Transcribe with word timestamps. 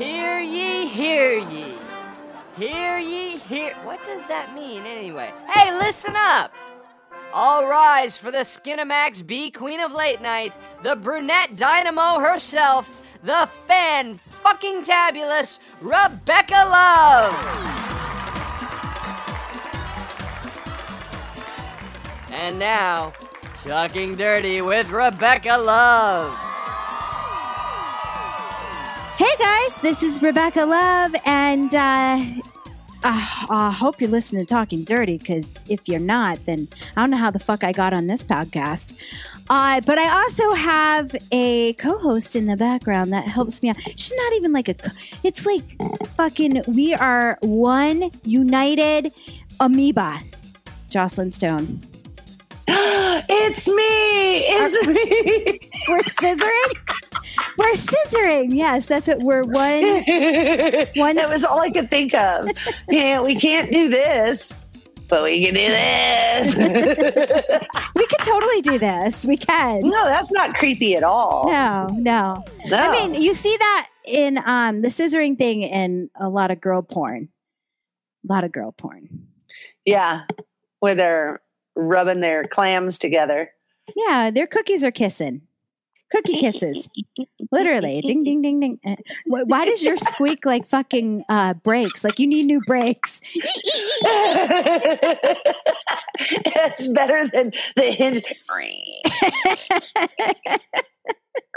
Hear 0.00 0.40
ye, 0.40 0.86
hear 0.86 1.36
ye. 1.36 1.74
Hear 2.56 2.96
ye, 2.96 3.36
hear. 3.36 3.74
What 3.84 4.02
does 4.06 4.22
that 4.28 4.54
mean 4.54 4.84
anyway? 4.86 5.30
Hey, 5.46 5.76
listen 5.76 6.14
up! 6.16 6.54
All 7.34 7.68
rise 7.68 8.16
for 8.16 8.30
the 8.30 8.38
Skinamax 8.38 9.26
B 9.26 9.50
Queen 9.50 9.78
of 9.78 9.92
Late 9.92 10.22
Night, 10.22 10.56
the 10.82 10.96
brunette 10.96 11.54
dynamo 11.54 12.18
herself, 12.18 13.02
the 13.22 13.46
fan 13.66 14.16
fucking 14.16 14.84
tabulous 14.84 15.60
Rebecca 15.82 16.64
Love! 16.64 17.34
And 22.32 22.58
now, 22.58 23.12
Talking 23.54 24.16
Dirty 24.16 24.62
with 24.62 24.90
Rebecca 24.92 25.58
Love. 25.58 26.49
Guys, 29.40 29.76
this 29.78 30.02
is 30.02 30.22
Rebecca 30.22 30.66
Love, 30.66 31.14
and 31.24 31.74
uh, 31.74 32.22
uh, 33.02 33.46
I 33.48 33.74
hope 33.74 33.98
you're 33.98 34.10
listening 34.10 34.42
to 34.42 34.46
Talking 34.46 34.84
Dirty 34.84 35.16
because 35.16 35.54
if 35.66 35.88
you're 35.88 35.98
not, 35.98 36.44
then 36.44 36.68
I 36.94 37.00
don't 37.00 37.10
know 37.10 37.16
how 37.16 37.30
the 37.30 37.38
fuck 37.38 37.64
I 37.64 37.72
got 37.72 37.94
on 37.94 38.06
this 38.06 38.22
podcast. 38.22 38.92
Uh, 39.48 39.80
but 39.86 39.96
I 39.98 40.20
also 40.22 40.52
have 40.52 41.16
a 41.32 41.72
co-host 41.74 42.36
in 42.36 42.46
the 42.46 42.56
background 42.58 43.14
that 43.14 43.26
helps 43.28 43.62
me 43.62 43.70
out. 43.70 43.80
She's 43.80 44.12
not 44.14 44.32
even 44.34 44.52
like 44.52 44.68
a. 44.68 44.74
co- 44.74 44.92
It's 45.24 45.46
like 45.46 45.64
fucking. 46.16 46.62
We 46.68 46.92
are 46.92 47.38
one 47.40 48.10
united 48.24 49.10
amoeba. 49.58 50.20
Jocelyn 50.90 51.30
Stone. 51.30 51.80
it's 53.28 53.66
me. 53.66 54.44
It's 54.46 54.86
me. 54.86 55.58
We're 55.88 56.02
scissoring. 56.02 56.74
We're 57.58 57.72
scissoring. 57.74 58.48
Yes, 58.50 58.86
that's 58.86 59.08
it. 59.08 59.18
we're 59.18 59.42
one. 59.42 59.54
One 60.96 61.16
that 61.16 61.28
was 61.28 61.42
all 61.44 61.60
I 61.60 61.70
could 61.70 61.90
think 61.90 62.14
of. 62.14 62.48
yeah, 62.88 63.20
we 63.20 63.34
can't 63.34 63.72
do 63.72 63.88
this, 63.88 64.58
but 65.08 65.22
we 65.24 65.44
can 65.44 65.54
do 65.54 65.60
this. 65.60 66.54
We 67.94 68.06
could 68.06 68.24
totally 68.24 68.60
do 68.62 68.78
this. 68.78 69.26
We 69.26 69.36
can. 69.36 69.80
no, 69.80 70.04
that's 70.04 70.30
not 70.30 70.54
creepy 70.54 70.94
at 70.96 71.02
all. 71.02 71.50
No, 71.50 71.88
no. 71.98 72.44
No. 72.66 72.76
I 72.76 73.06
mean, 73.06 73.20
you 73.20 73.34
see 73.34 73.56
that 73.58 73.88
in 74.06 74.38
um 74.46 74.80
the 74.80 74.88
scissoring 74.88 75.36
thing 75.36 75.62
in 75.62 76.08
a 76.14 76.28
lot 76.28 76.50
of 76.50 76.60
girl 76.60 76.82
porn. 76.82 77.28
A 78.28 78.32
lot 78.32 78.44
of 78.44 78.52
girl 78.52 78.72
porn. 78.72 79.08
yeah, 79.84 80.22
where 80.78 80.94
they're 80.94 81.40
rubbing 81.80 82.20
their 82.20 82.44
clams 82.44 82.98
together. 82.98 83.50
Yeah, 83.96 84.30
their 84.30 84.46
cookies 84.46 84.84
are 84.84 84.90
kissing. 84.90 85.42
Cookie 86.10 86.38
kisses. 86.38 86.88
Literally. 87.52 88.02
Ding 88.02 88.24
ding 88.24 88.42
ding 88.42 88.60
ding. 88.60 88.80
Uh, 88.84 88.96
Why 89.26 89.64
does 89.64 89.82
your 89.82 89.96
squeak 89.96 90.44
like 90.44 90.66
fucking 90.66 91.24
uh 91.28 91.54
brakes? 91.54 92.02
Like 92.02 92.18
you 92.18 92.26
need 92.26 92.46
new 92.46 92.60
brakes. 92.66 93.20
it's 96.16 96.88
better 96.88 97.28
than 97.28 97.52
the 97.76 97.82
hinge. 97.82 98.22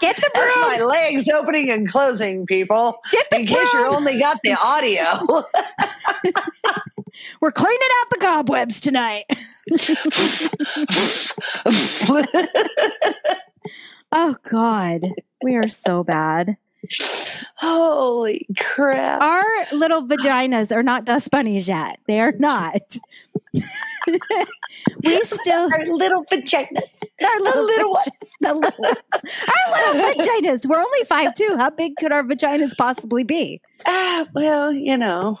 Get 0.00 0.16
the 0.16 0.30
That's 0.34 0.54
broom. 0.54 0.68
my 0.68 0.78
legs 0.80 1.28
opening 1.28 1.70
and 1.70 1.88
closing, 1.88 2.46
people. 2.46 2.98
Get 3.10 3.26
the 3.30 3.40
In 3.40 3.46
case 3.46 3.72
you 3.72 3.80
broom. 3.80 3.94
only 3.94 4.18
got 4.18 4.38
the 4.44 4.52
audio. 4.60 5.26
We're 7.40 7.52
cleaning 7.52 7.88
out 8.00 8.10
the 8.10 8.18
cobwebs 8.20 8.80
tonight. 8.80 9.24
Oh 14.16 14.36
God. 14.48 15.00
We 15.42 15.56
are 15.56 15.66
so 15.66 16.04
bad. 16.04 16.56
Holy 17.56 18.46
crap. 18.58 19.20
Our 19.20 19.44
little 19.72 20.06
vaginas 20.06 20.70
are 20.74 20.84
not 20.84 21.04
dust 21.04 21.32
bunnies 21.32 21.68
yet. 21.68 21.98
They 22.06 22.20
are 22.20 22.30
not. 22.38 22.96
we 25.02 25.20
still 25.22 25.68
Our 25.72 25.86
little 25.86 26.24
vagina. 26.30 26.82
our 27.24 27.40
little, 27.40 27.64
little 27.64 27.98
the 28.40 28.54
little 28.54 28.84
ones. 28.84 28.96
our 29.48 29.94
little 29.94 30.22
vaginas. 30.22 30.66
We're 30.66 30.80
only 30.80 31.04
five 31.04 31.34
two. 31.34 31.56
How 31.58 31.70
big 31.70 31.96
could 31.96 32.12
our 32.12 32.24
vaginas 32.24 32.76
possibly 32.76 33.24
be? 33.24 33.60
Ah, 33.86 34.26
well, 34.34 34.72
you 34.72 34.96
know. 34.96 35.38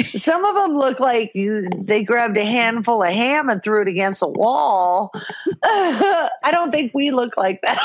Some 0.00 0.44
of 0.44 0.54
them 0.54 0.76
look 0.76 1.00
like 1.00 1.30
you, 1.34 1.68
they 1.76 2.02
grabbed 2.02 2.36
a 2.36 2.44
handful 2.44 3.02
of 3.02 3.10
ham 3.10 3.48
and 3.48 3.62
threw 3.62 3.82
it 3.82 3.88
against 3.88 4.22
a 4.22 4.26
wall. 4.26 5.12
I 5.62 6.50
don't 6.50 6.72
think 6.72 6.92
we 6.94 7.10
look 7.10 7.36
like 7.36 7.60
that. 7.62 7.78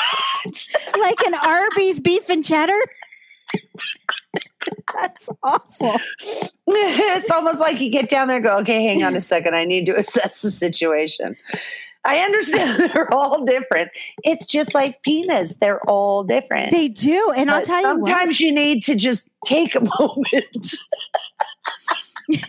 Like 0.98 1.22
an 1.28 1.34
Arby's 1.36 2.00
beef 2.00 2.30
and 2.30 2.44
cheddar. 2.44 2.80
That's 4.96 5.30
awful. 5.44 5.96
it's 6.68 7.30
almost 7.30 7.60
like 7.60 7.80
you 7.80 7.90
get 7.90 8.10
down 8.10 8.30
there 8.30 8.38
and 8.38 8.46
go, 8.46 8.58
okay, 8.60 8.84
hang 8.84 9.04
on 9.04 9.16
a 9.16 9.22
second. 9.22 9.56
I 9.56 9.66
need 9.66 9.86
to 9.88 9.96
assess 9.96 10.42
the 10.42 10.52
situation. 10.52 11.36
I 12.06 12.20
understand 12.20 12.92
they're 12.94 13.14
all 13.14 13.44
different. 13.46 13.90
It's 14.24 14.46
just 14.46 14.74
like 14.74 15.02
penis, 15.04 15.56
they're 15.56 15.82
all 15.90 16.24
different. 16.24 16.72
They 16.72 16.88
do, 16.88 17.34
and 17.36 17.52
I'll 17.52 17.64
tell 17.66 17.82
you 17.82 18.00
what. 18.00 18.08
sometimes 18.08 18.40
you 18.40 18.52
need 18.54 18.84
to 18.84 18.96
just 18.96 19.28
take 19.46 19.76
a 19.76 19.82
moment. 20.00 20.76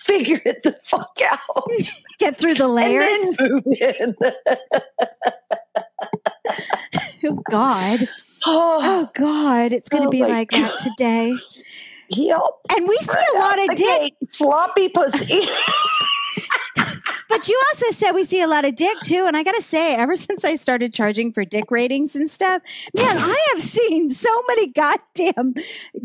Figure 0.00 0.40
it 0.44 0.64
the 0.64 0.76
fuck 0.82 1.16
out. 1.30 1.38
Get 2.18 2.36
through 2.36 2.54
the 2.54 2.66
layers. 2.66 3.08
And 3.38 3.38
then 3.38 3.50
move 3.50 3.64
in. 3.80 4.16
Oh 7.24 7.42
God. 7.50 8.08
Oh, 8.46 8.78
Oh 8.82 9.10
God. 9.14 9.72
It's 9.72 9.88
going 9.88 10.02
to 10.02 10.08
Oh, 10.08 10.10
be 10.10 10.22
like 10.24 10.50
that 10.50 10.78
today. 10.80 11.34
yep. 12.08 12.40
And 12.74 12.88
we 12.88 12.96
see 12.96 13.18
a 13.34 13.38
lot 13.38 13.58
of 13.68 13.76
dick. 13.76 13.86
Okay, 13.88 14.12
Sloppy 14.28 14.88
pussy. 14.88 15.46
But 17.28 17.48
you 17.48 17.60
also 17.68 17.90
said 17.90 18.12
we 18.12 18.24
see 18.24 18.40
a 18.40 18.46
lot 18.46 18.64
of 18.64 18.74
dick 18.74 18.98
too. 19.04 19.24
And 19.26 19.36
I 19.36 19.42
got 19.42 19.54
to 19.54 19.62
say, 19.62 19.94
ever 19.94 20.16
since 20.28 20.44
I 20.44 20.54
started 20.54 20.92
charging 20.92 21.32
for 21.32 21.44
dick 21.44 21.70
ratings 21.70 22.16
and 22.16 22.30
stuff, 22.30 22.62
man, 22.94 23.16
I 23.18 23.38
have 23.52 23.62
seen 23.62 24.08
so 24.08 24.30
many 24.48 24.70
goddamn 24.70 25.54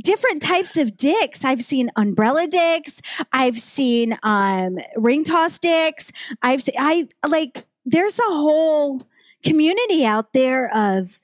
different 0.04 0.42
types 0.42 0.78
of 0.78 0.98
dicks. 0.98 1.46
I've 1.46 1.62
seen 1.62 1.90
umbrella 1.96 2.48
dicks. 2.48 3.02
I've 3.32 3.60
seen, 3.60 4.18
um, 4.24 4.78
ring 4.98 5.24
toss 5.24 5.60
dicks. 5.60 6.12
I've 6.42 6.62
seen, 6.62 6.76
I 6.78 7.08
like, 7.28 7.66
there's 7.86 8.20
a 8.20 8.24
whole 8.24 9.04
community 9.44 10.06
out 10.06 10.34
there 10.34 10.72
of 10.76 11.20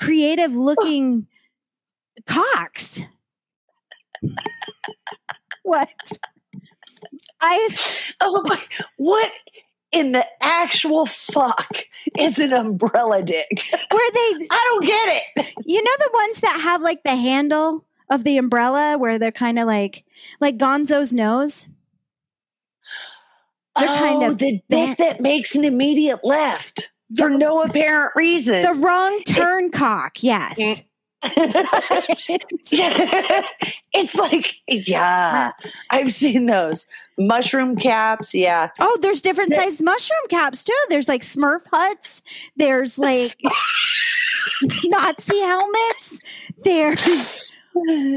creative 0.00 0.52
looking 0.52 1.26
cocks. 2.26 3.04
what? 5.62 5.88
I, 7.42 7.68
oh 8.20 8.42
my, 8.46 8.58
what 8.96 9.32
in 9.90 10.12
the 10.12 10.24
actual 10.40 11.06
fuck 11.06 11.84
is 12.18 12.38
an 12.38 12.52
umbrella 12.52 13.22
dick? 13.22 13.62
where 13.90 14.10
they, 14.12 14.46
I 14.50 14.64
don't 14.70 14.84
get 14.84 15.22
it. 15.36 15.54
You 15.66 15.82
know 15.82 15.90
the 15.98 16.10
ones 16.12 16.40
that 16.40 16.60
have 16.62 16.80
like 16.80 17.02
the 17.02 17.16
handle 17.16 17.84
of 18.10 18.24
the 18.24 18.38
umbrella 18.38 18.96
where 18.98 19.18
they're 19.18 19.32
kind 19.32 19.58
of 19.58 19.66
like 19.66 20.04
like 20.40 20.56
Gonzo's 20.56 21.12
nose? 21.12 21.68
They're 23.78 23.88
oh, 23.88 23.98
kind 23.98 24.22
oh, 24.22 24.30
of 24.30 24.38
the 24.38 24.62
bent- 24.68 24.98
dick 24.98 24.98
that 24.98 25.20
makes 25.20 25.54
an 25.54 25.64
immediate 25.64 26.24
left 26.24 26.92
for 27.16 27.30
no 27.30 27.62
apparent 27.62 28.12
reason. 28.14 28.62
The 28.62 28.80
wrong 28.80 29.22
turn 29.26 29.70
cock, 29.70 30.22
yes. 30.22 30.84
it's 33.94 34.16
like, 34.16 34.54
yeah, 34.68 35.52
I've 35.90 36.12
seen 36.12 36.46
those 36.46 36.86
mushroom 37.18 37.76
caps. 37.76 38.34
Yeah, 38.34 38.68
Oh, 38.80 38.98
there's 39.02 39.20
different 39.20 39.52
sized 39.52 39.82
mushroom 39.82 40.26
caps 40.28 40.64
too. 40.64 40.72
There's 40.88 41.08
like 41.08 41.22
Smurf 41.22 41.60
huts. 41.72 42.22
There's 42.56 42.98
like 42.98 43.36
Nazi 44.84 45.40
helmets. 45.40 46.50
There's 46.64 47.52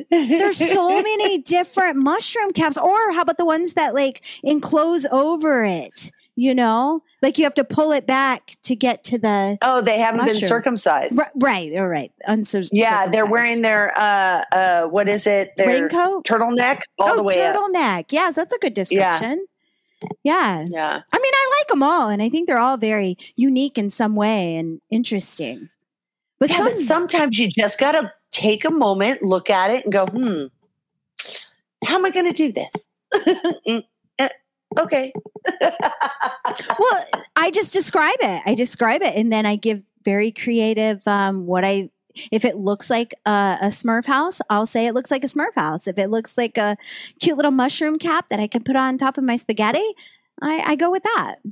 there's 0.10 0.58
so 0.74 0.90
many 1.02 1.40
different 1.40 1.98
mushroom 1.98 2.52
caps. 2.52 2.78
Or 2.78 3.14
how 3.14 3.22
about 3.22 3.38
the 3.38 3.46
ones 3.46 3.74
that 3.76 3.94
like 3.96 4.22
enclose 4.44 5.06
over 5.12 5.64
it? 5.64 6.12
You 6.38 6.54
know, 6.54 7.02
like 7.22 7.38
you 7.38 7.46
have 7.46 7.54
to 7.56 7.64
pull 7.64 7.94
it 7.94 8.06
back 8.06 8.52
to 8.64 8.76
get 8.76 9.06
to 9.06 9.18
the 9.18 9.58
Oh, 9.62 9.80
they 9.80 10.00
haven't 10.00 10.26
been 10.28 10.36
circumcised. 10.36 11.18
Right, 11.18 11.32
right, 11.42 11.72
all 11.78 11.88
right. 11.88 12.12
Uncir- 12.28 12.68
Yeah, 12.74 13.08
they're 13.08 13.30
wearing 13.30 13.62
their 13.62 13.98
uh 13.98 14.44
uh 14.52 14.88
what 14.88 15.08
is 15.08 15.26
it? 15.26 15.54
Their 15.56 15.68
raincoat. 15.68 16.26
turtleneck 16.26 16.82
all 17.00 17.12
oh, 17.12 17.16
the 17.18 17.24
way 17.24 17.42
up. 17.42 17.56
turtleneck. 17.56 18.06
Yes, 18.12 18.36
that's 18.36 18.54
a 18.54 18.60
good 18.60 18.74
description. 18.74 19.46
Yeah. 20.24 20.66
Yeah. 20.68 21.02
I 21.14 21.18
mean, 21.18 21.34
I 21.34 21.56
like 21.60 21.68
them 21.70 21.84
all, 21.84 22.10
and 22.10 22.22
I 22.22 22.30
think 22.30 22.48
they're 22.48 22.58
all 22.58 22.78
very 22.78 23.18
unique 23.36 23.78
in 23.78 23.90
some 23.90 24.16
way 24.16 24.56
and 24.56 24.82
interesting. 24.90 25.70
But 26.40 26.50
yeah, 26.50 26.58
some, 26.58 26.68
but 26.68 26.80
sometimes 26.80 27.40
you 27.40 27.48
just 27.48 27.80
gotta 27.80 28.12
take 28.32 28.66
a 28.66 28.72
moment, 28.72 29.24
look 29.24 29.50
at 29.50 29.72
it, 29.72 29.86
and 29.86 29.94
go, 29.94 30.06
hmm, 30.06 30.46
how 31.86 31.96
am 31.96 32.06
I 32.06 32.10
gonna 32.10 32.34
do 32.34 32.52
this? 32.52 32.88
Okay. 34.78 35.14
well, 35.62 37.06
I 37.36 37.52
just 37.52 37.74
describe 37.74 38.18
it. 38.22 38.42
I 38.46 38.56
describe 38.56 39.02
it, 39.02 39.14
and 39.16 39.32
then 39.32 39.46
I 39.46 39.56
give 39.56 39.84
very 40.04 40.32
creative. 40.32 41.06
Um, 41.08 41.46
what 41.46 41.64
I 41.64 41.90
if 42.32 42.46
it 42.46 42.56
looks 42.56 42.90
like 42.90 43.14
a, 43.26 43.58
a 43.62 43.68
Smurf 43.68 44.06
house, 44.06 44.42
I'll 44.50 44.66
say 44.66 44.88
it 44.88 44.94
looks 44.94 45.12
like 45.12 45.24
a 45.24 45.28
Smurf 45.28 45.56
house. 45.56 45.88
If 45.88 45.98
it 45.98 46.10
looks 46.10 46.38
like 46.38 46.58
a 46.58 46.78
cute 47.20 47.36
little 47.36 47.52
mushroom 47.52 48.00
cap 48.00 48.30
that 48.30 48.40
I 48.40 48.48
can 48.48 48.64
put 48.64 48.76
on 48.76 48.98
top 48.98 49.18
of 49.18 49.24
my 49.24 49.36
spaghetti, 49.36 49.94
I, 50.42 50.64
I 50.66 50.76
go 50.76 50.92
with 50.92 51.04
that. 51.04 51.36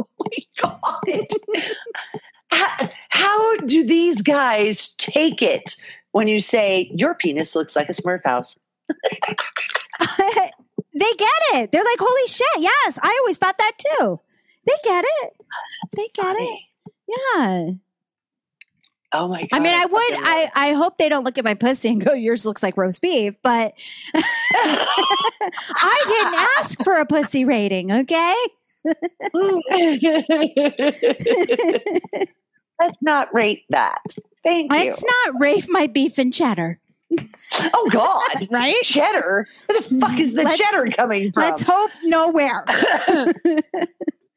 Oh 0.00 0.06
my 0.18 0.38
God. 0.60 1.26
how, 2.50 2.88
how 3.10 3.56
do 3.56 3.84
these 3.84 4.22
guys 4.22 4.88
take 4.96 5.42
it 5.42 5.76
when 6.12 6.28
you 6.28 6.40
say 6.40 6.90
your 6.94 7.14
penis 7.14 7.54
looks 7.54 7.76
like 7.76 7.88
a 7.88 7.92
Smurf 7.92 8.24
house? 8.24 8.58
They 10.94 11.12
get 11.18 11.42
it. 11.54 11.72
They're 11.72 11.84
like, 11.84 11.98
holy 11.98 12.26
shit, 12.26 12.46
yes. 12.62 12.98
I 13.02 13.18
always 13.20 13.38
thought 13.38 13.58
that 13.58 13.72
too. 13.78 14.20
They 14.66 14.74
get 14.82 15.04
it. 15.22 15.32
They 15.96 16.08
get 16.14 16.36
it. 16.38 16.60
Yeah. 17.08 17.70
Oh 19.12 19.28
my 19.28 19.38
God. 19.38 19.48
I 19.52 19.60
mean, 19.60 19.74
I 19.74 19.86
would, 19.86 20.14
I, 20.24 20.50
I 20.54 20.72
hope 20.72 20.96
they 20.96 21.08
don't 21.08 21.24
look 21.24 21.38
at 21.38 21.44
my 21.44 21.54
pussy 21.54 21.88
and 21.88 22.04
go, 22.04 22.14
yours 22.14 22.44
looks 22.44 22.62
like 22.64 22.76
roast 22.76 23.00
beef, 23.00 23.34
but 23.42 23.72
I 24.14 26.04
didn't 26.08 26.34
ask 26.58 26.82
for 26.82 26.98
a 26.98 27.06
pussy 27.06 27.44
rating, 27.44 27.92
okay? 27.92 28.34
Let's 32.80 32.98
not 33.00 33.32
rate 33.32 33.62
that. 33.70 34.02
Thank 34.42 34.72
you. 34.72 34.78
Let's 34.78 35.04
not 35.04 35.40
rafe 35.40 35.66
my 35.68 35.86
beef 35.86 36.18
and 36.18 36.32
cheddar, 36.32 36.80
oh 37.74 37.88
God. 37.90 38.48
right? 38.50 38.74
Cheddar? 38.82 39.46
Where 39.66 39.80
the 39.80 39.98
fuck 40.00 40.18
is 40.18 40.34
the 40.34 40.42
Let's- 40.44 40.58
cheddar 40.58 40.86
coming 40.96 41.32
from? 41.32 41.42
Let's 41.42 41.62
hope 41.62 41.90
nowhere. 42.04 42.64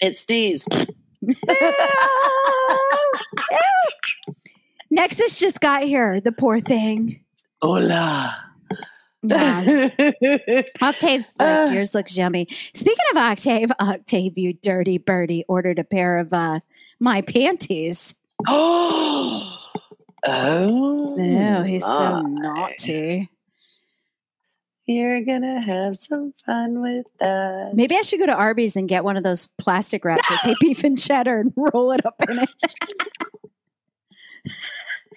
it 0.01 0.17
sneezed. 0.17 0.67
Nexus 4.89 5.37
just 5.39 5.59
got 5.59 5.83
here, 5.83 6.21
the 6.21 6.31
poor 6.31 6.59
thing. 6.59 7.21
Hola. 7.61 8.35
Yeah. 9.23 9.89
Octave's 10.81 11.35
like, 11.39 11.69
Uh. 11.69 11.71
yours 11.73 11.93
looks 11.95 12.17
yummy. 12.17 12.47
Speaking 12.73 13.03
of 13.11 13.17
Octave, 13.17 13.71
Octave, 13.79 14.37
you 14.37 14.53
dirty 14.53 14.97
birdie, 14.99 15.43
ordered 15.49 15.79
a 15.79 15.83
pair 15.83 16.17
of 16.19 16.31
uh, 16.31 16.59
my 16.99 17.21
panties. 17.21 18.15
oh. 18.47 19.53
Oh, 20.25 21.15
No, 21.17 21.63
he's 21.63 21.83
so 21.85 22.21
naughty. 22.21 23.29
You're 24.85 25.21
gonna 25.25 25.59
have 25.59 25.97
some 25.97 26.33
fun 26.45 26.81
with 26.81 27.05
that. 27.19 27.71
Maybe 27.73 27.95
I 27.97 28.01
should 28.03 28.19
go 28.19 28.25
to 28.25 28.33
Arby's 28.33 28.77
and 28.77 28.87
get 28.87 29.03
one 29.03 29.17
of 29.17 29.23
those 29.23 29.49
plastic 29.57 30.05
wraps 30.05 30.27
that 30.29 30.39
say 30.39 30.55
beef 30.61 30.83
and 30.85 30.97
cheddar 30.97 31.39
and 31.41 31.51
roll 31.57 31.91
it 31.91 32.05
up 32.05 32.15
in 32.29 32.39
it. 32.39 32.49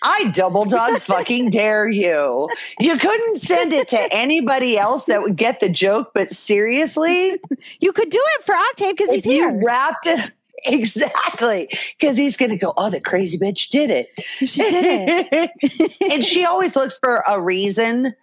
I 0.03 0.25
double 0.35 0.65
dog 0.65 0.99
fucking 1.01 1.51
dare 1.51 1.89
you. 1.89 2.49
You 2.81 2.97
couldn't 2.97 3.37
send 3.37 3.73
it 3.73 3.87
to 3.89 4.13
anybody 4.13 4.77
else 4.77 5.05
that 5.07 5.23
would 5.23 5.37
get 5.37 5.61
the 5.61 5.69
joke, 5.69 6.11
but 6.15 6.33
seriously, 6.33 7.39
You 7.81 7.93
could 7.93 8.11
do 8.11 8.23
it 8.39 8.43
for 8.45 8.55
Octave 8.57 8.97
because 8.97 9.11
he's 9.15 9.25
here. 9.25 9.61
wrapped 9.65 10.07
it 10.07 10.33
exactly 10.65 11.69
because 11.99 12.17
he's 12.17 12.37
gonna 12.37 12.57
go, 12.57 12.73
Oh, 12.77 12.91
the 12.91 13.01
crazy 13.01 13.39
bitch 13.39 13.71
did 13.71 13.91
it. 13.91 14.09
She 14.39 14.63
did 14.63 15.19
it. 15.31 16.03
and 16.13 16.25
she 16.25 16.45
always 16.45 16.77
looks 16.77 16.99
for 16.99 17.23
a 17.29 17.41
reason 17.41 18.15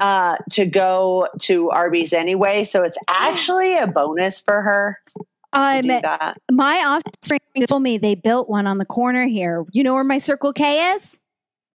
uh, 0.00 0.36
to 0.50 0.66
go 0.66 1.28
to 1.40 1.70
Arby's 1.70 2.12
anyway. 2.12 2.64
So 2.64 2.82
it's 2.82 2.98
actually 3.08 3.76
a 3.76 3.86
bonus 3.86 4.40
for 4.40 4.60
her 4.62 4.98
to 5.16 5.24
Um, 5.52 6.34
my 6.50 6.82
offspring 6.86 7.40
told 7.68 7.82
me 7.82 7.98
they 7.98 8.14
built 8.14 8.48
one 8.48 8.66
on 8.66 8.78
the 8.78 8.84
corner 8.84 9.26
here. 9.26 9.64
You 9.70 9.84
know 9.84 9.94
where 9.94 10.04
my 10.04 10.18
Circle 10.18 10.52
K 10.54 10.94
is? 10.94 11.20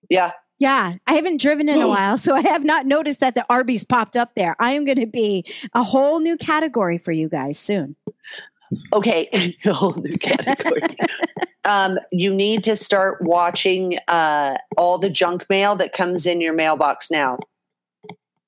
Yeah. 0.09 0.33
Yeah, 0.61 0.95
I 1.07 1.15
haven't 1.15 1.41
driven 1.41 1.69
in 1.69 1.83
a 1.83 1.89
while, 1.89 2.17
so 2.17 2.35
I 2.35 2.41
have 2.43 2.65
not 2.65 2.87
noticed 2.87 3.21
that 3.21 3.35
the 3.35 3.45
Arby's 3.51 3.85
popped 3.85 4.17
up 4.17 4.35
there. 4.37 4.55
I 4.61 4.73
am 4.73 4.85
going 4.85 5.01
to 5.01 5.07
be 5.07 5.45
a 5.75 5.83
whole 5.83 6.21
new 6.21 6.37
category 6.37 6.97
for 6.97 7.11
you 7.11 7.29
guys 7.29 7.59
soon. 7.59 7.97
Okay. 8.93 9.57
whole 9.65 9.95
new 9.95 10.17
category. 10.19 10.81
um, 11.65 11.99
you 12.13 12.33
need 12.33 12.65
to 12.65 12.77
start 12.77 13.23
watching 13.23 13.99
uh, 14.09 14.57
all 14.77 14.99
the 14.99 15.11
junk 15.11 15.45
mail 15.49 15.77
that 15.77 15.93
comes 15.93 16.27
in 16.27 16.41
your 16.41 16.53
mailbox 16.55 17.11
now. 17.11 17.39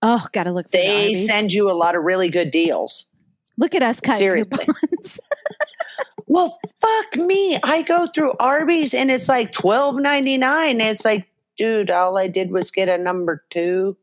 Oh, 0.02 0.26
got 0.32 0.44
to 0.44 0.52
look 0.52 0.66
for 0.66 0.72
the 0.72 0.78
They 0.78 1.04
Arby's. 1.08 1.26
send 1.28 1.52
you 1.52 1.70
a 1.70 1.72
lot 1.72 1.94
of 1.96 2.02
really 2.04 2.28
good 2.28 2.50
deals. 2.50 3.06
Look 3.58 3.74
at 3.74 3.82
us 3.82 4.00
cut 4.00 4.18
Seriously. 4.18 4.64
coupons. 4.66 5.20
Well, 6.28 6.58
fuck 6.82 7.16
me. 7.16 7.58
I 7.62 7.82
go 7.82 8.08
through 8.08 8.32
Arby's 8.40 8.92
and 8.94 9.10
it's 9.12 9.28
like 9.28 9.52
twelve 9.52 9.96
ninety 9.96 10.36
nine. 10.36 10.80
It's 10.80 11.04
like, 11.04 11.26
dude, 11.56 11.88
all 11.88 12.18
I 12.18 12.26
did 12.26 12.50
was 12.50 12.70
get 12.72 12.88
a 12.88 12.98
number 12.98 13.44
two. 13.50 13.96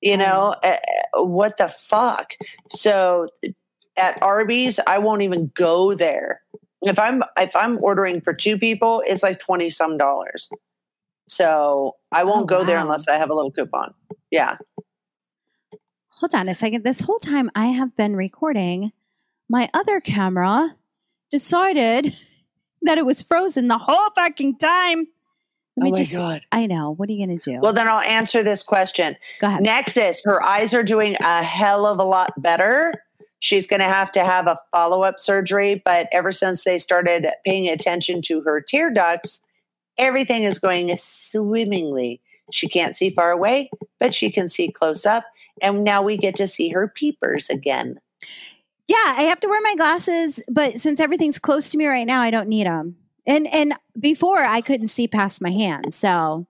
You 0.00 0.16
know 0.16 0.54
Uh, 0.64 0.78
what 1.22 1.58
the 1.58 1.68
fuck? 1.68 2.30
So 2.70 3.28
at 3.96 4.22
Arby's, 4.22 4.80
I 4.86 4.98
won't 4.98 5.22
even 5.22 5.50
go 5.54 5.94
there. 5.94 6.40
If 6.82 6.98
I'm 6.98 7.22
if 7.38 7.54
I'm 7.56 7.82
ordering 7.82 8.20
for 8.20 8.34
two 8.34 8.58
people, 8.58 9.02
it's 9.06 9.22
like 9.22 9.40
twenty 9.40 9.70
some 9.70 9.96
dollars. 9.96 10.50
So 11.28 11.96
I 12.12 12.24
won't 12.24 12.42
Oh, 12.42 12.58
go 12.58 12.64
there 12.64 12.78
unless 12.78 13.08
I 13.08 13.16
have 13.16 13.30
a 13.30 13.34
little 13.34 13.50
coupon. 13.50 13.94
Yeah. 14.30 14.56
Hold 16.20 16.34
on 16.34 16.48
a 16.48 16.54
second. 16.54 16.84
This 16.84 17.00
whole 17.00 17.18
time 17.18 17.50
I 17.54 17.66
have 17.66 17.96
been 17.96 18.14
recording, 18.14 18.92
my 19.48 19.68
other 19.74 20.00
camera 20.00 20.76
decided 21.30 22.12
that 22.82 22.98
it 22.98 23.06
was 23.06 23.22
frozen 23.22 23.68
the 23.68 23.78
whole 23.78 24.10
fucking 24.14 24.58
time. 24.58 25.06
Let 25.76 25.84
me 25.84 25.88
oh 25.88 25.92
my 25.92 25.96
just. 25.96 26.12
god. 26.12 26.42
I 26.52 26.66
know. 26.66 26.90
What 26.92 27.08
are 27.08 27.12
you 27.12 27.26
going 27.26 27.36
to 27.38 27.50
do? 27.52 27.58
Well, 27.60 27.72
then 27.72 27.88
I'll 27.88 28.00
answer 28.02 28.44
this 28.44 28.62
question. 28.62 29.16
Go 29.40 29.48
ahead. 29.48 29.62
Nexus, 29.62 30.22
her 30.24 30.40
eyes 30.40 30.72
are 30.72 30.84
doing 30.84 31.16
a 31.20 31.42
hell 31.42 31.84
of 31.86 31.98
a 31.98 32.04
lot 32.04 32.30
better. 32.40 32.94
She's 33.44 33.66
going 33.66 33.80
to 33.80 33.86
have 33.86 34.10
to 34.12 34.24
have 34.24 34.46
a 34.46 34.58
follow 34.72 35.02
up 35.02 35.20
surgery, 35.20 35.82
but 35.84 36.08
ever 36.12 36.32
since 36.32 36.64
they 36.64 36.78
started 36.78 37.26
paying 37.44 37.68
attention 37.68 38.22
to 38.22 38.40
her 38.40 38.58
tear 38.58 38.90
ducts, 38.90 39.42
everything 39.98 40.44
is 40.44 40.58
going 40.58 40.96
swimmingly. 40.96 42.22
She 42.52 42.70
can't 42.70 42.96
see 42.96 43.10
far 43.10 43.30
away, 43.30 43.68
but 44.00 44.14
she 44.14 44.30
can 44.32 44.48
see 44.48 44.72
close 44.72 45.04
up. 45.04 45.24
And 45.60 45.84
now 45.84 46.00
we 46.00 46.16
get 46.16 46.36
to 46.36 46.48
see 46.48 46.70
her 46.70 46.88
peepers 46.88 47.50
again. 47.50 48.00
Yeah, 48.88 48.96
I 48.96 49.24
have 49.24 49.40
to 49.40 49.48
wear 49.48 49.60
my 49.60 49.74
glasses, 49.76 50.42
but 50.50 50.72
since 50.72 50.98
everything's 50.98 51.38
close 51.38 51.70
to 51.72 51.76
me 51.76 51.86
right 51.86 52.06
now, 52.06 52.22
I 52.22 52.30
don't 52.30 52.48
need 52.48 52.66
them. 52.66 52.96
And 53.26 53.46
and 53.48 53.74
before 54.00 54.38
I 54.38 54.62
couldn't 54.62 54.86
see 54.86 55.06
past 55.06 55.42
my 55.42 55.50
hand, 55.50 55.92
so 55.92 56.46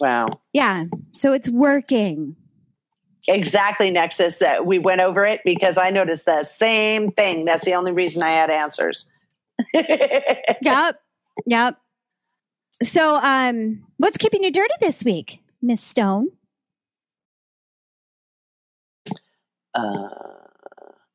Wow. 0.00 0.40
yeah, 0.54 0.84
so 1.12 1.34
it's 1.34 1.50
working. 1.50 2.36
Exactly, 3.26 3.90
Nexus. 3.90 4.38
That 4.38 4.66
we 4.66 4.78
went 4.78 5.00
over 5.00 5.24
it 5.24 5.40
because 5.44 5.78
I 5.78 5.90
noticed 5.90 6.26
the 6.26 6.44
same 6.44 7.10
thing. 7.12 7.44
That's 7.44 7.64
the 7.64 7.74
only 7.74 7.92
reason 7.92 8.22
I 8.22 8.30
had 8.30 8.50
answers. 8.50 9.06
Yep, 10.62 11.00
yep. 11.46 11.78
So, 12.82 13.16
um, 13.22 13.84
what's 13.98 14.16
keeping 14.16 14.42
you 14.42 14.50
dirty 14.50 14.74
this 14.80 15.04
week, 15.04 15.42
Miss 15.62 15.80
Stone? 15.80 16.28
uh, 19.74 20.08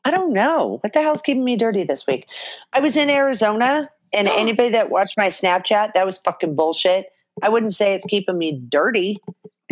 I 0.06 0.12
don't 0.12 0.34
know. 0.34 0.80
What 0.82 0.94
the 0.94 1.02
hell's 1.02 1.22
keeping 1.22 1.44
me 1.44 1.56
dirty 1.56 1.84
this 1.84 2.06
week? 2.08 2.28
I 2.74 2.80
was 2.80 2.96
in 2.96 3.10
Arizona, 3.10 3.90
and 4.14 4.28
anybody 4.34 4.70
that 4.70 4.90
watched 4.90 5.18
my 5.18 5.28
Snapchat, 5.28 5.94
that 5.94 6.06
was 6.06 6.20
fucking 6.20 6.56
bullshit. 6.56 7.08
I 7.42 7.50
wouldn't 7.50 7.74
say 7.74 7.94
it's 7.94 8.06
keeping 8.06 8.38
me 8.38 8.62
dirty, 8.70 9.18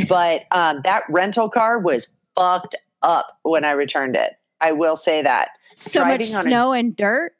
but 0.07 0.41
um, 0.51 0.81
that 0.85 1.03
rental 1.09 1.49
car 1.49 1.79
was 1.79 2.07
fucked 2.37 2.75
up 3.01 3.37
when 3.43 3.65
I 3.65 3.71
returned 3.71 4.15
it. 4.15 4.33
I 4.61 4.71
will 4.71 4.95
say 4.95 5.21
that. 5.21 5.49
So 5.75 5.99
much 6.01 6.07
Driving 6.07 6.21
a- 6.21 6.41
snow 6.43 6.73
and 6.73 6.95
dirt. 6.95 7.33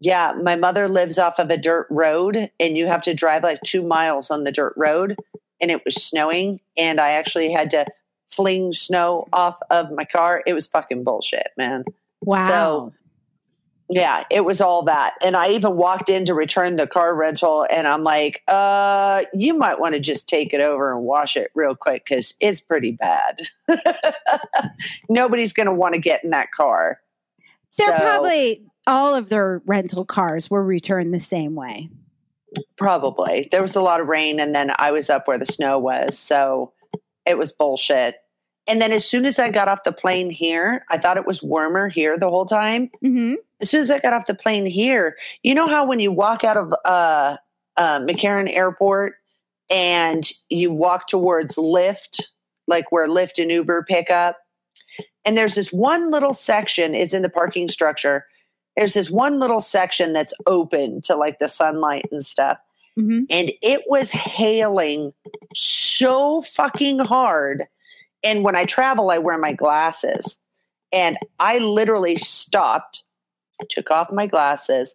Yeah, 0.00 0.34
my 0.42 0.54
mother 0.54 0.86
lives 0.88 1.18
off 1.18 1.38
of 1.38 1.48
a 1.50 1.56
dirt 1.56 1.86
road, 1.88 2.50
and 2.60 2.76
you 2.76 2.86
have 2.86 3.00
to 3.02 3.14
drive 3.14 3.42
like 3.42 3.60
two 3.64 3.82
miles 3.82 4.30
on 4.30 4.44
the 4.44 4.52
dirt 4.52 4.74
road, 4.76 5.16
and 5.60 5.70
it 5.70 5.82
was 5.84 5.94
snowing, 5.94 6.60
and 6.76 7.00
I 7.00 7.12
actually 7.12 7.50
had 7.52 7.70
to 7.70 7.86
fling 8.30 8.74
snow 8.74 9.26
off 9.32 9.56
of 9.70 9.90
my 9.92 10.04
car. 10.04 10.42
It 10.46 10.52
was 10.52 10.66
fucking 10.66 11.04
bullshit, 11.04 11.48
man. 11.56 11.84
Wow. 12.20 12.92
Yeah, 13.90 14.24
it 14.30 14.46
was 14.46 14.60
all 14.62 14.82
that. 14.84 15.12
And 15.22 15.36
I 15.36 15.50
even 15.50 15.76
walked 15.76 16.08
in 16.08 16.24
to 16.24 16.34
return 16.34 16.76
the 16.76 16.86
car 16.86 17.14
rental 17.14 17.66
and 17.70 17.86
I'm 17.86 18.02
like, 18.02 18.42
uh, 18.48 19.24
you 19.34 19.52
might 19.54 19.78
want 19.78 19.94
to 19.94 20.00
just 20.00 20.26
take 20.28 20.54
it 20.54 20.60
over 20.60 20.92
and 20.92 21.02
wash 21.02 21.36
it 21.36 21.50
real 21.54 21.74
quick 21.74 22.04
because 22.08 22.34
it's 22.40 22.62
pretty 22.62 22.92
bad. 22.92 23.40
Nobody's 25.08 25.52
going 25.52 25.66
to 25.66 25.72
want 25.72 25.94
to 25.94 26.00
get 26.00 26.24
in 26.24 26.30
that 26.30 26.50
car. 26.52 27.00
They're 27.78 27.88
So- 27.88 28.02
probably 28.02 28.62
all 28.86 29.14
of 29.14 29.28
their 29.28 29.62
rental 29.66 30.04
cars 30.04 30.50
were 30.50 30.64
returned 30.64 31.12
the 31.14 31.20
same 31.20 31.54
way. 31.54 31.90
Probably. 32.78 33.48
There 33.50 33.62
was 33.62 33.74
a 33.76 33.80
lot 33.82 34.00
of 34.00 34.06
rain 34.06 34.38
and 34.38 34.54
then 34.54 34.72
I 34.78 34.92
was 34.92 35.10
up 35.10 35.26
where 35.26 35.38
the 35.38 35.46
snow 35.46 35.78
was. 35.78 36.18
So 36.18 36.72
it 37.26 37.36
was 37.36 37.52
bullshit. 37.52 38.16
And 38.66 38.80
then 38.80 38.92
as 38.92 39.04
soon 39.04 39.26
as 39.26 39.38
I 39.38 39.50
got 39.50 39.68
off 39.68 39.84
the 39.84 39.92
plane 39.92 40.30
here, 40.30 40.84
I 40.88 40.96
thought 40.98 41.16
it 41.18 41.26
was 41.26 41.42
warmer 41.42 41.88
here 41.88 42.18
the 42.18 42.30
whole 42.30 42.46
time. 42.46 42.90
Mm-hmm. 43.04 43.34
As 43.64 43.70
soon 43.70 43.80
as 43.80 43.90
I 43.90 43.98
got 43.98 44.12
off 44.12 44.26
the 44.26 44.34
plane 44.34 44.66
here, 44.66 45.16
you 45.42 45.54
know 45.54 45.66
how 45.66 45.86
when 45.86 45.98
you 45.98 46.12
walk 46.12 46.44
out 46.44 46.58
of 46.58 46.74
uh 46.84 47.38
uh, 47.76 47.98
McCarran 48.00 48.54
Airport 48.54 49.14
and 49.70 50.30
you 50.48 50.70
walk 50.70 51.08
towards 51.08 51.56
Lyft, 51.56 52.20
like 52.66 52.92
where 52.92 53.08
Lyft 53.08 53.42
and 53.42 53.50
Uber 53.50 53.84
pick 53.88 54.10
up. 54.10 54.38
And 55.24 55.36
there's 55.36 55.54
this 55.54 55.72
one 55.72 56.10
little 56.10 56.34
section 56.34 56.94
is 56.94 57.14
in 57.14 57.22
the 57.22 57.28
parking 57.28 57.68
structure. 57.68 58.26
There's 58.76 58.94
this 58.94 59.10
one 59.10 59.40
little 59.40 59.60
section 59.60 60.12
that's 60.12 60.34
open 60.46 61.00
to 61.02 61.16
like 61.16 61.38
the 61.38 61.48
sunlight 61.48 62.04
and 62.12 62.24
stuff. 62.24 62.58
hmm 62.96 63.22
And 63.30 63.50
it 63.62 63.82
was 63.86 64.10
hailing 64.10 65.12
so 65.54 66.42
fucking 66.42 66.98
hard. 66.98 67.64
And 68.22 68.44
when 68.44 68.56
I 68.56 68.66
travel, 68.66 69.10
I 69.10 69.18
wear 69.18 69.38
my 69.38 69.52
glasses. 69.52 70.38
And 70.92 71.18
I 71.40 71.58
literally 71.58 72.16
stopped, 72.16 73.02
took 73.68 73.90
off 73.90 74.10
my 74.12 74.26
glasses, 74.26 74.94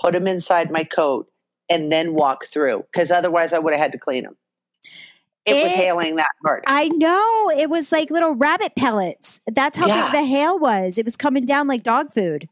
put 0.00 0.12
them 0.12 0.26
inside 0.26 0.70
my 0.70 0.84
coat, 0.84 1.28
and 1.68 1.92
then 1.92 2.14
walked 2.14 2.48
through 2.48 2.84
because 2.92 3.10
otherwise 3.10 3.52
I 3.52 3.58
would 3.58 3.72
have 3.72 3.80
had 3.80 3.92
to 3.92 3.98
clean 3.98 4.24
them. 4.24 4.36
It, 5.44 5.64
was 5.64 5.72
hailing 5.72 6.16
that 6.16 6.28
hard. 6.44 6.64
I 6.66 6.88
know 6.90 7.50
it 7.56 7.70
was 7.70 7.90
like 7.90 8.10
little 8.10 8.34
rabbit 8.34 8.72
pellets. 8.76 9.40
That's 9.46 9.78
how 9.78 9.86
Yeah. 9.86 10.04
big 10.04 10.12
the 10.12 10.24
hail 10.26 10.58
was. 10.58 10.98
It 10.98 11.06
was 11.06 11.16
coming 11.16 11.46
down 11.46 11.66
like 11.68 11.82
dog 11.82 12.12
food. 12.12 12.50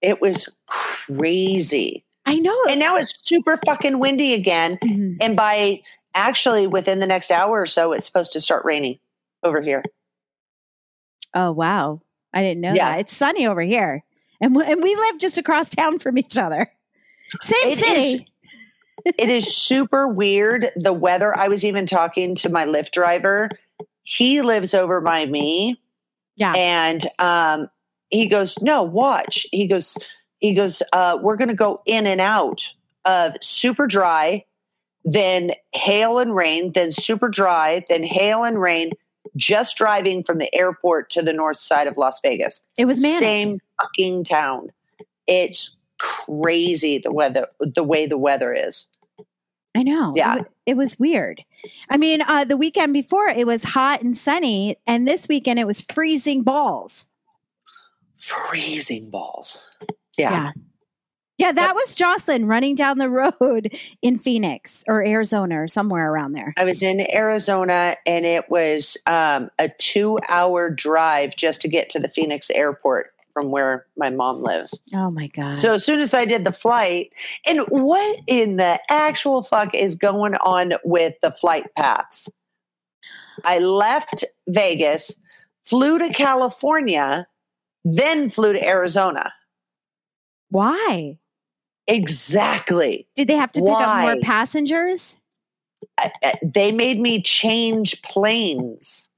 It 0.00 0.22
was 0.22 0.48
crazy. 0.66 2.02
I 2.24 2.38
know. 2.38 2.58
And 2.70 2.80
now 2.80 2.96
it's 2.96 3.18
super 3.28 3.58
fucking 3.66 3.98
windy 3.98 4.32
again. 4.32 4.78
Mhm. 4.82 5.18
And 5.20 5.36
by 5.36 5.82
actually 6.14 6.66
within 6.66 6.98
the 6.98 7.06
next 7.06 7.30
hour 7.30 7.60
or 7.60 7.66
so, 7.66 7.92
it's 7.92 8.06
supposed 8.06 8.32
to 8.32 8.40
start 8.40 8.64
raining 8.64 8.98
over 9.42 9.60
here. 9.60 9.82
Oh 11.34 11.52
wow, 11.52 12.00
I 12.32 12.42
didn't 12.42 12.60
know 12.62 12.72
Yeah. 12.72 12.92
that. 12.92 13.00
It's 13.00 13.14
sunny 13.14 13.46
over 13.46 13.60
here, 13.62 14.02
and 14.40 14.54
we, 14.54 14.64
and 14.64 14.82
we 14.82 14.94
live 14.94 15.18
just 15.18 15.38
across 15.38 15.70
town 15.70 15.98
from 15.98 16.18
each 16.18 16.36
other. 16.36 16.66
Same 17.42 17.68
It 17.72 17.78
city. 17.78 18.12
is- 18.14 18.20
it 19.18 19.28
is 19.28 19.54
super 19.54 20.08
weird. 20.08 20.70
The 20.76 20.92
weather. 20.92 21.36
I 21.36 21.48
was 21.48 21.62
even 21.64 21.86
talking 21.86 22.34
to 22.36 22.48
my 22.48 22.64
Lyft 22.64 22.92
driver. 22.92 23.50
He 24.04 24.40
lives 24.40 24.72
over 24.72 25.00
by 25.02 25.26
me, 25.26 25.78
Yeah. 26.36 26.52
and 26.56 27.06
um, 27.18 27.68
he 28.08 28.26
goes, 28.28 28.56
"No, 28.62 28.82
watch." 28.82 29.46
He 29.50 29.66
goes, 29.66 29.98
"He 30.38 30.54
goes, 30.54 30.82
uh, 30.94 31.18
we're 31.20 31.36
going 31.36 31.48
to 31.48 31.54
go 31.54 31.82
in 31.84 32.06
and 32.06 32.20
out 32.20 32.72
of 33.04 33.34
super 33.42 33.86
dry, 33.86 34.44
then 35.04 35.52
hail 35.72 36.18
and 36.18 36.34
rain, 36.34 36.72
then 36.72 36.90
super 36.92 37.28
dry, 37.28 37.84
then 37.90 38.04
hail 38.04 38.42
and 38.44 38.58
rain." 38.60 38.92
Just 39.36 39.76
driving 39.76 40.22
from 40.22 40.38
the 40.38 40.54
airport 40.54 41.10
to 41.10 41.22
the 41.22 41.32
north 41.32 41.56
side 41.56 41.86
of 41.86 41.96
Las 41.96 42.20
Vegas, 42.20 42.60
It 42.78 42.84
was 42.84 43.00
manic. 43.00 43.18
same 43.20 43.60
fucking 43.80 44.24
town. 44.24 44.68
It's 45.26 45.74
crazy 45.98 46.98
the 46.98 47.12
weather, 47.12 47.48
the 47.60 47.82
way 47.82 48.06
the 48.06 48.18
weather 48.18 48.52
is. 48.52 48.86
I 49.74 49.82
know. 49.82 50.12
Yeah. 50.14 50.36
It, 50.40 50.46
it 50.66 50.76
was 50.76 50.98
weird. 50.98 51.42
I 51.90 51.96
mean, 51.96 52.20
uh, 52.22 52.44
the 52.44 52.56
weekend 52.56 52.92
before 52.92 53.26
it 53.28 53.46
was 53.46 53.64
hot 53.64 54.02
and 54.02 54.16
sunny, 54.16 54.76
and 54.86 55.08
this 55.08 55.26
weekend 55.28 55.58
it 55.58 55.66
was 55.66 55.80
freezing 55.80 56.42
balls. 56.42 57.06
freezing 58.18 59.10
balls. 59.10 59.62
Yeah. 60.16 60.30
Yeah. 60.30 60.50
Yeah, 61.36 61.50
that 61.50 61.74
was 61.74 61.96
Jocelyn 61.96 62.46
running 62.46 62.76
down 62.76 62.98
the 62.98 63.10
road 63.10 63.74
in 64.02 64.18
Phoenix 64.18 64.84
or 64.86 65.04
Arizona 65.04 65.62
or 65.62 65.66
somewhere 65.66 66.12
around 66.12 66.32
there. 66.32 66.54
I 66.56 66.64
was 66.64 66.82
in 66.82 67.00
Arizona 67.12 67.96
and 68.06 68.24
it 68.24 68.48
was 68.48 68.96
um, 69.06 69.50
a 69.58 69.68
two 69.68 70.18
hour 70.28 70.70
drive 70.70 71.34
just 71.36 71.60
to 71.62 71.68
get 71.68 71.90
to 71.90 71.98
the 71.98 72.08
Phoenix 72.08 72.50
airport 72.50 73.10
from 73.32 73.50
where 73.50 73.84
my 73.96 74.10
mom 74.10 74.42
lives. 74.42 74.80
Oh 74.94 75.10
my 75.10 75.26
God. 75.26 75.58
So 75.58 75.72
as 75.72 75.84
soon 75.84 75.98
as 75.98 76.14
I 76.14 76.24
did 76.24 76.44
the 76.44 76.52
flight, 76.52 77.10
and 77.44 77.60
what 77.68 78.20
in 78.28 78.56
the 78.56 78.78
actual 78.88 79.42
fuck 79.42 79.74
is 79.74 79.96
going 79.96 80.36
on 80.36 80.74
with 80.84 81.14
the 81.20 81.32
flight 81.32 81.66
paths? 81.76 82.30
I 83.42 83.58
left 83.58 84.24
Vegas, 84.46 85.16
flew 85.64 85.98
to 85.98 86.10
California, 86.10 87.26
then 87.84 88.30
flew 88.30 88.52
to 88.52 88.64
Arizona. 88.64 89.32
Why? 90.50 91.18
Exactly. 91.86 93.06
Did 93.14 93.28
they 93.28 93.36
have 93.36 93.52
to 93.52 93.60
pick 93.60 93.70
up 93.70 94.00
more 94.00 94.16
passengers? 94.22 95.18
I- 95.98 96.12
I- 96.22 96.34
they 96.42 96.72
made 96.72 97.00
me 97.00 97.20
change 97.22 98.00
planes. 98.02 99.10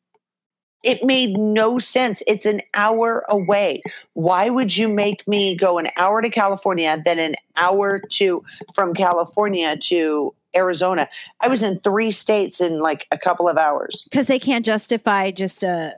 It 0.83 1.03
made 1.03 1.37
no 1.37 1.79
sense. 1.79 2.23
It's 2.27 2.47
an 2.47 2.63
hour 2.75 3.25
away. 3.29 3.83
Why 4.15 4.51
would 4.51 4.77
you 4.77 4.89
make 4.89 5.27
me 5.27 5.57
go 5.57 5.79
an 5.79 5.89
hour 5.97 6.23
to 6.23 6.31
California, 6.31 7.01
then 7.05 7.19
an 7.19 7.35
hour 7.57 7.99
to 7.99 8.45
from 8.75 8.95
California 8.95 9.77
to 9.77 10.33
Arizona? 10.55 11.09
I 11.41 11.49
was 11.49 11.63
in 11.63 11.81
three 11.81 12.13
states 12.13 12.61
in 12.61 12.79
like 12.79 13.07
a 13.11 13.19
couple 13.19 13.49
of 13.49 13.57
hours. 13.59 14.07
Because 14.11 14.29
they 14.29 14.39
can't 14.39 14.65
justify 14.65 15.31
just 15.31 15.63
a 15.63 15.97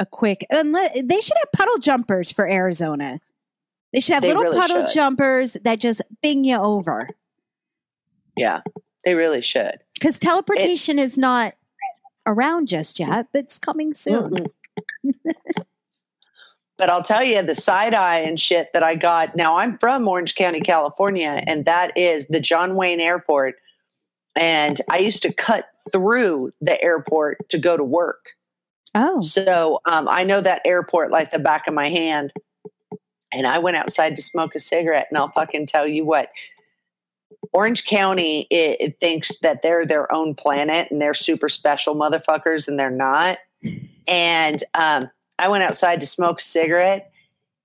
a 0.00 0.06
quick. 0.06 0.44
Unless, 0.50 0.90
they 1.04 1.20
should 1.20 1.36
have 1.38 1.52
puddle 1.52 1.78
jumpers 1.78 2.32
for 2.32 2.48
Arizona. 2.48 3.20
They 3.94 4.00
should 4.00 4.14
have 4.14 4.22
They 4.22 4.28
little 4.28 4.42
really 4.42 4.58
puddle 4.58 4.86
should. 4.86 4.94
jumpers 4.94 5.52
that 5.64 5.80
just 5.80 6.02
bing 6.20 6.44
you 6.44 6.56
over. 6.56 7.08
Yeah, 8.36 8.60
they 9.04 9.14
really 9.14 9.40
should. 9.40 9.78
Because 9.94 10.18
teleportation 10.18 10.98
is 10.98 11.16
not 11.16 11.54
around 12.26 12.66
just 12.66 12.98
yet, 12.98 13.28
but 13.32 13.44
it's 13.44 13.58
coming 13.58 13.94
soon. 13.94 14.46
But 16.76 16.90
I'll 16.90 17.04
tell 17.04 17.22
you 17.22 17.40
the 17.40 17.54
side 17.54 17.94
eye 17.94 18.18
and 18.18 18.38
shit 18.38 18.72
that 18.72 18.82
I 18.82 18.96
got. 18.96 19.36
Now 19.36 19.58
I'm 19.58 19.78
from 19.78 20.08
Orange 20.08 20.34
County, 20.34 20.60
California, 20.60 21.40
and 21.46 21.64
that 21.66 21.96
is 21.96 22.26
the 22.26 22.40
John 22.40 22.74
Wayne 22.74 22.98
Airport. 22.98 23.54
And 24.34 24.80
I 24.90 24.98
used 24.98 25.22
to 25.22 25.32
cut 25.32 25.68
through 25.92 26.52
the 26.60 26.82
airport 26.82 27.48
to 27.50 27.58
go 27.58 27.76
to 27.76 27.84
work. 27.84 28.30
Oh, 28.94 29.20
So 29.20 29.80
um, 29.86 30.08
I 30.08 30.24
know 30.24 30.40
that 30.40 30.62
airport 30.64 31.12
like 31.12 31.30
the 31.30 31.38
back 31.38 31.68
of 31.68 31.74
my 31.74 31.88
hand. 31.88 32.32
And 33.34 33.46
I 33.46 33.58
went 33.58 33.76
outside 33.76 34.16
to 34.16 34.22
smoke 34.22 34.54
a 34.54 34.58
cigarette, 34.58 35.08
and 35.10 35.18
I'll 35.18 35.32
fucking 35.32 35.66
tell 35.66 35.86
you 35.86 36.04
what. 36.04 36.30
Orange 37.52 37.84
County 37.84 38.46
it, 38.50 38.76
it 38.80 39.00
thinks 39.00 39.38
that 39.40 39.60
they're 39.62 39.84
their 39.84 40.10
own 40.12 40.34
planet 40.34 40.90
and 40.90 41.00
they're 41.00 41.14
super 41.14 41.48
special 41.48 41.94
motherfuckers, 41.94 42.68
and 42.68 42.78
they're 42.78 42.90
not. 42.90 43.38
And 44.08 44.62
um, 44.74 45.10
I 45.38 45.48
went 45.48 45.64
outside 45.64 46.00
to 46.00 46.06
smoke 46.06 46.40
a 46.40 46.42
cigarette, 46.42 47.10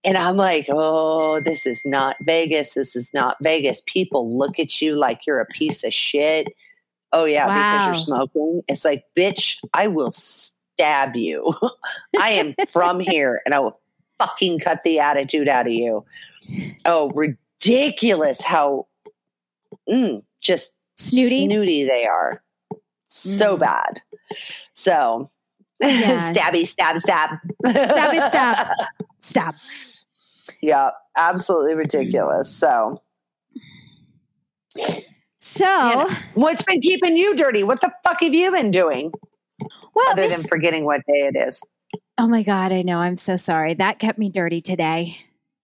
and 0.03 0.17
I'm 0.17 0.37
like, 0.37 0.65
oh, 0.69 1.39
this 1.41 1.65
is 1.65 1.85
not 1.85 2.15
Vegas. 2.21 2.73
This 2.73 2.95
is 2.95 3.13
not 3.13 3.37
Vegas. 3.41 3.81
People 3.85 4.37
look 4.37 4.59
at 4.59 4.81
you 4.81 4.95
like 4.95 5.25
you're 5.27 5.41
a 5.41 5.45
piece 5.45 5.83
of 5.83 5.93
shit. 5.93 6.47
Oh, 7.11 7.25
yeah, 7.25 7.47
Wow. 7.47 7.55
because 7.55 7.85
you're 7.85 8.05
smoking. 8.05 8.61
It's 8.67 8.85
like, 8.85 9.03
bitch, 9.17 9.57
I 9.73 9.87
will 9.87 10.11
stab 10.11 11.15
you. 11.15 11.53
I 12.19 12.29
am 12.31 12.53
from 12.69 12.99
here 12.99 13.41
and 13.45 13.53
I 13.53 13.59
will 13.59 13.79
fucking 14.19 14.59
cut 14.59 14.83
the 14.83 14.99
attitude 14.99 15.47
out 15.47 15.65
of 15.65 15.73
you. 15.73 16.05
Oh, 16.85 17.09
ridiculous 17.11 18.41
how 18.43 18.87
mm, 19.89 20.21
just 20.41 20.73
snooty. 20.97 21.45
snooty 21.45 21.85
they 21.85 22.05
are. 22.05 22.43
So 23.07 23.55
Mm. 23.57 23.59
bad. 23.61 24.01
So, 24.73 25.31
Yeah. 25.81 26.33
stabby, 26.33 26.67
stab, 26.67 26.99
stab. 26.99 27.31
Stabby, 27.65 28.27
stab. 28.29 28.67
stab. 29.19 29.55
yeah, 30.61 30.91
absolutely 31.17 31.73
ridiculous. 31.75 32.49
So, 32.53 33.01
So, 35.41 35.65
You 35.65 35.95
know, 35.95 36.09
what's 36.33 36.63
been 36.63 36.81
keeping 36.81 37.15
you 37.15 37.33
dirty? 37.35 37.63
What 37.63 37.79
the 37.81 37.91
fuck 38.03 38.21
have 38.21 38.33
you 38.33 38.51
been 38.51 38.71
doing 38.71 39.11
well, 39.95 40.11
other 40.11 40.23
this- 40.23 40.35
than 40.35 40.43
forgetting 40.45 40.83
what 40.85 41.01
day 41.07 41.29
it 41.33 41.35
is? 41.47 41.61
Oh 42.19 42.27
my 42.27 42.43
God, 42.43 42.73
I 42.73 42.81
know. 42.81 42.97
I'm 42.97 43.15
so 43.15 43.37
sorry. 43.37 43.73
That 43.73 43.97
kept 43.97 44.19
me 44.19 44.29
dirty 44.29 44.59
today. 44.59 45.19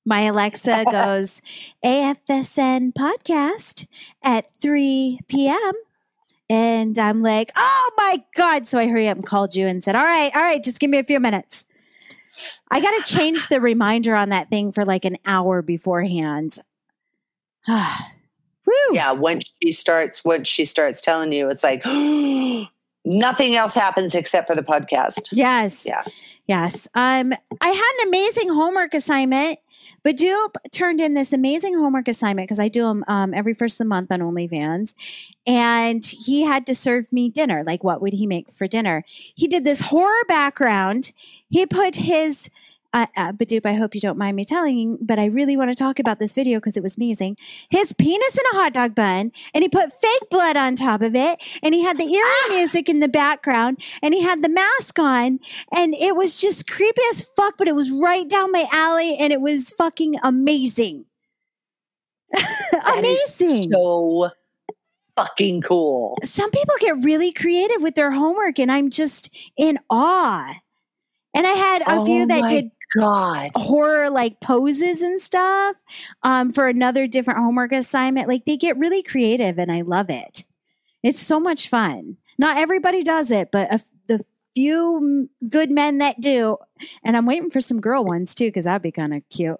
My 0.05 0.21
Alexa 0.21 0.85
goes 0.91 1.41
AFSN 1.83 2.93
podcast 2.93 3.87
at 4.23 4.45
3 4.61 5.19
p.m. 5.27 5.73
And 6.49 6.97
I'm 6.97 7.21
like, 7.21 7.51
oh 7.57 7.91
my 7.97 8.23
God. 8.35 8.67
So 8.67 8.79
I 8.79 8.87
hurry 8.87 9.09
up 9.09 9.17
and 9.17 9.25
called 9.25 9.55
you 9.55 9.67
and 9.67 9.83
said, 9.83 9.95
all 9.95 10.03
right, 10.03 10.31
all 10.33 10.41
right, 10.41 10.63
just 10.63 10.79
give 10.79 10.89
me 10.89 10.97
a 10.97 11.03
few 11.03 11.19
minutes. 11.19 11.65
I 12.71 12.79
got 12.79 13.03
to 13.03 13.13
change 13.13 13.47
the 13.47 13.59
reminder 13.61 14.15
on 14.15 14.29
that 14.29 14.49
thing 14.49 14.71
for 14.71 14.85
like 14.85 15.03
an 15.03 15.17
hour 15.25 15.61
beforehand. 15.61 16.57
Woo. 17.67 18.73
Yeah, 18.93 19.11
when 19.11 19.41
she 19.61 19.73
starts, 19.73 20.23
when 20.23 20.45
she 20.45 20.63
starts 20.63 21.01
telling 21.01 21.33
you, 21.33 21.49
it's 21.49 21.63
like 21.63 21.83
nothing 23.05 23.55
else 23.55 23.73
happens 23.73 24.15
except 24.15 24.47
for 24.47 24.55
the 24.55 24.63
podcast. 24.63 25.27
Yes. 25.31 25.85
Yeah. 25.85 26.03
Yes. 26.47 26.87
Um, 26.93 27.33
I 27.61 27.69
had 27.69 27.91
an 28.01 28.07
amazing 28.07 28.49
homework 28.49 28.93
assignment. 28.93 29.59
Badoop 30.05 30.55
turned 30.71 31.01
in 31.01 31.15
this 31.15 31.33
amazing 31.33 31.75
homework 31.75 32.07
assignment 32.07 32.47
because 32.47 32.59
I 32.59 32.67
do 32.67 32.83
them 32.83 33.03
um, 33.07 33.33
every 33.33 33.55
first 33.55 33.75
of 33.75 33.85
the 33.85 33.89
month 33.89 34.11
on 34.11 34.19
OnlyFans. 34.19 34.93
And 35.47 36.05
he 36.05 36.43
had 36.43 36.67
to 36.67 36.75
serve 36.75 37.11
me 37.11 37.31
dinner. 37.31 37.63
Like, 37.65 37.83
what 37.83 38.01
would 38.01 38.13
he 38.13 38.27
make 38.27 38.51
for 38.51 38.67
dinner? 38.67 39.03
He 39.07 39.47
did 39.47 39.65
this 39.65 39.81
horror 39.81 40.23
background. 40.27 41.11
He 41.49 41.65
put 41.65 41.95
his 41.95 42.51
uh, 42.95 43.07
uh, 43.17 43.31
Badoop, 43.33 43.65
I 43.65 43.73
hope 43.73 43.93
you 43.93 43.99
don't 43.99 44.17
mind 44.17 44.37
me 44.37 44.45
telling, 44.45 44.97
but 45.01 45.19
I 45.19 45.25
really 45.25 45.57
want 45.57 45.69
to 45.69 45.75
talk 45.75 45.99
about 45.99 46.17
this 46.17 46.33
video 46.33 46.59
because 46.59 46.77
it 46.77 46.83
was 46.83 46.95
amazing. 46.95 47.35
His 47.69 47.91
penis 47.91 48.37
in 48.37 48.43
a 48.53 48.61
hot 48.61 48.73
dog 48.73 48.95
bun, 48.95 49.33
and 49.53 49.63
he 49.63 49.69
put 49.69 49.91
fake 49.91 50.29
blood 50.31 50.55
on 50.55 50.77
top 50.77 51.01
of 51.01 51.13
it, 51.13 51.39
and 51.61 51.73
he 51.73 51.83
had 51.83 51.97
the 51.99 52.05
eerie 52.05 52.23
Ah! 52.23 52.47
music 52.49 52.87
in 52.87 53.01
the 53.01 53.09
background, 53.09 53.77
and 54.01 54.13
he 54.13 54.21
had 54.23 54.41
the 54.41 54.49
mask 54.49 54.97
on, 54.97 55.39
and 55.75 55.93
it 55.93 56.15
was 56.15 56.39
just 56.39 56.67
creepy 56.67 57.01
as 57.11 57.23
fuck, 57.23 57.55
but 57.57 57.67
it 57.67 57.75
was 57.75 57.91
right 57.91 58.29
down 58.29 58.51
my 58.53 58.65
alley, 58.71 59.17
and 59.17 59.33
it 59.33 59.41
was 59.41 59.71
fucking 59.71 60.15
amazing. 60.23 61.05
Amazing. 62.97 63.71
So 63.71 64.29
fucking 65.15 65.61
cool. 65.61 66.17
some 66.23 66.51
people 66.51 66.75
get 66.79 67.03
really 67.03 67.31
creative 67.31 67.81
with 67.81 67.95
their 67.95 68.11
homework 68.11 68.59
and 68.59 68.69
I'm 68.71 68.89
just 68.89 69.33
in 69.57 69.77
awe. 69.89 70.59
And 71.33 71.45
I 71.45 71.51
had 71.51 71.81
a 71.81 71.99
Oh 71.99 72.05
few 72.05 72.25
that 72.27 72.47
did 72.47 72.71
God. 72.97 73.51
horror 73.55 74.09
like 74.09 74.39
poses 74.39 75.01
and 75.01 75.21
stuff 75.21 75.75
um, 76.23 76.51
for 76.53 76.67
another 76.67 77.07
different 77.07 77.39
homework 77.39 77.71
assignment. 77.71 78.27
Like 78.27 78.45
they 78.45 78.57
get 78.57 78.77
really 78.77 79.03
creative 79.03 79.57
and 79.57 79.71
I 79.71 79.81
love 79.81 80.09
it. 80.09 80.43
It's 81.03 81.19
so 81.19 81.39
much 81.39 81.69
fun. 81.69 82.17
Not 82.37 82.57
everybody 82.57 83.03
does 83.03 83.31
it, 83.31 83.49
but 83.51 83.73
a, 83.73 83.79
the 84.07 84.23
few 84.55 85.29
good 85.47 85.71
men 85.71 85.99
that 85.99 86.19
do, 86.21 86.57
and 87.03 87.15
I'm 87.15 87.25
waiting 87.25 87.51
for 87.51 87.61
some 87.61 87.81
girl 87.81 88.03
ones 88.03 88.33
too, 88.33 88.47
because 88.47 88.65
that'd 88.65 88.81
be 88.81 88.91
kind 88.91 89.13
of 89.13 89.21
cute. 89.29 89.59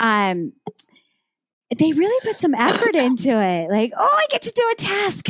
Um, 0.00 0.52
they 1.78 1.92
really 1.92 2.26
put 2.26 2.36
some 2.36 2.54
effort 2.54 2.94
into 2.94 3.30
it. 3.30 3.70
Like, 3.70 3.92
oh, 3.96 4.16
I 4.18 4.26
get 4.30 4.42
to 4.42 4.52
do 4.54 4.68
a 4.72 4.74
task. 4.74 5.28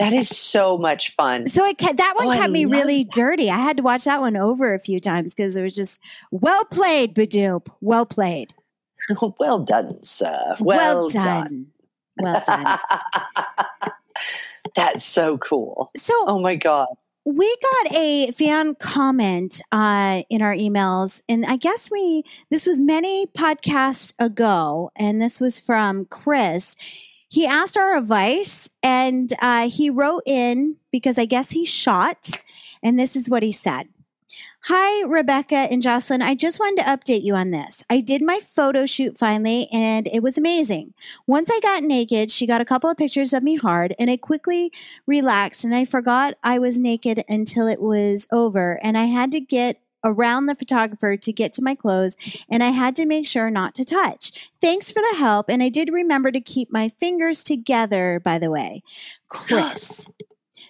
That 0.00 0.12
is 0.12 0.28
so 0.28 0.76
much 0.76 1.14
fun. 1.14 1.46
So 1.46 1.64
it 1.64 1.78
that 1.78 2.14
one 2.16 2.26
Oh, 2.26 2.30
I 2.30 2.36
kept 2.38 2.52
me 2.52 2.66
love 2.66 2.72
really 2.72 3.04
dirty. 3.04 3.48
I 3.48 3.58
had 3.58 3.76
to 3.76 3.82
watch 3.82 4.04
that 4.04 4.20
one 4.20 4.36
over 4.36 4.74
a 4.74 4.80
few 4.80 4.98
times 4.98 5.34
because 5.34 5.56
it 5.56 5.62
was 5.62 5.74
just 5.74 6.00
well 6.32 6.64
played, 6.64 7.14
Badoop. 7.14 7.68
Well 7.80 8.04
played. 8.04 8.52
well 9.38 9.60
done, 9.60 10.02
sir. 10.02 10.54
Well, 10.60 11.08
done. 11.10 11.66
Well 12.18 12.42
done. 12.46 12.78
That's 14.76 15.04
so 15.04 15.38
cool. 15.38 15.90
So 15.96 16.12
Oh 16.26 16.40
my 16.40 16.56
God. 16.56 16.88
we 17.24 17.56
got 17.62 17.92
a 17.94 18.32
fan 18.32 18.74
comment 18.76 19.60
uh, 19.70 20.22
in 20.28 20.42
our 20.42 20.54
emails, 20.54 21.22
and 21.28 21.44
I 21.46 21.56
guess 21.56 21.90
we 21.90 22.24
this 22.50 22.66
was 22.66 22.80
many 22.80 23.26
podcasts 23.26 24.12
ago, 24.18 24.90
and 24.96 25.22
this 25.22 25.40
was 25.40 25.60
from 25.60 26.06
Chris. 26.06 26.74
He 27.34 27.48
asked 27.48 27.76
our 27.76 27.96
advice, 27.96 28.70
and 28.80 29.28
uh, 29.42 29.68
he 29.68 29.90
wrote 29.90 30.22
in 30.24 30.76
because 30.92 31.18
I 31.18 31.24
guess 31.24 31.50
he's 31.50 31.68
shot, 31.68 32.30
and 32.80 32.96
this 32.96 33.16
is 33.16 33.28
what 33.28 33.42
he 33.42 33.50
said. 33.50 33.88
Hi, 34.66 35.02
Rebecca 35.02 35.56
and 35.56 35.82
Jocelyn. 35.82 36.22
I 36.22 36.36
just 36.36 36.60
wanted 36.60 36.84
to 36.84 36.88
update 36.88 37.24
you 37.24 37.34
on 37.34 37.50
this. 37.50 37.82
I 37.90 38.02
did 38.02 38.22
my 38.22 38.38
photo 38.38 38.86
shoot 38.86 39.18
finally, 39.18 39.66
and 39.72 40.06
it 40.12 40.22
was 40.22 40.38
amazing. 40.38 40.94
Once 41.26 41.50
I 41.52 41.58
got 41.58 41.82
naked, 41.82 42.30
she 42.30 42.46
got 42.46 42.60
a 42.60 42.64
couple 42.64 42.88
of 42.88 42.96
pictures 42.96 43.32
of 43.32 43.42
me 43.42 43.56
hard, 43.56 43.96
and 43.98 44.12
I 44.12 44.16
quickly 44.16 44.70
relaxed 45.04 45.64
and 45.64 45.74
I 45.74 45.86
forgot 45.86 46.34
I 46.44 46.60
was 46.60 46.78
naked 46.78 47.24
until 47.28 47.66
it 47.66 47.80
was 47.80 48.28
over. 48.30 48.78
And 48.80 48.96
I 48.96 49.06
had 49.06 49.32
to 49.32 49.40
get 49.40 49.80
around 50.04 50.46
the 50.46 50.54
photographer 50.54 51.16
to 51.16 51.32
get 51.32 51.52
to 51.54 51.62
my 51.62 51.74
clothes 51.74 52.16
and 52.50 52.62
I 52.62 52.68
had 52.70 52.94
to 52.96 53.06
make 53.06 53.26
sure 53.26 53.50
not 53.50 53.74
to 53.76 53.84
touch. 53.84 54.50
Thanks 54.60 54.90
for 54.90 55.00
the 55.00 55.16
help. 55.18 55.48
And 55.48 55.62
I 55.62 55.68
did 55.70 55.90
remember 55.92 56.30
to 56.30 56.40
keep 56.40 56.70
my 56.72 56.90
fingers 56.90 57.42
together, 57.42 58.20
by 58.22 58.38
the 58.38 58.50
way. 58.50 58.82
Chris. 59.28 60.08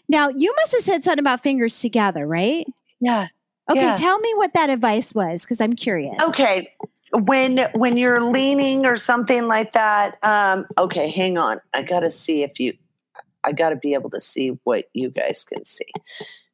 Now, 0.07 0.29
you 0.29 0.55
must 0.57 0.73
have 0.73 0.83
said 0.83 1.03
something 1.03 1.21
about 1.21 1.43
fingers 1.43 1.81
together, 1.81 2.27
right? 2.27 2.67
Yeah. 3.01 3.29
Okay, 3.71 3.81
Yeah. 3.81 3.95
tell 3.95 4.19
me 4.19 4.35
what 4.35 4.53
that 4.53 4.69
advice 4.69 5.15
was 5.15 5.43
because 5.43 5.63
I'm 5.63 5.73
curious. 5.73 6.19
Okay. 6.23 6.75
When 7.13 7.67
when 7.75 7.97
you're 7.97 8.21
leaning 8.21 8.85
or 8.85 8.97
something 8.97 9.47
like 9.47 9.73
that, 9.73 10.19
um, 10.23 10.67
okay, 10.77 11.09
hang 11.11 11.39
on. 11.39 11.59
I 11.73 11.81
gotta 11.83 12.11
see 12.11 12.43
if 12.43 12.61
you 12.61 12.75
I 13.45 13.53
gotta 13.53 13.77
be 13.77 13.95
able 13.95 14.11
to 14.11 14.21
see 14.21 14.59
what 14.65 14.91
you 14.93 15.09
guys 15.11 15.43
can 15.45 15.65
see. 15.65 15.87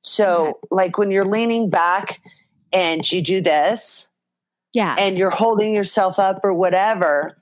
So 0.00 0.61
like 0.70 0.96
when 0.96 1.11
you're 1.11 1.24
leaning 1.24 1.70
back 1.70 2.20
and 2.72 3.11
you 3.11 3.20
do 3.22 3.40
this, 3.40 4.09
Yeah. 4.72 4.96
and 4.98 5.16
you're 5.18 5.30
holding 5.30 5.74
yourself 5.74 6.18
up 6.18 6.40
or 6.44 6.52
whatever. 6.54 7.37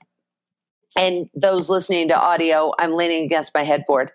And 0.95 1.29
those 1.35 1.69
listening 1.69 2.07
to 2.09 2.19
audio, 2.19 2.73
I'm 2.79 2.93
leaning 2.93 3.23
against 3.25 3.53
my 3.53 3.63
headboard. 3.63 4.11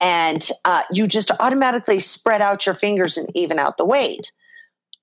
And 0.00 0.48
uh, 0.64 0.82
you 0.92 1.06
just 1.06 1.30
automatically 1.40 2.00
spread 2.00 2.40
out 2.40 2.64
your 2.66 2.74
fingers 2.74 3.16
and 3.16 3.28
even 3.36 3.58
out 3.58 3.76
the 3.76 3.84
weight. 3.84 4.32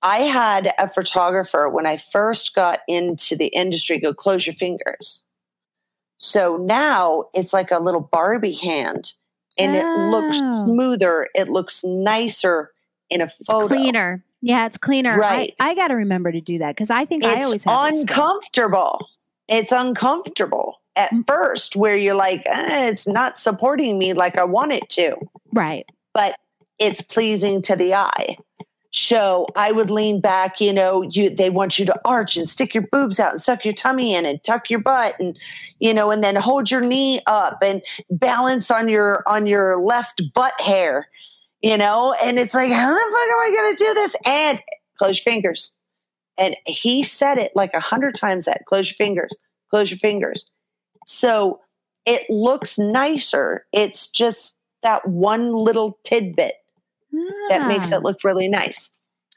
I 0.02 0.18
had 0.22 0.72
a 0.78 0.88
photographer 0.88 1.68
when 1.68 1.86
I 1.86 1.96
first 1.98 2.54
got 2.54 2.80
into 2.88 3.36
the 3.36 3.46
industry 3.48 3.98
go, 3.98 4.12
close 4.14 4.46
your 4.46 4.56
fingers. 4.56 5.22
So 6.18 6.56
now 6.56 7.24
it's 7.34 7.52
like 7.52 7.70
a 7.70 7.78
little 7.78 8.00
Barbie 8.00 8.54
hand 8.54 9.12
and 9.58 9.76
it 9.76 9.84
looks 10.10 10.38
Oh. 10.42 10.64
smoother. 10.66 11.28
It 11.34 11.48
looks 11.50 11.84
nicer 11.84 12.72
in 13.10 13.20
a 13.20 13.24
it's 13.24 13.34
photo. 13.46 13.68
cleaner. 13.68 14.24
Yeah, 14.46 14.66
it's 14.66 14.78
cleaner. 14.78 15.18
Right. 15.18 15.54
I, 15.58 15.70
I 15.70 15.74
got 15.74 15.88
to 15.88 15.94
remember 15.94 16.30
to 16.30 16.40
do 16.40 16.58
that 16.58 16.70
because 16.76 16.88
I 16.88 17.04
think 17.04 17.24
I 17.24 17.42
always 17.42 17.54
it's 17.54 17.64
have 17.64 17.92
uncomfortable. 17.92 19.08
It's 19.48 19.72
uncomfortable 19.72 20.80
at 20.94 21.10
Mm. 21.10 21.26
first, 21.26 21.74
where 21.74 21.96
you're 21.96 22.14
like, 22.14 22.42
eh, 22.46 22.88
it's 22.88 23.08
not 23.08 23.38
supporting 23.38 23.98
me 23.98 24.12
like 24.12 24.38
I 24.38 24.44
want 24.44 24.70
it 24.72 24.88
to, 24.90 25.16
Right. 25.52 25.90
but 26.14 26.36
it's 26.78 27.00
pleasing 27.02 27.60
to 27.62 27.74
the 27.74 27.92
eye. 27.94 28.36
So 28.92 29.46
I 29.56 29.72
would 29.72 29.90
lean 29.90 30.20
back, 30.20 30.60
you 30.60 30.72
know, 30.72 31.02
you 31.02 31.28
they 31.28 31.50
want 31.50 31.78
you 31.78 31.84
to 31.86 32.00
arch 32.04 32.36
and 32.36 32.48
stick 32.48 32.72
your 32.72 32.86
boobs 32.92 33.18
out 33.18 33.32
and 33.32 33.42
suck 33.42 33.64
your 33.64 33.74
tummy 33.74 34.14
in 34.14 34.24
and 34.24 34.42
tuck 34.44 34.70
your 34.70 34.78
butt 34.78 35.16
and 35.18 35.36
you 35.80 35.92
know, 35.92 36.10
and 36.12 36.22
then 36.24 36.36
hold 36.36 36.70
your 36.70 36.80
knee 36.80 37.20
up 37.26 37.58
and 37.62 37.82
balance 38.10 38.70
on 38.70 38.88
your 38.88 39.22
on 39.26 39.46
your 39.46 39.78
left 39.82 40.22
butt 40.34 40.58
hair, 40.60 41.08
you 41.66 41.76
know, 41.76 42.14
and 42.22 42.38
it's 42.38 42.54
like, 42.54 42.72
how 42.72 42.92
the 42.92 43.00
fuck 43.00 43.28
am 43.28 43.40
I 43.40 43.52
gonna 43.54 43.76
do 43.76 43.94
this? 43.94 44.16
And 44.26 44.62
close 44.98 45.18
your 45.18 45.32
fingers. 45.32 45.72
And 46.38 46.56
he 46.66 47.02
said 47.02 47.38
it 47.38 47.52
like 47.54 47.72
a 47.74 47.80
hundred 47.80 48.14
times 48.14 48.44
that 48.44 48.64
close 48.66 48.90
your 48.90 48.96
fingers, 48.96 49.36
close 49.70 49.90
your 49.90 49.98
fingers. 49.98 50.48
So 51.06 51.60
it 52.04 52.28
looks 52.28 52.78
nicer. 52.78 53.66
It's 53.72 54.06
just 54.08 54.54
that 54.82 55.06
one 55.08 55.52
little 55.52 55.98
tidbit 56.04 56.54
that 57.48 57.66
makes 57.66 57.90
it 57.92 58.02
look 58.02 58.22
really 58.22 58.48
nice. 58.48 58.90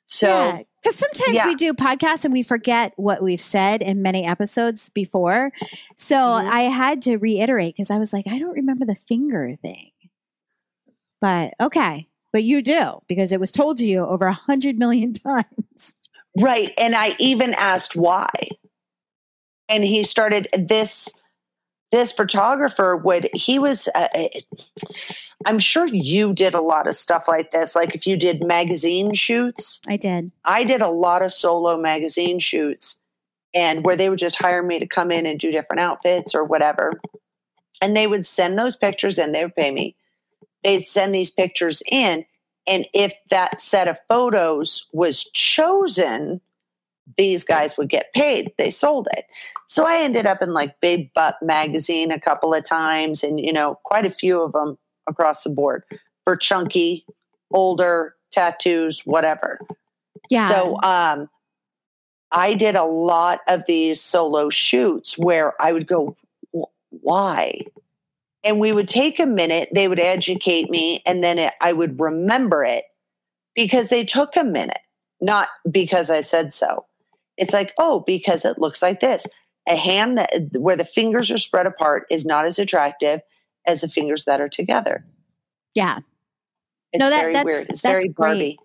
So 0.06 0.66
because 0.82 0.96
sometimes 0.96 1.36
yeah. 1.36 1.46
we 1.46 1.56
do 1.56 1.74
podcasts 1.74 2.26
and 2.26 2.34
we 2.34 2.44
forget 2.44 2.94
what 2.98 3.22
we've 3.22 3.40
said 3.40 3.82
in 3.82 4.02
many 4.02 4.26
episodes 4.26 4.90
before. 4.90 5.52
So 5.96 6.16
Mhm. 6.16 6.50
I 6.50 6.62
had 6.64 7.02
to 7.04 7.18
reiterate 7.18 7.76
because 7.76 7.92
I 7.92 7.98
was 7.98 8.12
like, 8.12 8.26
I 8.28 8.40
don't 8.40 8.56
remember 8.56 8.86
the 8.86 8.96
finger 8.96 9.56
thing. 9.62 9.92
But 11.22 11.54
okay, 11.60 12.09
but 12.32 12.44
you 12.44 12.62
do 12.62 13.02
because 13.08 13.32
it 13.32 13.40
was 13.40 13.52
told 13.52 13.78
to 13.78 13.86
you 13.86 14.06
over 14.06 14.26
a 14.26 14.34
hundred 14.34 14.78
million 14.78 15.14
times. 15.14 15.96
right, 16.38 16.74
and 16.78 16.96
I 16.96 17.16
even 17.20 17.54
asked 17.54 17.96
why, 17.96 18.30
and 19.68 19.84
he 19.84 20.04
started 20.04 20.48
this. 20.58 21.10
This 21.92 22.12
photographer 22.12 22.96
would 22.96 23.30
he 23.34 23.58
was. 23.58 23.90
Uh, 23.96 24.08
I'm 25.46 25.58
sure 25.58 25.88
you 25.88 26.34
did 26.34 26.54
a 26.54 26.62
lot 26.62 26.88
of 26.88 26.96
stuff 26.96 27.28
like 27.28 27.52
this. 27.52 27.76
Like 27.76 27.96
if 27.96 28.06
you 28.06 28.16
did 28.16 28.44
magazine 28.44 29.16
shoots, 29.16 29.82
I 29.88 29.98
did. 29.98 30.32
I 30.46 30.64
did 30.64 30.82
a 30.82 30.90
lot 30.90 31.24
of 31.24 31.34
solo 31.34 31.78
magazine 31.78 32.38
shoots 32.38 33.00
and 33.54 33.86
where 33.86 33.96
they 33.96 34.10
would 34.10 34.20
just 34.20 34.38
hire 34.38 34.64
me 34.64 34.80
to 34.80 34.88
come 34.88 35.12
in 35.12 35.26
and 35.26 35.40
do 35.40 35.52
different 35.52 35.82
outfits 35.82 36.36
or 36.36 36.44
whatever. 36.44 37.02
And 37.82 37.96
they 37.96 38.08
would 38.08 38.26
send 38.26 38.60
those 38.60 38.76
pictures 38.76 39.18
and 39.18 39.34
they 39.34 39.44
would 39.44 39.56
pay 39.56 39.72
me. 39.72 39.96
They'd 40.64 40.82
send 40.82 41.14
these 41.14 41.32
pictures 41.32 41.82
in. 41.92 42.26
And 42.68 42.86
if 42.94 43.14
that 43.30 43.62
set 43.62 43.88
of 43.88 43.98
photos 44.08 44.86
was 44.92 45.24
chosen, 45.32 46.42
these 47.18 47.44
guys 47.44 47.78
would 47.78 47.90
get 47.90 48.14
paid. 48.14 48.54
They 48.58 48.70
sold 48.70 49.08
it. 49.16 49.26
So 49.68 49.86
I 49.86 50.02
ended 50.02 50.26
up 50.26 50.42
in 50.42 50.54
like 50.54 50.80
Big 50.82 51.14
Butt 51.14 51.36
magazine 51.42 52.12
a 52.12 52.20
couple 52.20 52.54
of 52.54 52.66
times 52.66 53.24
and, 53.24 53.40
you 53.40 53.54
know, 53.54 53.80
quite 53.84 54.06
a 54.06 54.12
few 54.12 54.42
of 54.42 54.52
them 54.52 54.78
across 55.08 55.44
the 55.44 55.50
board 55.50 55.84
for 56.24 56.36
chunky, 56.36 57.06
older 57.52 58.16
tattoos, 58.32 59.02
whatever. 59.06 59.60
Yeah. 60.30 60.50
So 60.50 60.82
um, 60.82 61.30
I 62.32 62.54
did 62.54 62.76
a 62.76 62.84
lot 62.84 63.42
of 63.48 63.64
these 63.68 64.02
solo 64.02 64.50
shoots 64.50 65.18
where 65.18 65.60
I 65.62 65.72
would 65.72 65.88
go, 65.88 66.16
why? 66.90 67.62
And 68.44 68.60
we 68.60 68.72
would 68.72 68.88
take 68.88 69.20
a 69.20 69.26
minute, 69.26 69.70
they 69.74 69.88
would 69.88 70.00
educate 70.00 70.70
me, 70.70 71.02
and 71.06 71.22
then 71.24 71.38
it, 71.40 71.54
I 71.62 71.74
would 71.74 72.00
remember 72.00 72.64
it 72.64 72.86
because 73.56 73.90
they 73.90 74.06
took 74.06 74.36
a 74.38 74.44
minute, 74.46 74.80
not 75.20 75.50
because 75.70 76.10
I 76.10 76.22
said 76.22 76.54
so. 76.54 76.86
It's 77.38 77.54
like, 77.54 77.74
oh, 77.78 78.02
because 78.08 78.46
it 78.46 78.58
looks 78.58 78.82
like 78.82 79.02
this. 79.02 79.26
A 79.68 79.76
hand 79.76 80.18
that 80.18 80.32
where 80.54 80.76
the 80.78 80.86
fingers 80.86 81.30
are 81.32 81.38
spread 81.38 81.66
apart 81.66 82.06
is 82.10 82.26
not 82.26 82.46
as 82.46 82.58
attractive 82.60 83.22
as 83.68 83.82
the 83.82 83.88
fingers 83.90 84.26
that 84.26 84.40
are 84.42 84.50
together. 84.50 85.06
yeah. 85.76 86.00
It's 86.92 87.00
No, 87.00 87.10
that- 87.12 87.22
very 87.22 87.34
that's- 87.34 87.46
weird. 87.46 87.70
It's 87.70 87.82
that's 87.84 88.06
very 88.06 88.08
Barbie. 88.18 88.58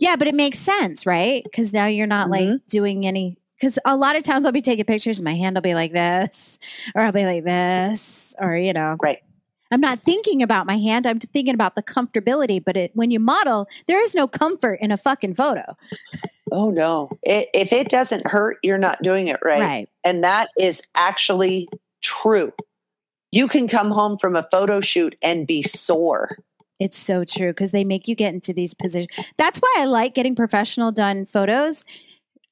Yeah, 0.00 0.14
but 0.16 0.28
it 0.28 0.34
makes 0.36 0.58
sense, 0.60 1.04
right? 1.04 1.42
Because 1.42 1.72
now 1.72 1.86
you're 1.86 2.06
not 2.06 2.30
like 2.30 2.46
Mhm. 2.46 2.60
doing 2.68 3.04
any. 3.06 3.36
Because 3.58 3.78
a 3.84 3.96
lot 3.96 4.16
of 4.16 4.22
times 4.22 4.44
I'll 4.44 4.52
be 4.52 4.60
taking 4.60 4.84
pictures, 4.84 5.18
and 5.18 5.24
my 5.24 5.34
hand 5.34 5.56
will 5.56 5.62
be 5.62 5.74
like 5.74 5.92
this, 5.92 6.58
or 6.94 7.02
I'll 7.02 7.12
be 7.12 7.24
like 7.24 7.44
this, 7.44 8.34
or 8.38 8.56
you 8.56 8.72
know, 8.72 8.96
Right. 9.02 9.18
I'm 9.72 9.80
not 9.80 9.98
thinking 9.98 10.42
about 10.42 10.66
my 10.66 10.78
hand. 10.78 11.06
I'm 11.06 11.18
thinking 11.18 11.54
about 11.54 11.74
the 11.74 11.82
comfortability. 11.82 12.62
But 12.64 12.76
it, 12.76 12.90
when 12.94 13.10
you 13.10 13.18
model, 13.18 13.66
there 13.88 14.00
is 14.00 14.14
no 14.14 14.28
comfort 14.28 14.78
in 14.80 14.92
a 14.92 14.96
fucking 14.96 15.34
photo, 15.34 15.76
Oh 16.52 16.70
no. 16.70 17.10
It, 17.22 17.48
if 17.52 17.72
it 17.72 17.88
doesn't 17.88 18.26
hurt, 18.26 18.58
you're 18.62 18.78
not 18.78 19.02
doing 19.02 19.28
it 19.28 19.40
right. 19.44 19.60
right? 19.60 19.88
And 20.04 20.22
that 20.22 20.50
is 20.56 20.82
actually 20.94 21.68
true. 22.02 22.52
You 23.32 23.48
can 23.48 23.66
come 23.68 23.90
home 23.90 24.18
from 24.18 24.36
a 24.36 24.46
photo 24.50 24.80
shoot 24.80 25.16
and 25.20 25.46
be 25.46 25.62
sore. 25.62 26.38
It's 26.78 26.98
so 26.98 27.24
true 27.24 27.50
because 27.50 27.72
they 27.72 27.84
make 27.84 28.06
you 28.06 28.14
get 28.14 28.34
into 28.34 28.52
these 28.52 28.74
positions. 28.74 29.32
That's 29.36 29.58
why 29.58 29.74
I 29.78 29.86
like 29.86 30.14
getting 30.14 30.36
professional 30.36 30.92
done 30.92 31.24
photos. 31.24 31.84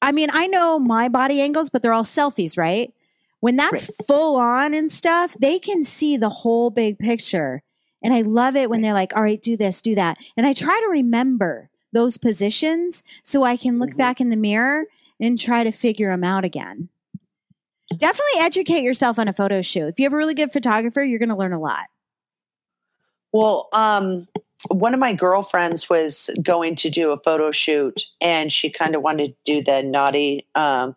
I 0.05 0.13
mean, 0.13 0.29
I 0.33 0.47
know 0.47 0.79
my 0.79 1.09
body 1.09 1.41
angles, 1.41 1.71
but 1.71 1.83
they're 1.83 1.93
all 1.93 2.05
selfies, 2.05 2.59
right? 2.59 2.93
When 3.41 3.57
that's 3.57 4.05
full 4.07 4.37
on 4.37 4.75
and 4.75 4.91
stuff, 4.93 5.35
they 5.41 5.59
can 5.59 5.85
see 5.85 6.17
the 6.17 6.29
whole 6.29 6.71
big 6.71 6.99
picture. 6.99 7.63
And 8.03 8.13
I 8.13 8.21
love 8.21 8.55
it 8.55 8.69
when 8.69 8.83
they're 8.83 8.93
like, 8.93 9.17
all 9.17 9.23
right, 9.23 9.41
do 9.41 9.57
this, 9.57 9.81
do 9.81 9.95
that. 9.95 10.19
And 10.37 10.47
I 10.47 10.53
try 10.53 10.79
to 10.85 10.91
remember 10.91 11.71
those 11.93 12.19
positions 12.19 13.03
so 13.23 13.45
I 13.45 13.57
can 13.57 13.79
look 13.79 13.91
Mhm. 13.93 13.97
back 13.97 14.21
in 14.21 14.29
the 14.29 14.37
mirror 14.37 14.85
and 15.21 15.39
try 15.39 15.65
to 15.65 15.71
figure 15.71 16.11
them 16.11 16.25
out 16.25 16.45
again. 16.45 16.91
Definitely 17.97 18.41
educate 18.41 18.83
yourself 18.83 19.19
on 19.19 19.29
a 19.29 19.33
photo 19.33 19.63
shoot. 19.63 19.89
If 19.89 19.99
you 19.99 20.05
have 20.05 20.13
a 20.13 20.17
really 20.17 20.35
good 20.35 20.53
photographer, 20.53 21.03
you're 21.03 21.19
going 21.19 21.29
to 21.29 21.37
learn 21.37 21.53
a 21.53 21.61
lot. 21.61 21.87
Well, 23.33 23.69
um, 23.73 24.29
one 24.69 24.95
of 24.95 25.01
my 25.01 25.13
girlfriends 25.13 25.89
was 25.89 26.31
going 26.43 26.77
to 26.77 26.91
do 26.91 27.11
a 27.11 27.19
photo 27.19 27.53
shoot 27.53 28.03
and 28.21 28.53
she 28.53 28.71
kind 28.71 28.95
of 28.95 29.03
wanted 29.03 29.35
to 29.45 29.55
do 29.55 29.63
the 29.65 29.83
naughty 29.83 30.47
um, 30.55 30.97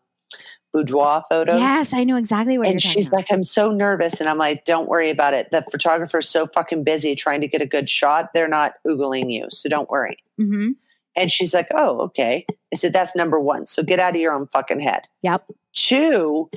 boudoir 0.74 1.24
photos. 1.30 1.60
Yes, 1.60 1.94
I 1.94 2.04
know 2.04 2.18
exactly 2.18 2.58
what 2.58 2.68
And 2.68 2.82
she's 2.82 3.08
about. 3.08 3.18
like, 3.18 3.28
I'm 3.32 3.44
so 3.44 3.72
nervous. 3.72 4.20
And 4.20 4.30
I'm 4.30 4.38
like, 4.38 4.66
don't 4.66 4.88
worry 4.88 5.10
about 5.10 5.34
it. 5.34 5.50
The 5.52 5.66
photographer's 5.72 6.30
so 6.30 6.48
fucking 6.48 6.84
busy 6.84 7.16
trying 7.16 7.42
to 7.42 7.48
get 7.48 7.62
a 7.62 7.66
good 7.66 7.90
shot. 7.90 8.30
They're 8.34 8.48
not 8.48 8.74
oogling 8.86 9.32
you. 9.32 9.48
So 9.50 9.70
don't 9.70 9.90
worry. 9.90 10.18
hmm 10.38 10.72
And 11.16 11.32
she's 11.32 11.54
like, 11.54 11.68
oh, 11.74 12.02
okay. 12.02 12.46
I 12.74 12.76
said, 12.76 12.94
that's 12.94 13.16
number 13.16 13.40
one. 13.40 13.66
So 13.66 13.82
get 13.84 14.00
out 14.00 14.16
of 14.16 14.22
your 14.22 14.34
own 14.34 14.48
fucking 14.48 14.80
head. 14.82 15.02
Yep. 15.24 15.46
Two, 15.74 16.50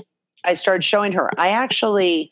I 0.44 0.54
started 0.54 0.82
showing 0.84 1.12
her. 1.12 1.30
I 1.38 1.50
actually 1.50 2.30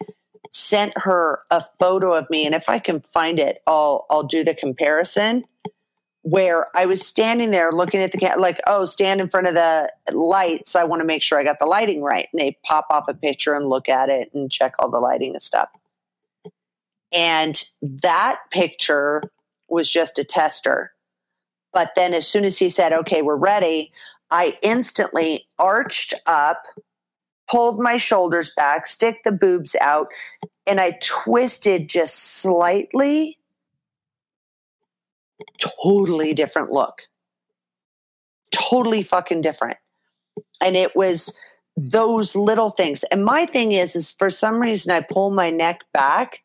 sent 0.50 0.92
her 0.96 1.40
a 1.50 1.62
photo 1.78 2.14
of 2.14 2.28
me, 2.30 2.46
and 2.46 2.54
if 2.54 2.68
I 2.68 2.78
can 2.78 3.00
find 3.12 3.38
it, 3.38 3.62
I'll 3.66 4.06
I'll 4.10 4.22
do 4.22 4.44
the 4.44 4.54
comparison. 4.54 5.44
Where 6.22 6.66
I 6.76 6.84
was 6.84 7.06
standing 7.06 7.52
there 7.52 7.72
looking 7.72 8.02
at 8.02 8.12
the 8.12 8.18
cat, 8.18 8.38
like, 8.38 8.60
oh, 8.66 8.84
stand 8.84 9.20
in 9.20 9.30
front 9.30 9.46
of 9.46 9.54
the 9.54 9.88
lights. 10.12 10.76
I 10.76 10.84
want 10.84 11.00
to 11.00 11.06
make 11.06 11.22
sure 11.22 11.38
I 11.38 11.44
got 11.44 11.58
the 11.58 11.64
lighting 11.64 12.02
right. 12.02 12.28
And 12.32 12.40
they 12.40 12.58
pop 12.64 12.86
off 12.90 13.08
a 13.08 13.14
picture 13.14 13.54
and 13.54 13.68
look 13.68 13.88
at 13.88 14.10
it 14.10 14.28
and 14.34 14.50
check 14.50 14.74
all 14.78 14.90
the 14.90 14.98
lighting 14.98 15.32
and 15.32 15.42
stuff. 15.42 15.70
And 17.12 17.64
that 17.80 18.40
picture 18.50 19.22
was 19.68 19.88
just 19.88 20.18
a 20.18 20.24
tester. 20.24 20.92
But 21.72 21.92
then 21.96 22.12
as 22.12 22.26
soon 22.26 22.44
as 22.44 22.58
he 22.58 22.68
said, 22.68 22.92
okay, 22.92 23.22
we're 23.22 23.36
ready, 23.36 23.90
I 24.30 24.58
instantly 24.60 25.46
arched 25.58 26.12
up, 26.26 26.64
pulled 27.50 27.80
my 27.80 27.96
shoulders 27.96 28.50
back, 28.56 28.86
stick 28.86 29.22
the 29.24 29.32
boobs 29.32 29.74
out, 29.80 30.08
and 30.66 30.80
I 30.80 30.98
twisted 31.02 31.88
just 31.88 32.40
slightly. 32.40 33.38
Totally 35.58 36.32
different 36.34 36.70
look. 36.70 37.02
Totally 38.50 39.02
fucking 39.02 39.40
different. 39.40 39.78
And 40.60 40.76
it 40.76 40.94
was 40.94 41.32
those 41.76 42.34
little 42.34 42.70
things. 42.70 43.04
And 43.04 43.24
my 43.24 43.46
thing 43.46 43.72
is, 43.72 43.94
is 43.94 44.12
for 44.12 44.30
some 44.30 44.60
reason 44.60 44.92
I 44.92 45.00
pull 45.00 45.30
my 45.30 45.50
neck 45.50 45.80
back 45.92 46.40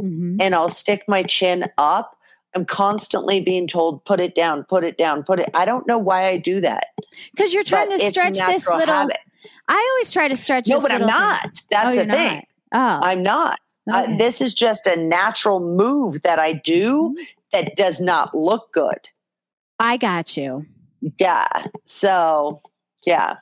hmm 0.00 0.36
and 0.40 0.54
I'll 0.54 0.70
stick 0.70 1.04
my 1.06 1.22
chin 1.22 1.66
up. 1.78 2.16
I'm 2.56 2.64
constantly 2.64 3.40
being 3.40 3.68
told, 3.68 4.04
put 4.04 4.18
it 4.18 4.34
down, 4.34 4.64
put 4.64 4.82
it 4.82 4.98
down, 4.98 5.22
put 5.22 5.38
it. 5.38 5.48
I 5.54 5.64
don't 5.64 5.86
know 5.86 5.98
why 5.98 6.26
I 6.26 6.36
do 6.36 6.60
that. 6.60 6.86
Because 7.30 7.54
you're 7.54 7.62
trying 7.62 7.88
but 7.88 7.98
to 7.98 8.08
stretch 8.10 8.38
this 8.38 8.68
little. 8.68 8.94
habit. 8.94 9.18
I 9.68 9.90
always 9.94 10.12
try 10.12 10.28
to 10.28 10.36
stretch. 10.36 10.68
No, 10.68 10.80
but 10.80 10.92
I'm 10.92 11.02
little 11.02 11.08
thing. 11.12 11.20
not. 11.20 11.62
That's 11.70 11.96
oh, 11.96 12.04
the 12.04 12.12
thing. 12.12 12.42
Not. 12.72 13.02
Oh, 13.02 13.06
I'm 13.06 13.22
not. 13.22 13.60
Uh, 13.90 14.16
this 14.16 14.40
is 14.40 14.54
just 14.54 14.86
a 14.86 14.96
natural 14.96 15.60
move 15.60 16.22
that 16.22 16.38
I 16.38 16.54
do 16.54 17.10
Mm-hmm. 17.10 17.22
that 17.52 17.76
does 17.76 18.00
not 18.00 18.34
look 18.34 18.72
good. 18.72 19.08
I 19.78 19.96
got 19.96 20.36
you. 20.36 20.66
Yeah. 21.18 21.46
So, 21.84 22.62
yeah. 23.04 23.36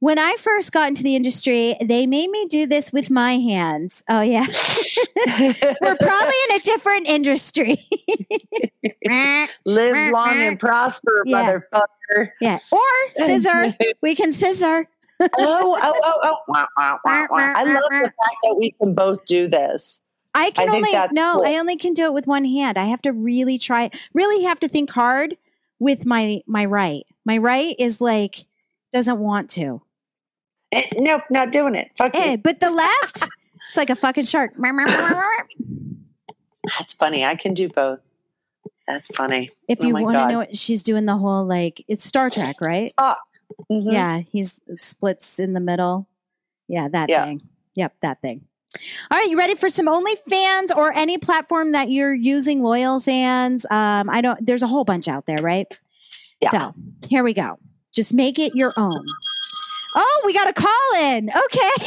When 0.00 0.18
I 0.18 0.36
first 0.38 0.72
got 0.72 0.88
into 0.88 1.02
the 1.02 1.14
industry, 1.14 1.76
they 1.84 2.06
made 2.06 2.30
me 2.30 2.46
do 2.46 2.66
this 2.66 2.90
with 2.90 3.10
my 3.10 3.34
hands. 3.34 4.02
Oh 4.08 4.22
yeah, 4.22 4.46
we're 5.26 5.96
probably 5.96 6.34
in 6.48 6.56
a 6.56 6.60
different 6.64 7.06
industry. 7.06 7.86
Live 9.66 10.12
long 10.12 10.40
and 10.40 10.58
prosper, 10.58 11.22
Yeah. 11.26 11.58
motherfucker. 11.74 12.30
yeah, 12.40 12.58
or 12.72 12.80
scissor. 13.12 13.76
We 14.00 14.14
can 14.14 14.32
scissor. 14.32 14.88
Oh, 15.20 15.28
oh, 15.38 15.78
oh, 15.82 15.92
oh, 16.02 16.18
oh. 16.22 16.36
Wah, 16.48 16.66
wah, 16.78 16.98
wah, 17.04 17.26
wah. 17.30 17.52
I 17.56 17.64
love 17.64 17.82
the 17.90 18.12
fact 18.22 18.36
that 18.44 18.56
we 18.58 18.70
can 18.70 18.94
both 18.94 19.26
do 19.26 19.48
this. 19.48 20.00
I 20.32 20.50
can 20.50 20.70
I 20.70 20.76
only 20.76 20.92
no. 21.12 21.34
cool. 21.34 21.46
I 21.46 21.58
only 21.58 21.76
can 21.76 21.92
do 21.92 22.04
it 22.04 22.14
with 22.14 22.26
one 22.26 22.46
hand. 22.46 22.78
I 22.78 22.84
have 22.84 23.02
to 23.02 23.12
really 23.12 23.58
try. 23.58 23.90
Really 24.14 24.44
have 24.44 24.60
to 24.60 24.68
think 24.68 24.90
hard 24.90 25.36
with 25.78 26.06
my 26.06 26.40
my 26.46 26.64
right. 26.64 27.04
My 27.26 27.36
right 27.36 27.76
is 27.78 28.00
like 28.00 28.46
doesn't 28.92 29.18
want 29.18 29.50
to. 29.50 29.82
Eh, 30.72 30.82
nope, 30.98 31.22
not 31.30 31.50
doing 31.52 31.74
it. 31.74 31.90
Fuck 31.98 32.14
Eh, 32.14 32.36
but 32.36 32.60
the 32.60 32.70
left, 32.70 33.28
it's 33.68 33.76
like 33.76 33.90
a 33.90 33.96
fucking 33.96 34.24
shark. 34.24 34.52
That's 36.78 36.94
funny. 36.94 37.24
I 37.24 37.34
can 37.34 37.54
do 37.54 37.68
both. 37.68 38.00
That's 38.86 39.08
funny. 39.08 39.50
If 39.68 39.78
Oh 39.82 39.86
you 39.86 39.94
want 39.94 40.16
to 40.16 40.28
know 40.28 40.38
what 40.40 40.56
she's 40.56 40.82
doing, 40.82 41.06
the 41.06 41.16
whole 41.16 41.44
like 41.44 41.84
it's 41.88 42.04
Star 42.04 42.30
Trek, 42.30 42.60
right? 42.60 42.92
Mhm. 43.70 43.92
Yeah, 43.92 44.20
he's 44.30 44.60
splits 44.78 45.38
in 45.38 45.52
the 45.52 45.60
middle. 45.60 46.06
Yeah, 46.68 46.88
that 46.88 47.08
Yeah. 47.08 47.24
thing. 47.24 47.42
Yep, 47.74 47.94
that 48.02 48.20
thing. 48.20 48.42
All 49.10 49.18
right, 49.18 49.28
you 49.28 49.36
ready 49.36 49.54
for 49.56 49.68
some 49.68 49.86
OnlyFans 49.86 50.76
or 50.76 50.92
any 50.92 51.18
platform 51.18 51.72
that 51.72 51.90
you're 51.90 52.14
using? 52.14 52.62
Loyal 52.62 53.00
fans. 53.00 53.66
Um, 53.70 54.08
I 54.08 54.20
don't. 54.20 54.44
There's 54.44 54.62
a 54.62 54.68
whole 54.68 54.84
bunch 54.84 55.08
out 55.08 55.26
there, 55.26 55.38
right? 55.38 55.66
Yeah. 56.40 56.50
So 56.50 56.74
here 57.08 57.24
we 57.24 57.34
go. 57.34 57.58
Just 57.92 58.14
make 58.14 58.38
it 58.38 58.52
your 58.54 58.72
own. 58.76 59.04
Oh, 59.94 60.22
we 60.24 60.32
got 60.32 60.48
a 60.48 60.52
call 60.52 60.94
in. 61.00 61.28
Okay. 61.30 61.86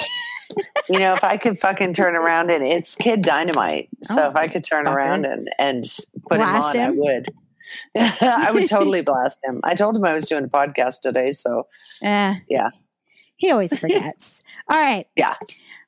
You 0.89 1.00
know, 1.00 1.13
if 1.13 1.24
I 1.24 1.38
could 1.38 1.60
fucking 1.60 1.94
turn 1.94 2.16
around 2.16 2.52
and 2.52 2.63
it's 2.63 2.96
Kid 2.96 3.22
Dynamite. 3.22 3.89
So 4.04 4.24
Oh, 4.26 4.30
if 4.30 4.36
I 4.36 4.48
could 4.48 4.63
turn 4.63 4.86
fucker. 4.86 4.94
around 4.96 5.26
and, 5.26 5.50
and 5.58 5.86
put 6.30 6.38
Blast 6.38 6.76
him 6.76 6.82
on, 6.82 6.94
him? 6.94 7.00
I 7.00 7.02
would. 7.02 7.30
I 8.22 8.52
would 8.52 8.70
totally 8.70 9.02
blast 9.02 9.39
him. 9.44 9.62
I 9.63 9.74
told 9.76 9.96
him 9.96 10.06
I 10.06 10.13
was 10.13 10.26
doing 10.26 10.44
a 10.44 10.48
podcast 10.48 11.02
today. 11.02 11.32
So 11.32 11.68
Eh, 12.04 12.36
Yeah. 12.50 12.70
He 13.38 13.52
always 13.52 13.78
forgets. 13.80 14.44
All 14.70 14.78
right. 14.78 15.06
Yeah. 15.16 15.36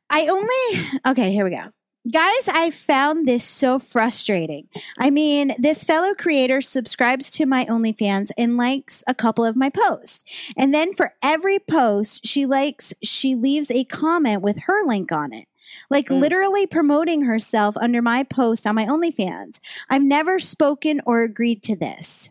I 0.10 0.28
only, 0.28 0.90
okay, 1.08 1.32
here 1.32 1.44
we 1.44 1.52
go. 1.52 1.66
Guys, 2.12 2.48
I 2.48 2.70
found 2.70 3.28
this 3.28 3.44
so 3.44 3.80
frustrating. 3.80 4.68
I 5.00 5.10
mean, 5.10 5.54
this 5.58 5.84
fellow 5.84 6.14
creator 6.14 6.62
subscribes 6.62 7.32
to 7.32 7.48
my 7.48 7.66
OnlyFans 7.66 8.30
and 8.38 8.58
likes 8.58 9.04
a 9.08 9.16
couple 9.16 9.44
of 9.44 9.56
my 9.56 9.72
posts. 9.72 10.24
And 10.56 10.72
then 10.72 10.94
for 10.94 11.14
every 11.24 11.58
post 11.58 12.24
she 12.26 12.46
likes, 12.46 12.94
she 13.02 13.34
leaves 13.34 13.72
a 13.72 13.86
comment 13.86 14.44
with 14.44 14.60
her 14.68 14.86
link 14.86 15.12
on 15.12 15.34
it. 15.34 15.48
Like 15.90 16.08
Mm. 16.10 16.22
literally 16.22 16.68
promoting 16.68 17.24
herself 17.24 17.76
under 17.78 18.02
my 18.04 18.22
post 18.24 18.68
on 18.68 18.76
my 18.76 18.86
OnlyFans. 18.86 19.60
I've 19.90 20.04
never 20.04 20.38
spoken 20.38 21.02
or 21.08 21.24
agreed 21.24 21.64
to 21.64 21.76
this. 21.76 22.30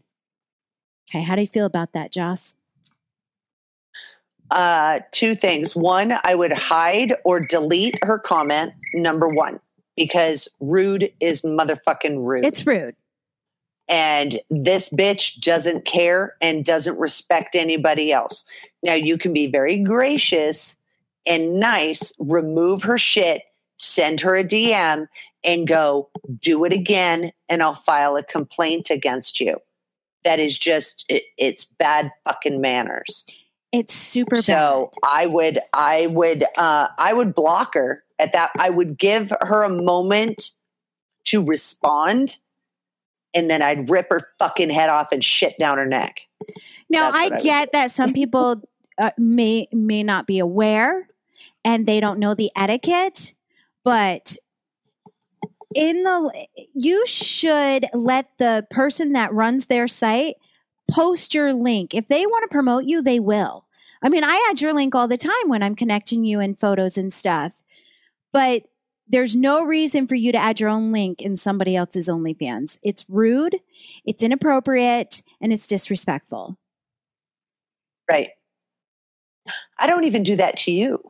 Okay, 1.11 1.25
how 1.25 1.35
do 1.35 1.41
you 1.43 1.49
feel 1.49 1.67
about 1.67 1.93
that, 1.95 2.13
Joss? 2.13 2.55
uh, 4.51 5.01
two 5.11 5.35
things. 5.35 5.75
One, 5.75 6.15
I 6.23 6.35
would 6.35 6.53
hide 6.53 7.15
or 7.25 7.41
delete 7.41 7.99
her 8.05 8.19
comment, 8.19 8.73
number 8.93 9.27
one, 9.27 9.59
because 9.97 10.49
rude 10.61 11.13
is 11.21 11.43
motherfucking 11.43 12.25
rude. 12.25 12.45
It's 12.45 12.67
rude. 12.67 12.97
and 13.89 14.39
this 14.51 14.89
bitch 14.89 15.41
doesn't 15.41 15.85
care 15.85 16.37
and 16.41 16.65
doesn't 16.65 16.99
respect 16.99 17.55
anybody 17.55 18.13
else. 18.13 18.45
Now 18.83 18.95
you 18.95 19.19
can 19.19 19.33
be 19.33 19.47
very 19.47 19.79
gracious 19.79 20.77
and 21.27 21.59
nice, 21.61 22.13
remove 22.19 22.83
her 22.83 22.99
shit, 22.99 23.43
send 23.79 24.21
her 24.21 24.37
a 24.37 24.45
DM 24.45 25.07
and 25.43 25.67
go, 25.69 26.09
do 26.41 26.65
it 26.65 26.73
again 26.73 27.33
and 27.49 27.63
I'll 27.63 27.75
file 27.75 28.17
a 28.17 28.23
complaint 28.23 28.91
against 28.91 29.41
you. 29.41 29.59
That 30.25 30.41
is 30.41 30.57
just 30.57 31.05
it, 31.09 31.25
it's 31.37 31.65
bad 31.67 32.11
fucking 32.27 32.61
manners. 32.61 33.27
It's 33.75 33.93
super 33.93 34.37
So 34.37 34.93
bad. 35.03 35.11
I 35.11 35.27
would 35.27 35.59
I 35.73 36.07
would 36.07 36.45
uh 36.57 36.89
I 36.97 37.13
would 37.13 37.35
block 37.35 37.75
her 37.75 38.05
at 38.21 38.33
that 38.33 38.53
I 38.57 38.71
would 38.71 38.97
give 38.97 39.33
her 39.41 39.65
a 39.65 39.69
moment 39.69 40.53
to 41.25 41.45
respond 41.45 42.37
and 43.35 43.51
then 43.51 43.63
I'd 43.63 43.91
rip 43.91 44.07
her 44.11 44.29
fucking 44.39 44.71
head 44.71 44.91
off 44.91 45.09
and 45.11 45.25
shit 45.25 45.59
down 45.59 45.79
her 45.79 45.87
neck. 45.87 46.21
Now 46.89 47.11
I 47.11 47.25
I 47.25 47.29
would 47.31 47.41
get 47.41 47.73
that 47.73 47.91
some 47.91 48.13
people 48.13 48.63
uh, 48.99 49.11
may 49.19 49.67
may 49.73 50.05
not 50.05 50.29
be 50.29 50.39
aware 50.39 51.09
and 51.65 51.85
they 51.85 51.99
don't 51.99 52.21
know 52.21 52.35
the 52.35 52.53
etiquette, 52.57 53.35
but 53.83 54.37
in 55.75 56.05
the 56.05 56.47
you 56.75 57.05
should 57.09 57.87
let 57.93 58.29
the 58.39 58.69
person 58.71 59.15
that 59.15 59.33
runs 59.33 59.67
their 59.67 59.89
site 59.89 60.37
post 60.89 61.35
your 61.35 61.53
link. 61.53 61.93
If 61.93 62.07
they 62.07 62.25
want 62.25 62.49
to 62.49 62.55
promote 62.55 62.85
you, 62.85 63.03
they 63.03 63.19
will. 63.19 63.64
I 64.05 64.11
mean, 64.11 64.23
I 64.23 64.49
add 64.51 64.61
your 64.61 64.75
link 64.75 64.95
all 64.95 65.09
the 65.09 65.17
time 65.17 65.49
when 65.49 65.63
I'm 65.63 65.75
connecting 65.75 66.25
you 66.27 66.39
in 66.39 66.55
photos 66.55 66.99
and 66.99 67.13
stuff. 67.13 67.63
But 68.33 68.65
there's 69.09 69.35
no 69.35 69.65
reason 69.65 70.07
for 70.07 70.15
you 70.15 70.31
to 70.33 70.39
add 70.39 70.61
your 70.61 70.69
own 70.69 70.93
link 70.93 71.23
in 71.23 71.37
somebody 71.37 71.75
else's 71.75 72.09
OnlyFans. 72.09 72.79
It's 72.83 73.07
rude, 73.09 73.57
it's 74.05 74.23
inappropriate, 74.23 75.23
and 75.41 75.53
it's 75.53 75.67
disrespectful. 75.67 76.59
Right. 78.11 78.29
I 79.79 79.87
don't 79.87 80.05
even 80.05 80.23
do 80.23 80.37
that 80.37 80.59
to 80.59 80.73
you. 80.73 81.01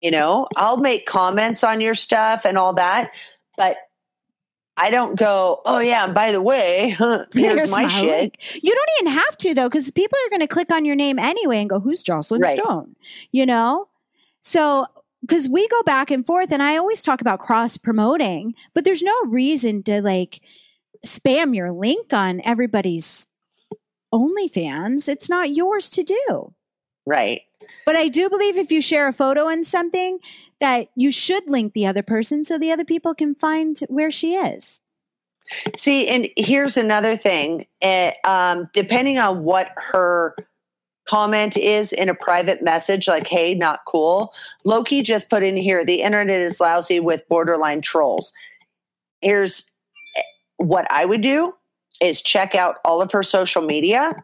You 0.00 0.10
know, 0.10 0.48
I'll 0.56 0.76
make 0.76 1.06
comments 1.06 1.64
on 1.64 1.80
your 1.80 1.94
stuff 1.94 2.44
and 2.44 2.56
all 2.56 2.74
that, 2.74 3.10
but 3.56 3.76
I 4.78 4.90
don't 4.90 5.18
go, 5.18 5.60
oh, 5.64 5.80
yeah, 5.80 6.04
and 6.04 6.14
by 6.14 6.30
the 6.30 6.40
way, 6.40 6.90
huh, 6.90 7.24
here's, 7.32 7.70
my, 7.70 7.88
shit. 7.88 8.08
link. 8.08 8.62
You 8.62 8.74
don't 8.74 8.88
even 9.00 9.12
have 9.12 9.36
to 9.38 9.54
though, 9.54 9.68
because 9.68 9.90
people 9.90 10.16
are 10.24 10.30
going 10.30 10.40
to 10.40 10.46
click 10.46 10.72
on 10.72 10.84
your 10.84 10.94
name 10.94 11.18
anyway 11.18 11.58
and 11.58 11.68
go, 11.68 11.80
"Who's 11.80 12.02
Jocelyn 12.02 12.42
Right. 12.42 12.56
Stone?" 12.56 12.94
You 13.32 13.44
know. 13.44 13.88
So, 14.40 14.86
because 15.20 15.48
we 15.48 15.66
go 15.68 15.82
back 15.82 16.10
and 16.10 16.24
forth, 16.24 16.52
and 16.52 16.62
I 16.62 16.76
always 16.76 17.02
talk 17.02 17.20
about 17.20 17.40
cross 17.40 17.76
promoting, 17.76 18.54
but 18.72 18.84
there's 18.84 19.02
no 19.02 19.14
reason 19.26 19.82
to 19.84 20.00
like 20.00 20.40
spam 21.04 21.54
your 21.54 21.72
link 21.72 22.12
on 22.12 22.40
everybody's 22.44 23.26
OnlyFans. 24.14 25.08
It's 25.08 25.28
not 25.28 25.54
yours 25.54 25.90
to 25.90 26.02
do. 26.02 26.54
Right. 27.04 27.42
But 27.84 27.96
I 27.96 28.08
do 28.08 28.28
believe 28.30 28.56
if 28.56 28.70
you 28.70 28.80
share 28.80 29.08
a 29.08 29.12
photo 29.12 29.48
and 29.48 29.66
something, 29.66 30.18
that 30.60 30.88
you 30.96 31.12
should 31.12 31.48
link 31.48 31.72
the 31.72 31.86
other 31.86 32.02
person 32.02 32.44
so 32.44 32.58
the 32.58 32.72
other 32.72 32.84
people 32.84 33.14
can 33.14 33.34
find 33.34 33.78
where 33.88 34.10
she 34.10 34.34
is. 34.34 34.80
See, 35.76 36.08
and 36.08 36.28
here's 36.36 36.76
another 36.76 37.16
thing. 37.16 37.66
Eh, 37.80 38.12
um, 38.24 38.68
depending 38.74 39.18
on 39.18 39.44
what 39.44 39.70
her 39.76 40.36
comment 41.06 41.56
is 41.56 41.92
in 41.92 42.10
a 42.10 42.14
private 42.14 42.62
message, 42.62 43.08
like, 43.08 43.26
hey, 43.26 43.54
not 43.54 43.80
cool, 43.86 44.34
Loki 44.64 45.02
just 45.02 45.30
put 45.30 45.42
in 45.42 45.56
here 45.56 45.84
the 45.84 46.02
internet 46.02 46.40
is 46.40 46.60
lousy 46.60 47.00
with 47.00 47.26
borderline 47.28 47.80
trolls. 47.80 48.32
Here's 49.22 49.62
eh, 50.16 50.22
what 50.58 50.86
I 50.90 51.06
would 51.06 51.22
do 51.22 51.54
is 52.02 52.20
check 52.20 52.54
out 52.54 52.76
all 52.84 53.00
of 53.00 53.10
her 53.12 53.22
social 53.22 53.62
media. 53.62 54.14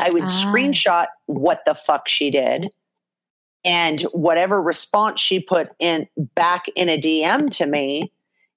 I 0.00 0.10
would 0.10 0.24
Ah. 0.24 0.26
screenshot 0.26 1.06
what 1.26 1.64
the 1.64 1.74
fuck 1.74 2.08
she 2.08 2.30
did 2.30 2.70
and 3.68 4.00
whatever 4.12 4.62
response 4.62 5.20
she 5.20 5.38
put 5.38 5.68
in 5.78 6.08
back 6.34 6.64
in 6.74 6.88
a 6.88 6.98
DM 6.98 7.50
to 7.50 7.66
me. 7.66 8.10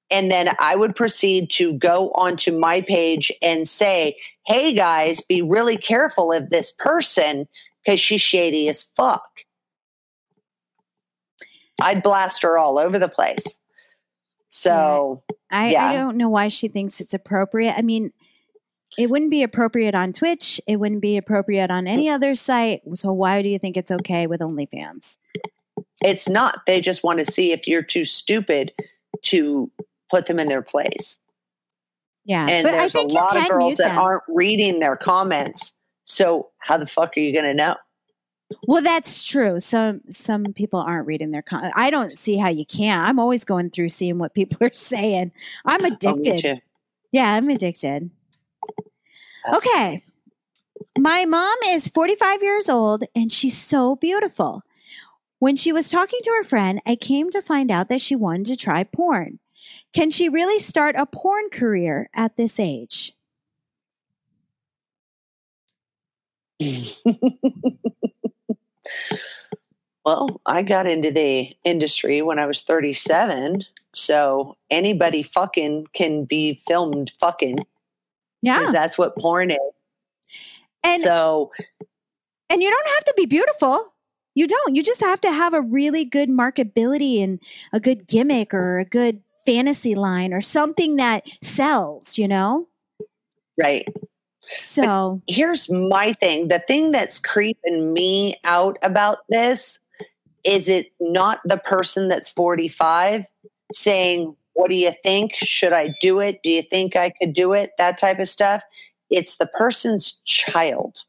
And 0.09 0.31
then 0.31 0.55
I 0.57 0.77
would 0.77 0.95
proceed 0.95 1.49
to 1.51 1.73
go 1.73 2.11
onto 2.15 2.57
my 2.57 2.79
page 2.79 3.29
and 3.41 3.67
say, 3.67 4.15
hey 4.45 4.73
guys, 4.73 5.19
be 5.21 5.41
really 5.41 5.75
careful 5.75 6.31
of 6.31 6.49
this 6.49 6.71
person 6.71 7.45
because 7.83 7.99
she's 7.99 8.21
shady 8.21 8.69
as 8.69 8.83
fuck. 8.95 9.41
I'd 11.81 12.03
blast 12.03 12.43
her 12.43 12.57
all 12.57 12.77
over 12.79 12.97
the 12.97 13.09
place. 13.09 13.59
So, 14.47 15.23
I, 15.51 15.67
I 15.67 15.71
Yeah. 15.71 15.91
don't 15.91 16.15
know 16.15 16.29
why 16.29 16.47
she 16.47 16.69
thinks 16.69 17.01
it's 17.01 17.13
appropriate. 17.13 17.73
I 17.77 17.81
mean, 17.81 18.11
it 18.97 19.09
wouldn't 19.09 19.31
be 19.31 19.41
appropriate 19.43 19.95
on 19.95 20.13
Twitch. 20.13 20.59
It 20.67 20.77
wouldn't 20.77 21.01
be 21.01 21.17
appropriate 21.17 21.71
on 21.71 21.87
any 21.87 22.09
other 22.09 22.35
site. 22.35 22.81
So 22.93 23.11
why 23.13 23.41
do 23.41 23.49
you 23.49 23.57
think 23.59 23.77
it's 23.77 23.91
okay 23.91 24.27
with 24.27 24.41
OnlyFans? 24.41 25.17
it's 26.03 26.27
not. 26.27 26.65
They 26.65 26.81
just 26.81 27.03
want 27.03 27.19
to 27.19 27.25
see 27.25 27.51
if 27.51 27.67
you're 27.67 27.83
too 27.83 28.05
stupid 28.05 28.71
to 29.23 29.69
put 30.09 30.25
them 30.25 30.39
in 30.39 30.47
their 30.47 30.63
place. 30.63 31.17
Yeah, 32.25 32.47
And 32.49 32.63
but 32.63 32.71
there's 32.71 32.95
a 32.95 33.01
lot 33.01 33.37
of 33.37 33.47
girls 33.47 33.77
that 33.77 33.89
them. 33.89 33.97
aren't 33.99 34.23
reading 34.27 34.79
their 34.79 34.95
comments. 34.95 35.73
So, 36.05 36.49
how 36.59 36.77
the 36.77 36.85
fuck 36.87 37.15
are 37.17 37.19
you 37.19 37.31
going 37.33 37.45
to 37.45 37.53
know? 37.53 37.75
Well, 38.67 38.81
that's 38.83 39.23
true. 39.25 39.59
Some 39.59 40.01
some 40.09 40.43
people 40.53 40.79
aren't 40.79 41.07
reading 41.07 41.31
their. 41.31 41.41
Con- 41.41 41.71
I 41.75 41.89
don't 41.89 42.17
see 42.17 42.37
how 42.37 42.49
you 42.49 42.65
can. 42.65 42.99
I'm 43.03 43.17
always 43.19 43.43
going 43.43 43.69
through 43.69 43.89
seeing 43.89 44.17
what 44.17 44.33
people 44.33 44.57
are 44.67 44.71
saying. 44.73 45.31
I'm 45.65 45.83
Oh, 45.83 45.87
addicted. 45.87 46.41
too. 46.41 46.55
yeah, 47.11 47.33
I'm 47.33 47.47
addicted. 47.49 48.09
That's 49.45 49.65
Okay. 49.65 50.03
My 50.97 51.25
mom 51.25 51.57
is 51.67 51.87
45 51.87 52.43
years 52.43 52.69
old 52.69 53.03
and 53.15 53.31
she's 53.31 53.57
so 53.57 53.95
beautiful. 53.95 54.63
When 55.39 55.55
she 55.55 55.71
was 55.71 55.89
talking 55.89 56.19
to 56.23 56.31
her 56.31 56.43
friend, 56.43 56.81
I 56.85 56.95
came 56.95 57.31
to 57.31 57.41
find 57.41 57.71
out 57.71 57.89
that 57.89 58.01
she 58.01 58.15
wanted 58.15 58.47
to 58.47 58.55
try 58.55 58.83
porn. 58.83 59.39
Can 59.93 60.11
she 60.11 60.29
really 60.29 60.59
start 60.59 60.95
a 60.95 61.05
porn 61.05 61.49
career 61.49 62.09
at 62.13 62.37
this 62.37 62.59
age? 62.59 63.13
Well, 70.05 70.41
I 70.45 70.63
got 70.63 70.87
into 70.87 71.11
the 71.11 71.55
industry 71.63 72.21
when 72.21 72.39
I 72.39 72.47
was 72.47 72.61
37. 72.61 73.63
So 73.93 74.57
anybody 74.69 75.23
fucking 75.23 75.87
can 75.93 76.25
be 76.25 76.59
filmed 76.67 77.13
fucking 77.19 77.59
because 78.41 78.65
Yeah. 78.67 78.71
that's 78.71 78.97
what 78.97 79.17
porn 79.17 79.51
is. 79.51 79.57
And 80.83 81.03
so 81.03 81.51
and 82.49 82.61
you 82.61 82.69
don't 82.69 82.87
have 82.95 83.03
to 83.05 83.13
be 83.15 83.25
beautiful. 83.25 83.93
You 84.33 84.47
don't. 84.47 84.75
You 84.75 84.83
just 84.83 85.01
have 85.01 85.21
to 85.21 85.31
have 85.31 85.53
a 85.53 85.61
really 85.61 86.05
good 86.05 86.29
marketability 86.29 87.21
and 87.23 87.39
a 87.73 87.79
good 87.79 88.07
gimmick 88.07 88.53
or 88.53 88.79
a 88.79 88.85
good 88.85 89.21
fantasy 89.45 89.95
line 89.95 90.33
or 90.33 90.41
something 90.41 90.95
that 90.97 91.23
sells, 91.43 92.17
you 92.17 92.27
know? 92.27 92.67
right. 93.61 93.87
So, 94.55 95.21
Here's 95.27 95.69
my 95.69 96.13
thing. 96.13 96.47
The 96.47 96.59
thing 96.59 96.91
that's 96.91 97.19
creeping 97.19 97.93
me 97.93 98.37
out 98.43 98.77
about 98.81 99.19
this 99.29 99.79
is 100.43 100.67
it's 100.67 100.89
not 100.99 101.39
the 101.45 101.57
person 101.57 102.07
that's 102.07 102.29
45 102.29 103.25
saying, 103.73 104.35
What 104.61 104.69
do 104.69 104.75
you 104.75 104.93
think? 105.03 105.31
Should 105.41 105.73
I 105.73 105.91
do 106.01 106.19
it? 106.19 106.43
Do 106.43 106.51
you 106.51 106.61
think 106.61 106.95
I 106.95 107.09
could 107.09 107.33
do 107.33 107.53
it? 107.53 107.71
That 107.79 107.97
type 107.97 108.19
of 108.19 108.29
stuff. 108.29 108.61
It's 109.09 109.37
the 109.37 109.47
person's 109.47 110.21
child. 110.25 110.99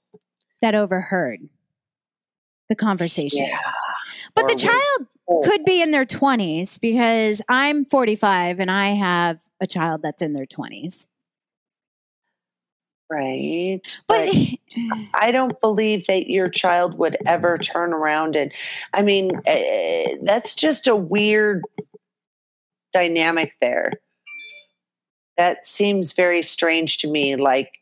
that 0.63 0.75
overheard 0.75 1.39
the 2.71 2.75
conversation. 2.75 3.45
Yeah. 3.45 3.59
But 4.35 4.45
Or 4.45 4.49
the 4.49 4.55
child 4.55 5.07
old. 5.27 5.45
could 5.45 5.67
be 5.67 5.83
in 5.83 5.91
their 5.91 6.07
20s 6.07 6.81
because 6.81 7.43
I'm 7.47 7.85
45 7.85 8.59
and 8.59 8.71
I 8.71 8.87
have 8.87 9.41
a 9.61 9.67
child 9.67 10.01
that's 10.03 10.23
in 10.23 10.33
their 10.33 10.47
20s. 10.47 11.07
Right. 13.11 13.83
But 14.09 14.31
I 15.15 15.31
don't 15.31 15.61
believe 15.61 16.07
that 16.07 16.29
your 16.29 16.49
child 16.49 16.97
would 16.97 17.19
ever 17.27 17.59
turn 17.59 17.93
around 17.93 18.35
and, 18.35 18.51
I 18.95 19.03
mean, 19.03 19.37
uh, 19.47 20.17
that's 20.23 20.55
just 20.55 20.87
a 20.87 20.97
weird 20.97 21.63
dynamic 22.93 23.55
there. 23.61 23.93
That 25.37 25.67
seems 25.67 26.13
very 26.13 26.43
strange 26.43 26.99
to 26.99 27.09
me. 27.09 27.37
Like, 27.37 27.73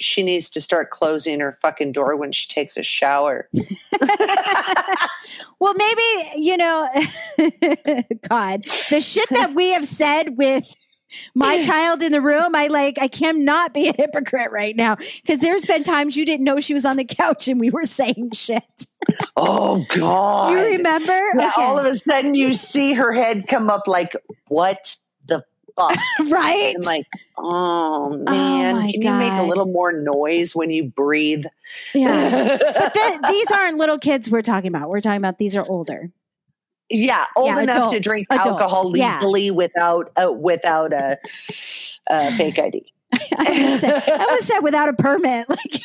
she 0.00 0.22
needs 0.22 0.48
to 0.50 0.60
start 0.60 0.90
closing 0.90 1.40
her 1.40 1.58
fucking 1.60 1.92
door 1.92 2.16
when 2.16 2.32
she 2.32 2.48
takes 2.48 2.76
a 2.76 2.82
shower. 2.82 3.48
well, 5.60 5.74
maybe, 5.74 6.02
you 6.36 6.56
know, 6.56 6.88
God, 8.28 8.64
the 8.90 9.00
shit 9.00 9.28
that 9.30 9.54
we 9.54 9.72
have 9.72 9.84
said 9.84 10.38
with 10.38 10.64
my 11.34 11.60
child 11.60 12.02
in 12.02 12.12
the 12.12 12.22
room, 12.22 12.54
I 12.54 12.68
like, 12.68 12.98
I 13.00 13.08
cannot 13.08 13.74
be 13.74 13.88
a 13.88 13.92
hypocrite 13.92 14.50
right 14.50 14.74
now 14.74 14.96
because 15.22 15.40
there's 15.40 15.66
been 15.66 15.82
times 15.82 16.16
you 16.16 16.24
didn't 16.24 16.44
know 16.44 16.60
she 16.60 16.74
was 16.74 16.84
on 16.84 16.96
the 16.96 17.04
couch 17.04 17.48
and 17.48 17.60
we 17.60 17.70
were 17.70 17.86
saying 17.86 18.30
shit. 18.32 18.86
Oh, 19.36 19.84
God. 19.96 20.50
You 20.52 20.76
remember? 20.76 21.12
Yeah, 21.36 21.48
Okay. 21.48 21.62
all 21.62 21.78
of 21.78 21.86
a 21.86 21.94
sudden 21.94 22.34
you 22.34 22.54
see 22.54 22.92
her 22.94 23.12
head 23.12 23.46
come 23.48 23.70
up 23.70 23.86
like, 23.86 24.12
what 24.48 24.96
the 25.26 25.42
fuck? 25.76 25.96
right? 26.30 26.74
I'm 26.76 26.82
like, 26.82 27.06
oh 27.38 28.10
man, 28.18 28.76
my 28.76 28.92
can 28.92 29.02
you 29.02 29.10
make 29.12 29.32
a 29.32 29.44
little 29.48 29.66
more 29.66 29.92
noise 29.92 30.54
when 30.54 30.70
you 30.70 30.84
breathe? 30.84 31.44
yeah. 31.94 32.58
But 32.58 32.94
th- 32.94 33.20
these 33.28 33.50
aren't 33.50 33.78
little 33.78 33.98
kids 33.98 34.30
we're 34.30 34.42
talking 34.42 34.68
about. 34.68 34.88
We're 34.90 35.00
talking 35.00 35.16
about 35.18 35.38
these 35.38 35.56
are 35.56 35.64
older. 35.66 36.10
yeah, 36.90 37.24
old 37.36 37.48
Yeah, 37.48 37.60
enough 37.62 37.90
to 37.92 38.00
drink 38.00 38.26
adults, 38.30 38.48
alcohol 38.60 38.92
yeah. 38.96 39.16
legally 39.20 39.50
without 39.50 40.12
uh, 40.16 40.30
without 40.30 40.92
a, 40.92 41.16
a 42.08 42.30
fake 42.32 42.58
ID. 42.58 42.84
I 43.38 43.78
said, 43.78 44.00
said 44.40 44.60
without 44.62 44.88
a 44.90 44.92
permit, 44.94 45.48
like 45.48 45.80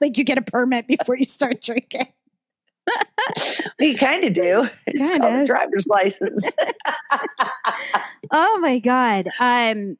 like 0.00 0.16
you 0.18 0.22
get 0.24 0.38
a 0.38 0.42
permit 0.42 0.86
before 0.86 1.16
you 1.16 1.24
start 1.24 1.60
drinking. 1.60 2.06
You 3.78 3.96
kind 3.96 4.24
of 4.24 4.34
do. 4.34 4.68
It's 4.86 5.10
called 5.10 5.22
a 5.22 5.26
Kinda. 5.28 5.46
driver's 5.46 5.86
license. 5.86 6.50
Oh 8.30 8.58
my 8.60 8.78
god. 8.78 9.28
Um 9.38 9.96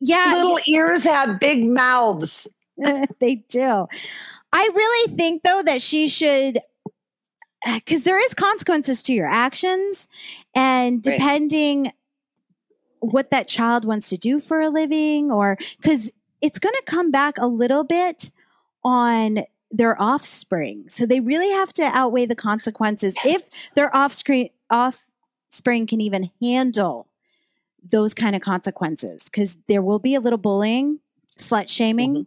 Yeah, 0.00 0.34
Little 0.36 0.58
ears 0.66 1.04
have 1.04 1.38
big 1.40 1.64
mouths. 1.64 2.48
they 3.20 3.36
do. 3.48 3.86
I 4.52 4.70
really 4.74 5.14
think 5.16 5.42
though 5.42 5.62
that 5.62 5.80
she 5.80 6.08
should 6.08 6.58
because 7.74 8.04
there 8.04 8.22
is 8.22 8.34
consequences 8.34 9.02
to 9.04 9.12
your 9.12 9.26
actions 9.28 10.08
and 10.54 11.04
Right. 11.06 11.18
depending 11.18 11.92
what 13.00 13.30
that 13.30 13.48
child 13.48 13.84
wants 13.84 14.08
to 14.10 14.16
do 14.16 14.40
for 14.40 14.60
a 14.60 14.68
living 14.68 15.30
or 15.30 15.56
because 15.80 16.12
it's 16.42 16.58
going 16.58 16.74
to 16.74 16.82
come 16.86 17.10
back 17.10 17.38
a 17.38 17.46
little 17.46 17.84
bit 17.84 18.30
on 18.82 19.38
their 19.74 20.00
offspring. 20.00 20.84
So 20.88 21.04
they 21.04 21.20
really 21.20 21.50
have 21.50 21.72
to 21.74 21.82
outweigh 21.82 22.26
the 22.26 22.36
consequences 22.36 23.16
if 23.24 23.72
their 23.74 23.94
offspring 23.94 24.50
offspring 24.70 25.86
can 25.86 26.00
even 26.00 26.30
handle 26.40 27.08
those 27.82 28.14
kind 28.14 28.34
of 28.34 28.40
consequences 28.40 29.24
because 29.24 29.58
there 29.68 29.82
will 29.82 29.98
be 29.98 30.14
a 30.14 30.20
little 30.20 30.38
bullying 30.38 31.00
slut 31.36 31.68
shaming 31.68 32.24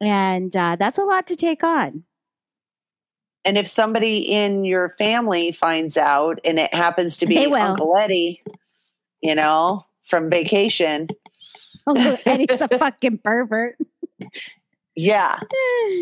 and 0.00 0.54
uh, 0.56 0.76
that's 0.76 0.98
a 0.98 1.04
lot 1.04 1.26
to 1.26 1.36
take 1.36 1.62
on. 1.62 2.04
And 3.44 3.56
if 3.56 3.68
somebody 3.68 4.18
in 4.18 4.64
your 4.64 4.90
family 4.90 5.52
finds 5.52 5.96
out 5.96 6.38
and 6.44 6.58
it 6.58 6.72
happens 6.74 7.18
to 7.18 7.26
be 7.26 7.46
Uncle 7.46 7.96
Eddie, 7.96 8.42
you 9.20 9.34
know, 9.34 9.86
from 10.06 10.30
vacation, 10.30 11.08
Uncle 11.86 12.18
Eddie's 12.26 12.60
a 12.60 12.68
fucking 12.68 13.18
pervert. 13.18 13.76
Yeah. 14.98 15.38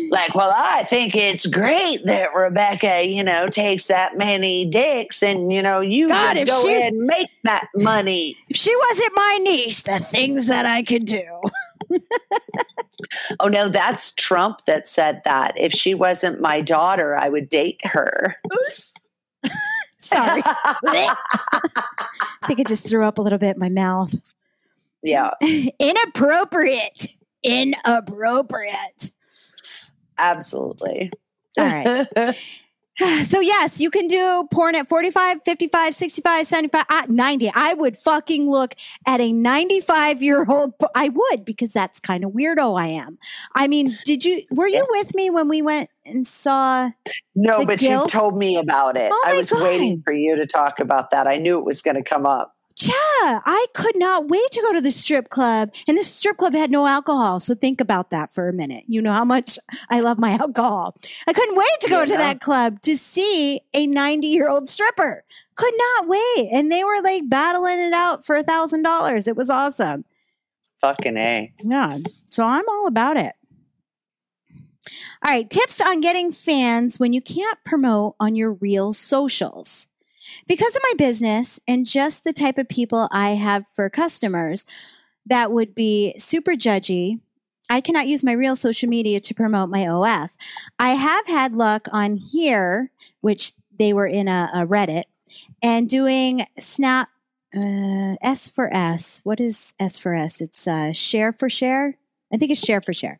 Like, 0.09 0.35
well, 0.35 0.53
I 0.55 0.83
think 0.83 1.15
it's 1.15 1.45
great 1.45 2.05
that 2.05 2.33
Rebecca, 2.33 3.05
you 3.05 3.23
know, 3.23 3.45
takes 3.47 3.87
that 3.87 4.17
many 4.17 4.63
dicks 4.65 5.21
and, 5.21 5.51
you 5.51 5.61
know, 5.61 5.81
you 5.81 6.07
God, 6.07 6.37
if 6.37 6.47
go 6.47 6.61
she- 6.61 6.73
ahead 6.73 6.93
and 6.93 7.05
make 7.05 7.27
that 7.43 7.67
money. 7.75 8.37
If 8.49 8.55
she 8.55 8.73
wasn't 8.89 9.11
my 9.15 9.39
niece, 9.43 9.81
the 9.83 9.99
things 9.99 10.47
that 10.47 10.65
I 10.65 10.83
could 10.83 11.05
do. 11.05 11.23
Oh, 13.39 13.47
no, 13.47 13.69
that's 13.69 14.11
Trump 14.13 14.61
that 14.65 14.87
said 14.87 15.21
that. 15.23 15.53
If 15.57 15.71
she 15.71 15.93
wasn't 15.93 16.41
my 16.41 16.61
daughter, 16.61 17.15
I 17.15 17.29
would 17.29 17.47
date 17.49 17.79
her. 17.85 18.35
Sorry. 19.99 20.41
I 20.45 21.15
think 22.47 22.59
I 22.59 22.63
just 22.67 22.87
threw 22.87 23.05
up 23.05 23.17
a 23.19 23.21
little 23.21 23.37
bit 23.37 23.55
in 23.55 23.59
my 23.59 23.69
mouth. 23.69 24.15
yeah, 25.03 25.29
Inappropriate. 25.79 27.07
Inappropriate. 27.43 29.11
absolutely. 30.17 31.11
All 31.57 31.65
right. 31.65 32.07
So, 33.23 33.39
yes, 33.41 33.79
you 33.79 33.91
can 33.91 34.07
do 34.07 34.47
porn 34.51 34.73
at 34.73 34.89
45, 34.89 35.43
55, 35.43 35.93
65, 35.93 36.47
75, 36.47 36.85
uh, 36.89 37.03
90. 37.07 37.51
I 37.53 37.75
would 37.75 37.95
fucking 37.95 38.49
look 38.49 38.73
at 39.05 39.21
a 39.21 39.31
95 39.31 40.23
year 40.23 40.45
old. 40.49 40.73
I 40.95 41.09
would 41.09 41.45
because 41.45 41.71
that's 41.71 41.99
kind 41.99 42.23
of 42.23 42.31
weirdo 42.31 42.79
I 42.79 42.87
am. 42.87 43.19
I 43.53 43.67
mean, 43.67 43.97
did 44.05 44.25
you, 44.25 44.41
were 44.49 44.67
you 44.67 44.83
with 44.89 45.13
me 45.13 45.29
when 45.29 45.47
we 45.47 45.61
went 45.61 45.91
and 46.05 46.25
saw 46.25 46.89
No, 47.35 47.65
but 47.67 47.79
gilf? 47.79 48.05
you 48.05 48.09
told 48.09 48.35
me 48.35 48.57
about 48.57 48.97
it. 48.97 49.11
Oh 49.13 49.23
I 49.27 49.37
was 49.37 49.51
God. 49.51 49.61
waiting 49.61 50.01
for 50.03 50.13
you 50.13 50.35
to 50.37 50.47
talk 50.47 50.79
about 50.79 51.11
that. 51.11 51.27
I 51.27 51.37
knew 51.37 51.59
it 51.59 51.65
was 51.65 51.83
going 51.83 51.97
to 51.97 52.03
come 52.03 52.25
up. 52.25 52.56
Yeah, 52.79 52.91
I 53.43 53.65
could 53.73 53.97
not 53.97 54.27
wait 54.27 54.51
to 54.51 54.61
go 54.61 54.73
to 54.73 54.81
the 54.81 54.91
strip 54.91 55.29
club. 55.29 55.73
And 55.87 55.97
this 55.97 56.13
strip 56.13 56.37
club 56.37 56.53
had 56.53 56.69
no 56.69 56.85
alcohol. 56.85 57.39
So 57.39 57.55
think 57.55 57.81
about 57.81 58.11
that 58.11 58.33
for 58.35 58.47
a 58.47 58.53
minute. 58.53 58.83
You 58.87 59.01
know 59.01 59.13
how 59.13 59.25
much 59.25 59.57
I 59.89 60.01
love 60.01 60.19
my 60.19 60.31
alcohol. 60.33 60.95
I 61.27 61.33
couldn't 61.33 61.57
wait 61.57 61.81
to 61.81 61.89
go 61.89 62.05
to 62.05 62.17
that 62.17 62.39
club 62.39 62.81
to 62.83 62.95
see 62.95 63.61
a 63.73 63.87
90 63.87 64.27
year 64.27 64.47
old 64.47 64.69
stripper. 64.69 65.23
Could 65.55 65.73
not 65.75 66.07
wait. 66.07 66.49
And 66.53 66.71
they 66.71 66.83
were 66.83 67.01
like 67.01 67.27
battling 67.27 67.79
it 67.79 67.93
out 67.93 68.23
for 68.23 68.35
a 68.35 68.43
thousand 68.43 68.83
dollars. 68.83 69.27
It 69.27 69.35
was 69.35 69.49
awesome. 69.49 70.05
Fucking 70.81 71.17
A. 71.17 71.51
Yeah. 71.63 71.97
So 72.29 72.45
I'm 72.45 72.69
all 72.69 72.85
about 72.85 73.17
it. 73.17 73.33
All 75.25 75.31
right. 75.31 75.49
Tips 75.49 75.81
on 75.81 75.99
getting 75.99 76.31
fans 76.31 76.99
when 76.99 77.11
you 77.11 77.21
can't 77.21 77.57
promote 77.65 78.15
on 78.19 78.35
your 78.35 78.53
real 78.53 78.93
socials. 78.93 79.87
Because 80.47 80.75
of 80.75 80.81
my 80.83 80.93
business 80.97 81.59
and 81.67 81.85
just 81.85 82.23
the 82.23 82.33
type 82.33 82.57
of 82.57 82.69
people 82.69 83.07
I 83.11 83.31
have 83.31 83.65
for 83.73 83.89
customers 83.89 84.65
that 85.25 85.51
would 85.51 85.75
be 85.75 86.13
super 86.17 86.53
judgy, 86.53 87.19
I 87.69 87.81
cannot 87.81 88.07
use 88.07 88.23
my 88.23 88.31
real 88.31 88.55
social 88.55 88.87
media 88.87 89.19
to 89.19 89.33
promote 89.33 89.69
my 89.69 89.87
OF. 89.87 90.29
I 90.79 90.89
have 90.91 91.27
had 91.27 91.53
luck 91.53 91.87
on 91.91 92.15
here, 92.15 92.91
which 93.21 93.51
they 93.77 93.93
were 93.93 94.07
in 94.07 94.27
a, 94.27 94.49
a 94.53 94.65
Reddit, 94.65 95.03
and 95.61 95.89
doing 95.89 96.45
Snap 96.57 97.09
uh, 97.55 98.15
S 98.21 98.47
for 98.47 98.73
S. 98.73 99.21
What 99.23 99.39
is 99.39 99.73
S 99.79 99.97
for 99.97 100.13
S? 100.13 100.41
It's 100.41 100.67
uh, 100.67 100.93
share 100.93 101.31
for 101.31 101.49
share. 101.49 101.97
I 102.33 102.37
think 102.37 102.51
it's 102.51 102.65
share 102.65 102.81
for 102.81 102.93
share. 102.93 103.19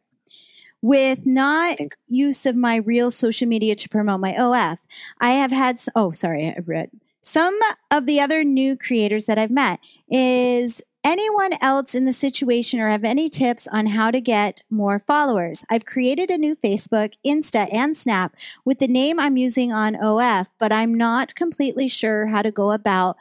With 0.81 1.25
not 1.25 1.77
use 2.07 2.45
of 2.45 2.55
my 2.55 2.75
real 2.77 3.09
social 3.11 3.47
media 3.47 3.75
to 3.75 3.89
promote 3.89 4.19
my 4.19 4.35
OF, 4.35 4.79
I 5.19 5.31
have 5.31 5.51
had. 5.51 5.79
Oh, 5.95 6.11
sorry, 6.11 6.47
I 6.47 6.59
read 6.65 6.91
some 7.27 7.57
of 7.91 8.05
the 8.05 8.21
other 8.21 8.43
new 8.43 8.77
creators 8.77 9.25
that 9.25 9.37
I've 9.37 9.51
met. 9.51 9.79
Is 10.09 10.81
anyone 11.03 11.53
else 11.61 11.93
in 11.93 12.05
the 12.05 12.13
situation 12.13 12.79
or 12.79 12.89
have 12.89 13.03
any 13.03 13.27
tips 13.27 13.67
on 13.67 13.87
how 13.87 14.11
to 14.11 14.21
get 14.21 14.61
more 14.69 14.99
followers? 14.99 15.65
I've 15.69 15.85
created 15.85 16.31
a 16.31 16.37
new 16.37 16.55
Facebook, 16.55 17.13
Insta, 17.25 17.67
and 17.73 17.95
Snap 17.97 18.35
with 18.65 18.79
the 18.79 18.87
name 18.87 19.19
I'm 19.19 19.37
using 19.37 19.73
on 19.73 19.95
OF, 19.95 20.49
but 20.57 20.71
I'm 20.71 20.93
not 20.93 21.35
completely 21.35 21.87
sure 21.87 22.27
how 22.27 22.41
to 22.41 22.51
go 22.51 22.71
about 22.71 23.17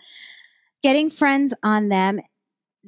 getting 0.83 1.11
friends 1.11 1.53
on 1.62 1.88
them 1.88 2.21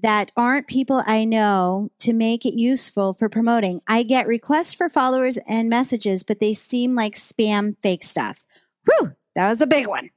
that 0.02 0.30
aren't 0.36 0.66
people 0.66 1.02
I 1.06 1.24
know 1.24 1.90
to 2.00 2.12
make 2.12 2.44
it 2.44 2.54
useful 2.54 3.14
for 3.14 3.28
promoting. 3.28 3.80
I 3.86 4.02
get 4.02 4.26
requests 4.26 4.74
for 4.74 4.88
followers 4.88 5.38
and 5.48 5.68
messages, 5.68 6.22
but 6.22 6.40
they 6.40 6.52
seem 6.52 6.94
like 6.94 7.14
spam 7.14 7.76
fake 7.82 8.02
stuff. 8.02 8.44
Whew, 8.84 9.12
that 9.34 9.48
was 9.48 9.60
a 9.60 9.66
big 9.66 9.86
one. 9.86 10.10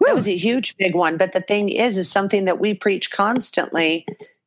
That 0.00 0.14
was 0.14 0.26
a 0.26 0.36
huge 0.36 0.76
big 0.78 0.96
one. 0.96 1.16
But 1.16 1.32
the 1.32 1.40
thing 1.40 1.68
is, 1.68 1.96
is 1.96 2.10
something 2.10 2.44
that 2.46 2.58
we 2.58 2.74
preach 2.74 3.12
constantly 3.12 4.04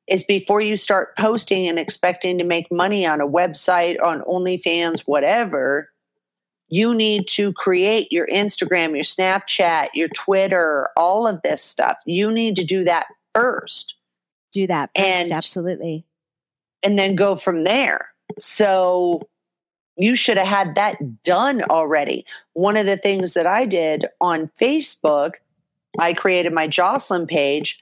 is 0.07 0.23
before 0.23 0.61
you 0.61 0.75
start 0.75 1.15
posting 1.17 1.67
and 1.67 1.79
expecting 1.79 2.37
to 2.37 2.43
make 2.43 2.71
money 2.71 3.05
on 3.05 3.21
a 3.21 3.27
website, 3.27 3.95
on 4.03 4.21
OnlyFans, 4.21 5.01
whatever, 5.05 5.89
you 6.67 6.93
need 6.93 7.27
to 7.29 7.53
create 7.53 8.11
your 8.11 8.27
Instagram, 8.27 8.95
your 8.95 9.03
Snapchat, 9.03 9.87
your 9.93 10.09
Twitter, 10.09 10.89
all 10.97 11.25
of 11.25 11.41
this 11.41 11.63
stuff. 11.63 11.97
You 12.05 12.31
need 12.31 12.55
to 12.57 12.63
do 12.63 12.83
that 12.83 13.07
first 13.33 13.95
Do 14.55 14.67
that 14.67 14.89
first, 14.95 15.05
And- 15.07 15.31
absolutely. 15.33 16.05
and 16.81 16.97
then 16.97 17.15
go 17.15 17.35
from 17.35 17.65
there. 17.65 18.09
So 18.39 19.21
you 19.97 20.15
should 20.15 20.37
have 20.37 20.47
had 20.47 20.75
that 20.75 21.23
done 21.23 21.61
already. 21.63 22.25
One 22.53 22.77
of 22.77 22.85
the 22.85 22.95
things 22.97 23.33
that 23.33 23.45
I 23.45 23.65
did 23.65 24.05
on 24.21 24.49
Facebook, 24.59 25.33
I 25.99 26.13
created 26.13 26.53
my 26.53 26.67
Jocelyn 26.67 27.27
page. 27.27 27.79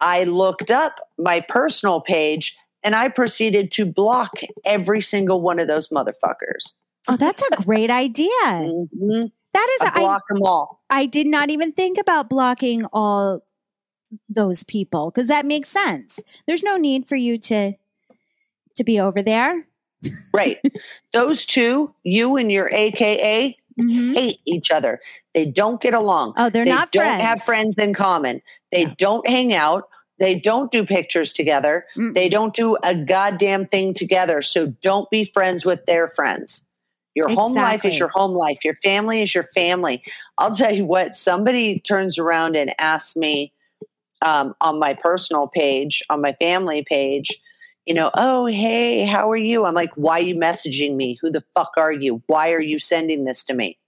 I 0.00 0.22
looked 0.24 0.70
up 0.70 1.08
my 1.18 1.40
personal 1.40 2.00
page 2.00 2.56
and 2.82 2.94
I 2.94 3.08
proceeded 3.08 3.72
to 3.72 3.84
block 3.86 4.38
every 4.64 5.00
single 5.00 5.40
one 5.40 5.58
of 5.58 5.66
those 5.68 5.88
motherfuckers. 5.88 6.74
Oh, 7.08 7.16
that's 7.16 7.42
a 7.42 7.62
great 7.62 7.90
idea. 7.90 8.28
Mhm. 8.44 9.32
That 9.52 9.68
is, 9.80 9.88
I 9.88 9.92
I, 9.94 10.00
block 10.00 10.22
them 10.28 10.42
all. 10.42 10.80
I 10.90 11.06
did 11.06 11.26
not 11.26 11.50
even 11.50 11.72
think 11.72 11.98
about 11.98 12.28
blocking 12.28 12.84
all 12.92 13.42
those 14.28 14.62
people 14.64 15.10
because 15.10 15.28
that 15.28 15.46
makes 15.46 15.68
sense. 15.68 16.20
There's 16.46 16.62
no 16.62 16.76
need 16.76 17.08
for 17.08 17.16
you 17.16 17.38
to 17.38 17.72
to 18.76 18.84
be 18.84 18.98
over 19.00 19.22
there. 19.22 19.66
Right. 20.34 20.58
those 21.12 21.46
two, 21.46 21.94
you 22.02 22.36
and 22.36 22.50
your 22.52 22.68
AKA, 22.72 23.56
Mhm. 23.80 24.14
hate 24.14 24.40
each 24.44 24.70
other. 24.70 25.00
They 25.32 25.46
don't 25.46 25.80
get 25.80 25.94
along. 25.94 26.34
Oh, 26.36 26.50
they're 26.50 26.64
they 26.64 26.70
not 26.70 26.92
don't 26.92 27.02
friends. 27.04 27.22
have 27.22 27.42
friends 27.42 27.76
in 27.78 27.94
common. 27.94 28.42
They 28.70 28.84
No. 28.84 28.94
don't 28.98 29.28
hang 29.28 29.52
out. 29.54 29.88
They 30.20 30.34
don't 30.36 30.70
do 30.70 30.84
pictures 30.84 31.32
together. 31.32 31.86
Mm-mm. 31.98 32.14
They 32.14 32.28
don't 32.28 32.54
do 32.54 32.76
a 32.84 32.94
goddamn 32.94 33.66
thing 33.66 33.94
together. 33.94 34.42
So 34.42 34.66
don't 34.82 35.10
be 35.10 35.24
friends 35.24 35.64
with 35.64 35.86
their 35.86 36.08
friends. 36.08 36.62
Your 37.16 37.28
home 37.30 37.54
life 37.54 37.84
is 37.84 37.98
your 37.98 38.08
home 38.08 38.32
life. 38.32 38.64
Your 38.64 38.74
family 38.76 39.22
is 39.22 39.34
your 39.34 39.44
family. 39.54 40.02
I'll 40.38 40.52
tell 40.54 40.72
you 40.72 40.84
what, 40.84 41.16
somebody 41.16 41.78
turns 41.80 42.18
around 42.18 42.56
and 42.56 42.74
asks 42.78 43.16
me 43.16 43.52
um, 44.24 44.54
on 44.60 44.78
my 44.78 44.94
personal 44.94 45.46
page, 45.46 46.02
on 46.10 46.20
my 46.20 46.32
family 46.40 46.84
page, 46.88 47.30
you 47.86 47.94
know, 47.94 48.10
oh, 48.14 48.46
hey, 48.46 49.04
how 49.04 49.30
are 49.30 49.36
you? 49.36 49.66
I'm 49.66 49.74
like, 49.74 49.92
why 49.94 50.18
are 50.18 50.22
you 50.22 50.34
messaging 50.34 50.96
me? 50.96 51.18
Who 51.20 51.30
the 51.30 51.44
fuck 51.54 51.72
are 51.76 51.92
you? 51.92 52.22
Why 52.26 52.50
are 52.52 52.60
you 52.60 52.78
sending 52.78 53.24
this 53.24 53.44
to 53.44 53.54
me? 53.54 53.78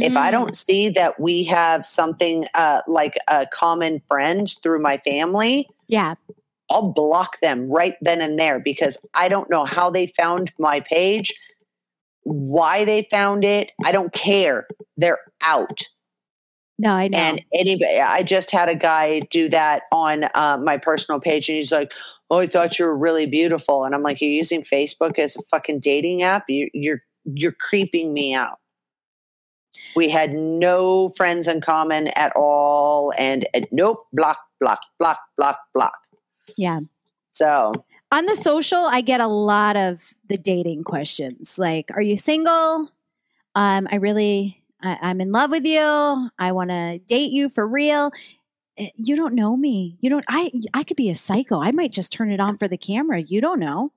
if 0.00 0.16
I 0.16 0.28
Mm. 0.28 0.32
don't 0.32 0.56
see 0.56 0.90
that 0.90 1.18
we 1.18 1.44
have 1.44 1.84
something 1.84 2.46
uh, 2.54 2.82
like 2.86 3.18
a 3.26 3.46
common 3.52 4.00
friend 4.06 4.54
through 4.62 4.80
my 4.80 4.98
family, 4.98 5.68
yeah, 5.88 6.14
I'll 6.70 6.92
block 6.92 7.40
them 7.40 7.68
right 7.68 7.94
then 8.00 8.20
and 8.20 8.38
there 8.38 8.60
because 8.60 8.98
I 9.14 9.28
don't 9.28 9.50
know 9.50 9.64
how 9.64 9.90
they 9.90 10.12
found 10.16 10.52
my 10.58 10.80
page, 10.80 11.34
why 12.22 12.84
they 12.84 13.08
found 13.10 13.44
it. 13.44 13.72
I 13.84 13.92
don't 13.92 14.12
care. 14.12 14.66
They're 14.96 15.18
out. 15.42 15.82
No, 16.78 16.94
I 16.94 17.08
know. 17.08 17.18
And 17.18 17.42
anybody, 17.52 17.98
I 17.98 18.22
just 18.22 18.50
had 18.50 18.68
a 18.68 18.74
guy 18.74 19.20
do 19.30 19.48
that 19.48 19.82
on 19.92 20.24
uh, 20.34 20.58
my 20.62 20.78
personal 20.78 21.20
page, 21.20 21.48
and 21.48 21.56
he's 21.56 21.72
like, 21.72 21.92
"Oh, 22.30 22.38
I 22.38 22.46
thought 22.46 22.78
you 22.78 22.84
were 22.84 22.96
really 22.96 23.26
beautiful," 23.26 23.84
and 23.84 23.94
I'm 23.94 24.02
like, 24.02 24.20
"You're 24.20 24.30
using 24.30 24.62
Facebook 24.62 25.18
as 25.18 25.36
a 25.36 25.42
fucking 25.50 25.80
dating 25.80 26.22
app? 26.22 26.44
You, 26.48 26.70
you're 26.72 27.02
you're 27.24 27.52
creeping 27.52 28.12
me 28.12 28.34
out." 28.34 28.58
We 29.94 30.08
had 30.08 30.32
no 30.32 31.10
friends 31.16 31.46
in 31.46 31.60
common 31.60 32.08
at 32.08 32.32
all, 32.34 33.12
and 33.18 33.46
uh, 33.54 33.60
nope, 33.70 34.06
block, 34.12 34.38
block, 34.60 34.80
block, 34.98 35.18
block, 35.36 35.58
block. 35.74 35.94
Yeah. 36.56 36.80
So 37.30 37.72
On 38.10 38.24
the 38.26 38.36
social, 38.36 38.84
I 38.86 39.02
get 39.02 39.20
a 39.20 39.26
lot 39.26 39.76
of 39.76 40.14
the 40.28 40.38
dating 40.38 40.84
questions 40.84 41.58
like, 41.58 41.90
are 41.94 42.00
you 42.00 42.16
single? 42.16 42.90
Um, 43.54 43.86
I 43.90 43.96
really, 43.96 44.57
I, 44.82 44.96
I'm 45.02 45.20
in 45.20 45.32
love 45.32 45.50
with 45.50 45.66
you. 45.66 46.30
I 46.38 46.52
want 46.52 46.70
to 46.70 47.00
date 47.08 47.32
you 47.32 47.48
for 47.48 47.66
real. 47.66 48.10
Eh, 48.78 48.88
You 48.96 49.16
don't 49.16 49.34
know 49.34 49.56
me. 49.56 49.96
You 50.00 50.10
don't, 50.10 50.24
I, 50.28 50.50
I 50.74 50.82
could 50.84 50.96
be 50.96 51.10
a 51.10 51.14
psycho. 51.14 51.60
I 51.60 51.72
might 51.72 51.92
just 51.92 52.12
turn 52.12 52.30
it 52.30 52.40
on 52.40 52.56
for 52.58 52.68
the 52.68 52.78
camera. 52.78 53.20
You 53.20 53.40
don't 53.40 53.60
know. 53.60 53.92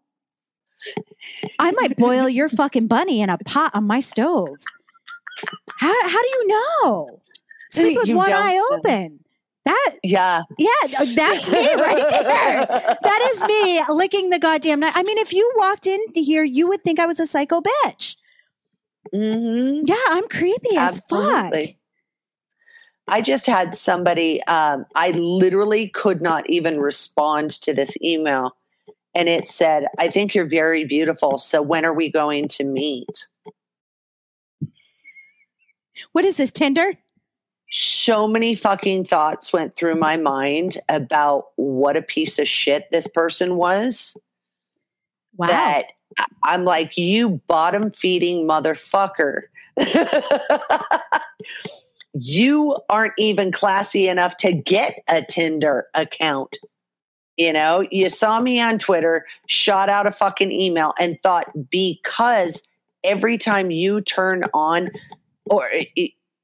I 1.59 1.71
might 1.79 1.97
boil 1.97 2.27
your 2.27 2.49
fucking 2.49 2.87
bunny 2.87 3.21
in 3.21 3.29
a 3.29 3.37
pot 3.37 3.71
on 3.75 3.85
my 3.85 3.99
stove. 3.99 4.57
How, 5.77 6.09
how 6.09 6.21
do 6.21 6.27
you 6.27 6.47
know? 6.47 7.21
Sleep 7.69 7.97
with 7.97 8.07
You 8.07 8.17
one 8.17 8.33
eye 8.33 8.55
know. 8.55 8.77
open. 8.77 9.19
That, 9.63 9.91
yeah, 10.01 10.41
yeah, 10.57 11.05
that's 11.15 11.49
me 11.51 11.73
right 11.75 11.97
there. 12.09 12.65
That 12.65 13.29
is 13.31 13.43
me 13.45 13.81
licking 13.95 14.31
the 14.31 14.39
goddamn 14.39 14.79
knife. 14.79 14.93
I 14.95 15.03
mean, 15.03 15.19
if 15.19 15.31
you 15.33 15.53
walked 15.55 15.85
into 15.85 16.21
here, 16.21 16.43
you 16.43 16.67
would 16.67 16.83
think 16.83 16.99
I 16.99 17.05
was 17.05 17.19
a 17.19 17.27
psycho 17.27 17.61
bitch. 17.61 18.15
Hmm 19.13 19.81
Yeah, 19.85 19.95
I'm 20.09 20.27
creepy 20.27 20.77
as 20.77 20.99
fuck. 21.09 21.53
I 23.07 23.21
just 23.21 23.45
had 23.45 23.75
somebody, 23.75 24.41
um, 24.43 24.85
I 24.95 25.11
literally 25.11 25.89
could 25.89 26.21
not 26.21 26.49
even 26.49 26.79
respond 26.79 27.51
to 27.61 27.73
this 27.73 27.95
email. 28.01 28.55
And 29.13 29.27
it 29.27 29.47
said, 29.47 29.87
I 29.99 30.07
think 30.07 30.33
you're 30.33 30.47
very 30.47 30.85
beautiful. 30.85 31.37
So 31.37 31.61
when 31.61 31.83
are 31.83 31.93
we 31.93 32.09
going 32.09 32.47
to 32.49 32.63
meet? 32.63 33.27
What 36.13 36.23
is 36.23 36.37
this, 36.37 36.51
Tinder? 36.51 36.93
So 37.71 38.27
many 38.27 38.55
fucking 38.55 39.05
thoughts 39.05 39.51
went 39.51 39.75
through 39.75 39.95
my 39.95 40.17
mind 40.17 40.77
about 40.89 41.47
what 41.55 41.97
a 41.97 42.01
piece 42.01 42.39
of 42.39 42.47
shit 42.47 42.89
this 42.91 43.07
person 43.07 43.55
was. 43.55 44.15
Wow. 45.37 45.47
That 45.47 45.85
I'm 46.43 46.65
like, 46.65 46.97
you 46.97 47.41
bottom 47.47 47.91
feeding 47.91 48.47
motherfucker. 48.47 49.43
you 52.13 52.77
aren't 52.89 53.13
even 53.17 53.51
classy 53.51 54.07
enough 54.07 54.37
to 54.37 54.53
get 54.53 55.03
a 55.07 55.21
Tinder 55.21 55.87
account. 55.93 56.57
You 57.37 57.53
know, 57.53 57.87
you 57.89 58.09
saw 58.09 58.39
me 58.39 58.59
on 58.59 58.77
Twitter, 58.77 59.25
shot 59.47 59.89
out 59.89 60.05
a 60.05 60.11
fucking 60.11 60.51
email, 60.51 60.93
and 60.99 61.17
thought 61.23 61.47
because 61.69 62.61
every 63.03 63.37
time 63.37 63.71
you 63.71 64.01
turn 64.01 64.43
on, 64.53 64.89
or 65.45 65.67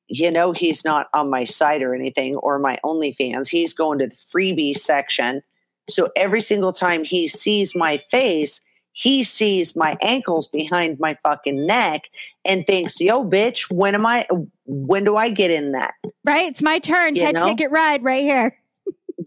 you 0.07 0.31
know, 0.31 0.53
he's 0.53 0.85
not 0.85 1.07
on 1.13 1.29
my 1.29 1.43
site 1.43 1.83
or 1.83 1.93
anything, 1.93 2.37
or 2.37 2.57
my 2.57 2.79
OnlyFans, 2.83 3.49
he's 3.49 3.73
going 3.73 3.99
to 3.99 4.07
the 4.07 4.15
freebie 4.15 4.75
section. 4.75 5.41
So 5.89 6.09
every 6.15 6.41
single 6.41 6.73
time 6.73 7.03
he 7.03 7.27
sees 7.27 7.75
my 7.75 8.01
face, 8.09 8.61
he 8.99 9.23
sees 9.23 9.75
my 9.75 9.95
ankles 10.01 10.47
behind 10.47 10.99
my 10.99 11.15
fucking 11.21 11.67
neck 11.67 12.01
and 12.43 12.65
thinks, 12.65 12.99
"Yo, 12.99 13.23
bitch, 13.23 13.69
when 13.69 13.93
am 13.93 14.07
I? 14.07 14.25
When 14.65 15.03
do 15.03 15.15
I 15.15 15.29
get 15.29 15.51
in 15.51 15.73
that?" 15.73 15.93
right? 16.25 16.47
It's 16.47 16.63
my 16.63 16.79
turn. 16.79 17.15
You 17.15 17.21
Ted 17.21 17.35
know? 17.35 17.45
Ticket 17.45 17.69
Ride 17.69 18.03
right 18.03 18.23
here. 18.23 18.57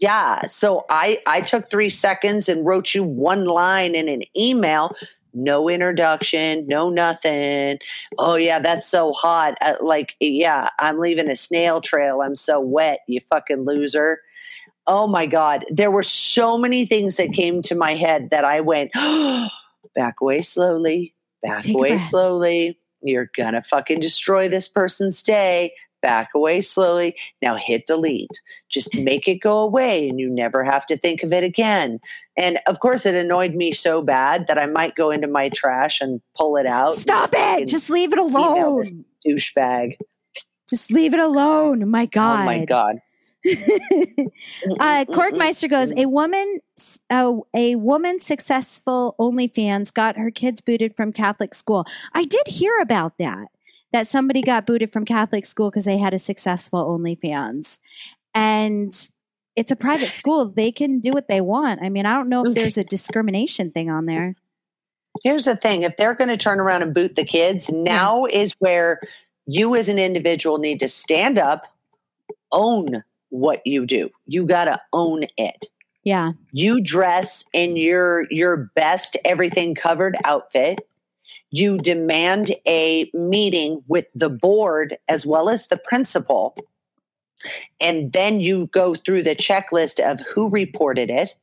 Yeah. 0.01 0.45
So 0.47 0.85
I 0.89 1.19
I 1.25 1.39
took 1.39 1.69
three 1.69 1.89
seconds 1.89 2.49
and 2.49 2.65
wrote 2.65 2.93
you 2.93 3.01
one 3.01 3.45
line 3.45 3.95
in 3.95 4.09
an 4.09 4.23
email. 4.37 4.93
No 5.33 5.69
introduction, 5.69 6.67
no 6.67 6.89
nothing. 6.89 7.79
Oh 8.17 8.35
yeah, 8.35 8.59
that's 8.59 8.85
so 8.85 9.13
hot. 9.13 9.53
Uh, 9.61 9.75
like 9.79 10.15
yeah, 10.19 10.67
I'm 10.79 10.99
leaving 10.99 11.29
a 11.29 11.37
snail 11.37 11.79
trail. 11.79 12.21
I'm 12.21 12.35
so 12.35 12.59
wet. 12.59 12.99
You 13.07 13.21
fucking 13.29 13.63
loser. 13.63 14.19
Oh 14.85 15.07
my 15.07 15.27
god, 15.27 15.63
there 15.69 15.91
were 15.91 16.03
so 16.03 16.57
many 16.57 16.85
things 16.85 17.15
that 17.15 17.31
came 17.31 17.61
to 17.63 17.75
my 17.75 17.93
head 17.93 18.31
that 18.31 18.43
I 18.43 18.59
went 18.59 18.91
back 19.95 20.15
away 20.21 20.41
slowly, 20.41 21.15
back 21.41 21.61
Take 21.61 21.75
away 21.75 21.97
slowly. 21.97 22.79
You're 23.01 23.29
gonna 23.35 23.63
fucking 23.63 23.99
destroy 23.99 24.47
this 24.47 24.67
person's 24.67 25.21
day. 25.23 25.73
Back 26.01 26.29
away 26.33 26.61
slowly. 26.61 27.15
Now 27.43 27.55
hit 27.55 27.85
delete 27.85 28.41
just 28.71 28.97
make 28.97 29.27
it 29.27 29.35
go 29.35 29.59
away 29.59 30.07
and 30.09 30.19
you 30.19 30.29
never 30.29 30.63
have 30.63 30.85
to 30.87 30.97
think 30.97 31.21
of 31.21 31.33
it 31.33 31.43
again. 31.43 31.99
And 32.37 32.57
of 32.65 32.79
course, 32.79 33.05
it 33.05 33.13
annoyed 33.13 33.53
me 33.53 33.73
so 33.73 34.01
bad 34.01 34.47
that 34.47 34.57
I 34.57 34.65
might 34.65 34.95
go 34.95 35.11
into 35.11 35.27
my 35.27 35.49
trash 35.49 36.01
and 36.01 36.21
pull 36.35 36.57
it 36.57 36.65
out. 36.65 36.95
Stop 36.95 37.31
it. 37.35 37.67
Just 37.67 37.89
leave 37.89 38.13
it 38.13 38.19
alone. 38.19 39.05
douchebag. 39.27 39.97
Just 40.69 40.91
leave 40.91 41.13
it 41.13 41.19
alone. 41.19 41.89
My 41.89 42.05
God. 42.05 42.41
Oh 42.41 42.45
my 42.45 42.65
God. 42.65 43.01
uh, 44.79 45.05
Corkmeister 45.09 45.69
goes, 45.69 45.91
a 45.97 46.05
woman, 46.05 46.59
a, 47.09 47.33
a 47.55 47.75
woman 47.75 48.19
successful 48.19 49.15
OnlyFans 49.19 49.93
got 49.93 50.17
her 50.17 50.29
kids 50.29 50.61
booted 50.61 50.95
from 50.95 51.11
Catholic 51.11 51.55
school. 51.55 51.85
I 52.13 52.23
did 52.23 52.47
hear 52.47 52.79
about 52.81 53.17
that, 53.17 53.47
that 53.93 54.05
somebody 54.05 54.41
got 54.41 54.67
booted 54.67 54.93
from 54.93 55.05
Catholic 55.05 55.45
school 55.45 55.71
because 55.71 55.85
they 55.85 55.97
had 55.97 56.13
a 56.13 56.19
successful 56.19 56.85
OnlyFans. 56.85 57.79
And 58.35 58.93
it's 59.55 59.71
a 59.71 59.75
private 59.75 60.11
school. 60.11 60.45
They 60.45 60.71
can 60.71 60.99
do 60.99 61.11
what 61.11 61.27
they 61.27 61.41
want. 61.41 61.81
I 61.81 61.89
mean, 61.89 62.05
I 62.05 62.13
don't 62.13 62.29
know 62.29 62.45
if 62.45 62.53
there's 62.53 62.77
a 62.77 62.83
discrimination 62.83 63.71
thing 63.71 63.89
on 63.89 64.05
there. 64.05 64.35
Here's 65.23 65.45
the 65.45 65.55
thing 65.55 65.83
if 65.83 65.97
they're 65.97 66.13
going 66.13 66.29
to 66.29 66.37
turn 66.37 66.59
around 66.59 66.83
and 66.83 66.93
boot 66.93 67.15
the 67.15 67.25
kids, 67.25 67.69
now 67.69 68.25
is 68.25 68.55
where 68.59 69.01
you 69.45 69.75
as 69.75 69.89
an 69.89 69.99
individual 69.99 70.57
need 70.57 70.79
to 70.79 70.87
stand 70.87 71.37
up, 71.37 71.67
own 72.51 73.03
what 73.31 73.65
you 73.65 73.85
do. 73.85 74.09
You 74.27 74.45
got 74.45 74.65
to 74.65 74.79
own 74.93 75.25
it. 75.37 75.65
Yeah. 76.03 76.31
you 76.51 76.81
dress 76.81 77.43
in 77.53 77.77
your 77.77 78.25
your 78.31 78.71
best 78.75 79.17
everything 79.23 79.75
covered 79.75 80.17
outfit 80.25 80.81
you 81.51 81.77
demand 81.77 82.53
a 82.67 83.07
meeting 83.13 83.83
with 83.87 84.05
the 84.15 84.27
board 84.29 84.97
as 85.07 85.27
well 85.27 85.47
as 85.47 85.67
the 85.67 85.77
principal 85.77 86.55
and 87.79 88.11
then 88.13 88.39
you 88.39 88.67
go 88.73 88.95
through 88.95 89.21
the 89.21 89.35
checklist 89.35 89.99
of 89.99 90.21
who 90.21 90.49
reported 90.49 91.11
it 91.11 91.35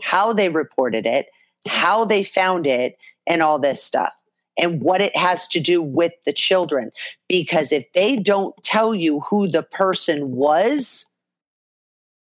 how 0.00 0.32
they 0.32 0.48
reported 0.48 1.06
it 1.06 1.26
how 1.66 2.04
they 2.04 2.22
found 2.22 2.68
it 2.68 2.96
and 3.26 3.42
all 3.42 3.58
this 3.58 3.82
stuff 3.82 4.12
and 4.56 4.80
what 4.80 5.00
it 5.00 5.16
has 5.16 5.48
to 5.48 5.58
do 5.58 5.82
with 5.82 6.12
the 6.24 6.32
children 6.32 6.92
because 7.28 7.72
if 7.72 7.84
they 7.94 8.14
don't 8.14 8.56
tell 8.62 8.94
you 8.94 9.18
who 9.20 9.48
the 9.48 9.64
person 9.64 10.30
was 10.36 11.06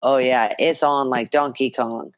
oh 0.03 0.17
yeah 0.17 0.53
it's 0.59 0.83
on 0.83 1.09
like 1.09 1.31
donkey 1.31 1.71
kong 1.71 2.11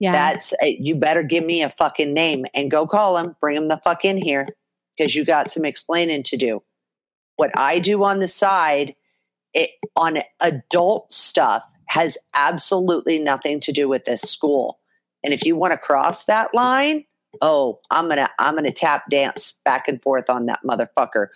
Yeah. 0.00 0.12
that's 0.12 0.52
uh, 0.62 0.66
you 0.66 0.94
better 0.94 1.22
give 1.22 1.44
me 1.44 1.62
a 1.62 1.70
fucking 1.78 2.12
name 2.12 2.44
and 2.54 2.70
go 2.70 2.86
call 2.86 3.16
him, 3.16 3.34
bring 3.40 3.56
him 3.56 3.68
the 3.68 3.80
fuck 3.82 4.04
in 4.04 4.18
here 4.18 4.46
because 4.96 5.14
you 5.14 5.24
got 5.24 5.50
some 5.50 5.64
explaining 5.64 6.22
to 6.24 6.36
do. 6.36 6.62
What 7.36 7.50
I 7.56 7.78
do 7.78 8.04
on 8.04 8.20
the 8.20 8.28
side, 8.28 8.94
it 9.54 9.70
on 9.96 10.18
adult 10.40 11.12
stuff 11.12 11.62
has 11.86 12.18
absolutely 12.34 13.18
nothing 13.18 13.60
to 13.60 13.72
do 13.72 13.88
with 13.88 14.04
this 14.04 14.22
school. 14.22 14.78
And 15.22 15.32
if 15.32 15.44
you 15.44 15.56
want 15.56 15.72
to 15.72 15.78
cross 15.78 16.24
that 16.24 16.54
line, 16.54 17.04
oh, 17.40 17.80
I'm 17.90 18.08
gonna 18.08 18.28
I'm 18.38 18.54
gonna 18.56 18.72
tap 18.72 19.08
dance 19.10 19.54
back 19.64 19.88
and 19.88 20.02
forth 20.02 20.28
on 20.28 20.46
that 20.46 20.60
motherfucker. 20.64 21.28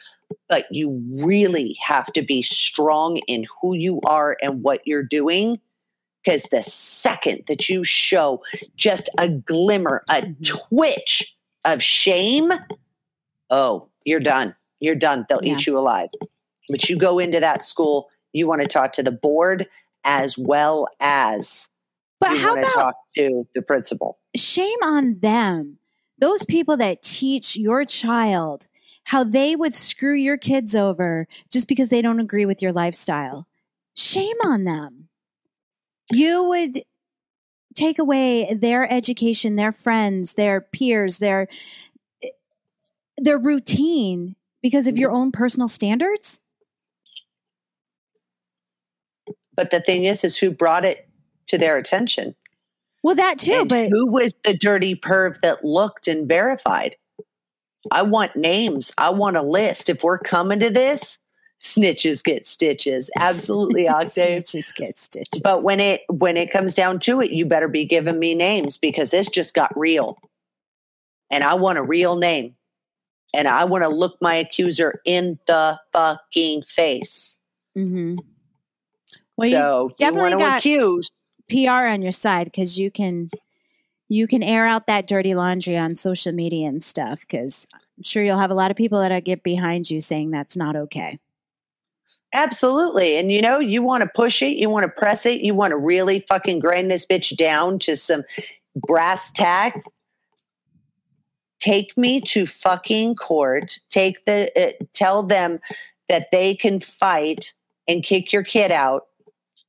But 0.49 0.66
you 0.70 1.01
really 1.11 1.76
have 1.83 2.07
to 2.12 2.22
be 2.22 2.43
strong 2.43 3.16
in 3.29 3.47
who 3.61 3.74
you 3.74 4.01
are 4.05 4.37
and 4.43 4.62
what 4.62 4.87
you're 4.87 5.03
doing 5.03 5.59
because 6.25 6.45
the 6.45 6.62
second 6.62 7.45
that 7.49 7.69
you 7.69 7.85
show 7.85 8.43
just 8.77 9.09
a 9.19 9.29
glimmer, 9.29 10.05
a 10.09 10.23
mm-hmm. 10.23 10.43
twitch 10.43 11.35
of 11.64 11.83
shame, 11.83 12.53
oh, 13.51 13.89
you're 14.05 14.21
done. 14.21 14.55
You're 14.81 14.95
done. 14.95 15.27
They'll 15.29 15.43
Yeah. 15.43 15.55
eat 15.55 15.66
you 15.66 15.79
alive. 15.79 16.11
But 16.69 16.89
you 16.89 16.97
go 16.97 17.19
into 17.19 17.41
that 17.41 17.64
school, 17.64 18.09
you 18.33 18.47
want 18.47 18.62
to 18.62 18.69
talk 18.69 18.93
to 18.95 19.03
the 19.03 19.11
board 19.11 19.66
as 20.05 20.37
well 20.39 20.89
as 21.01 21.69
but 22.21 22.37
how 22.37 22.57
about 22.57 22.73
talk 22.73 22.95
to 23.16 23.47
the 23.55 23.62
principal. 23.62 24.19
shame 24.35 24.79
on 24.83 25.21
them. 25.21 25.79
Those 26.19 26.45
people 26.47 26.77
that 26.79 27.03
teach 27.03 27.57
your 27.57 27.85
child 27.85 28.66
how 29.05 29.25
they 29.25 29.57
would 29.57 29.75
screw 29.75 30.14
your 30.14 30.37
kids 30.37 30.75
over 30.75 31.27
just 31.51 31.69
because 31.69 31.89
they 31.89 32.03
don't 32.03 32.21
agree 32.21 32.45
with 32.45 32.61
your 32.61 32.73
lifestyle. 32.73 33.47
Shame 33.95 34.37
on 34.45 34.64
them. 34.64 35.07
You 36.12 36.44
would 36.44 36.82
take 37.74 37.98
away 37.98 38.52
their 38.54 38.90
education, 38.90 39.56
their 39.56 39.72
friends, 39.72 40.34
their 40.34 40.61
peers, 40.61 41.18
their 41.18 41.48
their 43.16 43.38
routine 43.38 44.36
because 44.62 44.86
of 44.86 44.96
your 44.96 45.11
own 45.11 45.32
personal 45.32 45.68
standards. 45.68 46.40
But 49.54 49.70
the 49.70 49.80
thing 49.80 50.04
is, 50.04 50.22
is 50.22 50.36
who 50.36 50.50
brought 50.50 50.84
it 50.84 51.09
to 51.48 51.59
their 51.59 51.76
attention? 51.76 52.34
Well, 53.02 53.16
that 53.16 53.38
too, 53.38 53.61
And 53.61 53.68
but 53.68 53.88
who 53.90 54.11
was 54.11 54.34
the 54.44 54.56
dirty 54.56 54.94
perv 54.94 55.40
that 55.42 55.64
looked 55.64 56.09
and 56.09 56.28
verified? 56.28 56.96
I 57.90 58.02
want 58.02 58.36
names. 58.36 58.92
I 58.98 59.11
want 59.11 59.36
a 59.36 59.42
list. 59.42 59.88
If 59.88 60.02
we're 60.02 60.18
coming 60.18 60.61
to 60.61 60.70
this, 60.70 61.18
snitches 61.61 62.22
get 62.22 62.46
stitches. 62.46 63.11
Absolutely, 63.18 63.88
Octave. 63.88 64.42
Snitches 64.42 64.74
get 64.74 64.98
stitches. 64.98 65.40
But 65.42 65.62
when 65.62 65.80
it 65.80 66.02
when 66.09 66.36
it 66.36 66.52
comes 66.52 66.74
down 66.74 66.98
to 67.00 67.20
it, 67.20 67.30
you 67.30 67.44
better 67.44 67.68
be 67.68 67.84
giving 67.84 68.18
me 68.18 68.34
names 68.34 68.78
because 68.78 69.11
this 69.11 69.28
just 69.28 69.54
got 69.54 69.76
real. 69.76 70.18
And 71.30 71.44
I 71.44 71.54
want 71.54 71.78
a 71.78 71.82
real 71.82 72.16
name. 72.16 72.54
And 73.34 73.46
I 73.46 73.64
want 73.64 73.84
to 73.84 73.88
look 73.88 74.16
my 74.22 74.36
accuser 74.36 75.02
in 75.04 75.38
the 75.46 75.78
fucking 75.92 76.62
face. 76.62 77.36
Mm-hmm. 77.76 78.16
Well, 79.36 79.48
you 79.48 79.54
so 79.54 79.90
definitely 79.98 80.30
you 80.30 80.38
got- 80.38 80.59
accuse. 80.59 81.11
PR 81.50 81.86
on 81.86 82.02
your 82.02 82.12
side 82.12 82.44
because 82.44 82.78
you 82.78 82.90
can 82.90 83.30
you 84.09 84.26
can 84.26 84.42
air 84.42 84.66
out 84.66 84.86
that 84.86 85.06
dirty 85.06 85.34
laundry 85.34 85.76
on 85.78 85.94
social 85.96 86.32
media 86.32 86.68
and 86.68 86.82
stuff. 86.84 87.20
Because 87.20 87.66
I'm 87.74 88.02
sure 88.02 88.22
you'll 88.22 88.38
have 88.38 88.50
a 88.50 88.54
lot 88.54 88.70
of 88.70 88.76
people 88.76 89.00
that 89.00 89.24
get 89.24 89.42
behind 89.42 89.90
you 89.90 90.00
saying 90.00 90.30
that's 90.30 90.56
not 90.56 90.76
okay. 90.76 91.18
Absolutely. 92.33 93.16
And 93.16 93.33
you 93.33 93.41
know, 93.41 93.59
you 93.59 93.83
want 93.83 94.03
to 94.03 94.11
push 94.14 94.43
it, 94.43 94.59
you 94.59 94.68
want 94.68 94.85
to 94.85 94.89
press 94.89 95.24
it, 95.24 95.41
you 95.41 95.55
want 95.55 95.70
to 95.70 95.76
really 95.76 96.20
fucking 96.29 96.59
grind 96.59 96.91
this 96.91 97.07
bitch 97.07 97.37
down 97.37 97.79
to 97.81 97.97
some 97.97 98.22
brass 98.76 99.31
tacks. 99.31 99.89
Take 101.59 101.97
me 101.97 102.20
to 102.20 102.47
fucking 102.47 103.16
court. 103.16 103.79
Take 103.91 104.24
the 104.26 104.51
uh, 104.57 104.85
tell 104.93 105.22
them 105.22 105.59
that 106.09 106.29
they 106.31 106.55
can 106.55 106.81
fight 106.81 107.53
and 107.89 108.05
kick 108.05 108.33
your 108.33 108.45
kid 108.45 108.70
out. 108.70 109.07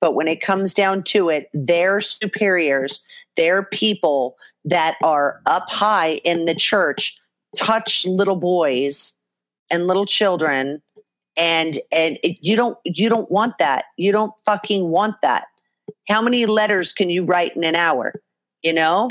But 0.01 0.14
when 0.14 0.28
it 0.28 0.41
comes 0.41 0.74
down 0.74 1.03
to 1.05 1.30
it, 1.30 1.49
their 1.53 2.01
superiors, 2.01 3.01
their 3.38 3.64
people 3.64 4.36
that 4.66 4.95
are 5.01 5.41
up 5.45 5.70
high 5.70 6.16
in 6.26 6.45
the 6.45 6.55
church 6.55 7.18
touch 7.57 8.05
little 8.05 8.36
boys 8.36 9.14
and 9.72 9.88
little 9.88 10.05
children 10.05 10.82
and 11.39 11.79
and 11.91 12.19
it, 12.21 12.37
you 12.41 12.55
don't 12.55 12.77
you 12.83 13.09
don't 13.09 13.31
want 13.31 13.57
that. 13.57 13.85
You 13.97 14.11
don't 14.11 14.33
fucking 14.45 14.89
want 14.89 15.15
that. 15.21 15.45
How 16.07 16.21
many 16.21 16.45
letters 16.45 16.93
can 16.93 17.09
you 17.09 17.23
write 17.23 17.55
in 17.55 17.63
an 17.63 17.75
hour? 17.75 18.13
You 18.61 18.73
know? 18.73 19.09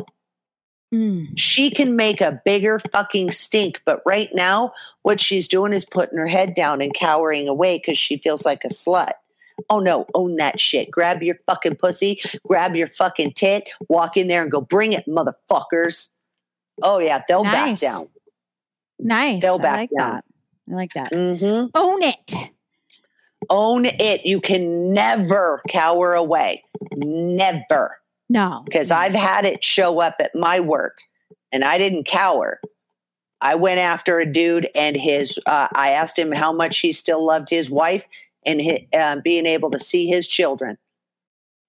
Mm. 0.94 1.26
she 1.36 1.70
can 1.70 1.96
make 1.96 2.22
a 2.22 2.40
bigger 2.46 2.80
fucking 2.92 3.30
stink 3.30 3.78
but 3.84 4.00
right 4.06 4.30
now 4.34 4.72
what 5.02 5.20
she's 5.20 5.46
doing 5.46 5.74
is 5.74 5.84
putting 5.84 6.16
her 6.16 6.26
head 6.26 6.54
down 6.54 6.80
and 6.80 6.94
cowering 6.94 7.46
away 7.46 7.76
because 7.76 7.98
she 7.98 8.16
feels 8.16 8.46
like 8.46 8.64
a 8.64 8.68
slut. 8.68 9.12
Oh 9.68 9.80
no. 9.80 10.06
Own 10.14 10.36
that 10.36 10.60
shit. 10.60 10.90
Grab 10.90 11.22
your 11.22 11.36
fucking 11.46 11.76
pussy. 11.76 12.20
Grab 12.46 12.74
your 12.74 12.88
fucking 12.88 13.32
tit. 13.32 13.68
Walk 13.88 14.16
in 14.16 14.28
there 14.28 14.42
and 14.42 14.50
go 14.50 14.60
bring 14.60 14.92
it 14.94 15.04
motherfuckers. 15.06 16.08
Oh 16.82 16.98
yeah. 16.98 17.22
They'll 17.28 17.44
Nice. 17.44 17.80
back 17.80 17.90
down. 17.90 18.06
Nice. 18.98 19.42
They'll 19.42 19.58
back 19.58 19.76
like 19.76 19.90
down. 19.98 20.10
that. 20.16 20.24
I 20.70 20.74
like 20.74 20.92
that. 20.94 21.12
Mm-hmm. 21.12 21.66
Own 21.74 22.02
it. 22.02 22.34
own 23.50 23.84
it 23.86 24.26
you 24.26 24.40
can 24.40 24.92
never 24.92 25.62
cower 25.68 26.14
away 26.14 26.62
never 26.96 27.96
No. 28.28 28.62
because 28.66 28.90
I've 28.90 29.14
had 29.14 29.44
it 29.46 29.64
show 29.64 30.00
up 30.00 30.16
at 30.20 30.34
my 30.34 30.60
work 30.60 30.98
and 31.52 31.64
I 31.64 31.78
didn't 31.78 32.04
cower. 32.04 32.60
I 33.40 33.54
went 33.54 33.78
after 33.78 34.18
a 34.18 34.26
dude 34.30 34.68
and 34.74 34.96
his, 34.96 35.38
uh, 35.46 35.68
I 35.72 35.90
asked 35.90 36.18
him 36.18 36.32
how 36.32 36.52
much 36.52 36.78
he 36.80 36.92
still 36.92 37.24
loved 37.24 37.48
his 37.48 37.70
wife 37.70 38.04
and 38.44 38.60
hi 38.60 38.86
uh, 38.92 39.16
being 39.22 39.46
able 39.46 39.70
to 39.70 39.78
see 39.78 40.06
his 40.08 40.26
children. 40.26 40.76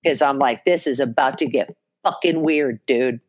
Because 0.04 0.22
I'm 0.22 0.40
like, 0.40 0.66
this 0.66 0.88
is 0.88 1.00
about 1.00 1.38
to 1.40 1.46
get 1.46 1.76
fucking 2.04 2.42
weird, 2.42 2.80
dude. 2.88 3.20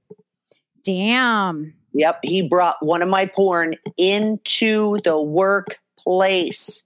Damn. 0.84 1.74
Yep. 1.92 2.20
He 2.22 2.42
brought 2.42 2.84
one 2.84 3.02
of 3.02 3.08
my 3.08 3.26
porn 3.26 3.76
into 3.96 5.00
the 5.02 5.20
workplace 5.20 6.84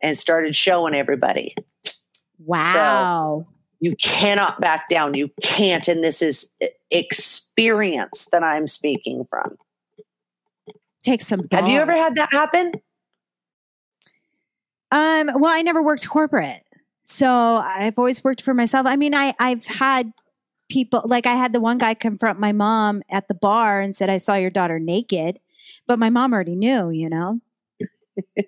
and 0.00 0.16
started 0.18 0.54
showing 0.56 0.94
everybody. 0.94 1.54
Wow. 2.38 3.46
You 3.80 3.94
cannot 3.96 4.60
back 4.60 4.88
down. 4.88 5.14
You 5.14 5.30
can't. 5.42 5.86
And 5.88 6.02
this 6.02 6.20
is 6.22 6.50
experience 6.90 8.28
that 8.32 8.42
I'm 8.42 8.68
speaking 8.68 9.26
from. 9.30 9.56
Take 11.02 11.22
some. 11.22 11.46
Have 11.52 11.68
you 11.68 11.78
ever 11.78 11.92
had 11.92 12.16
that 12.16 12.28
happen? 12.32 12.72
Um, 14.90 15.30
well, 15.34 15.54
I 15.54 15.62
never 15.62 15.82
worked 15.82 16.08
corporate. 16.08 16.62
So 17.04 17.28
I've 17.28 17.98
always 17.98 18.22
worked 18.22 18.42
for 18.42 18.52
myself. 18.52 18.86
I 18.86 18.96
mean, 18.96 19.14
I, 19.14 19.34
I've 19.38 19.66
had 19.66 20.12
people 20.68 21.02
like 21.06 21.26
I 21.26 21.34
had 21.34 21.52
the 21.52 21.60
one 21.60 21.78
guy 21.78 21.94
confront 21.94 22.38
my 22.38 22.52
mom 22.52 23.02
at 23.10 23.28
the 23.28 23.34
bar 23.34 23.80
and 23.80 23.96
said, 23.96 24.10
I 24.10 24.18
saw 24.18 24.34
your 24.34 24.50
daughter 24.50 24.78
naked, 24.78 25.38
but 25.86 25.98
my 25.98 26.10
mom 26.10 26.32
already 26.32 26.56
knew, 26.56 26.90
you 26.90 27.08
know? 27.08 27.40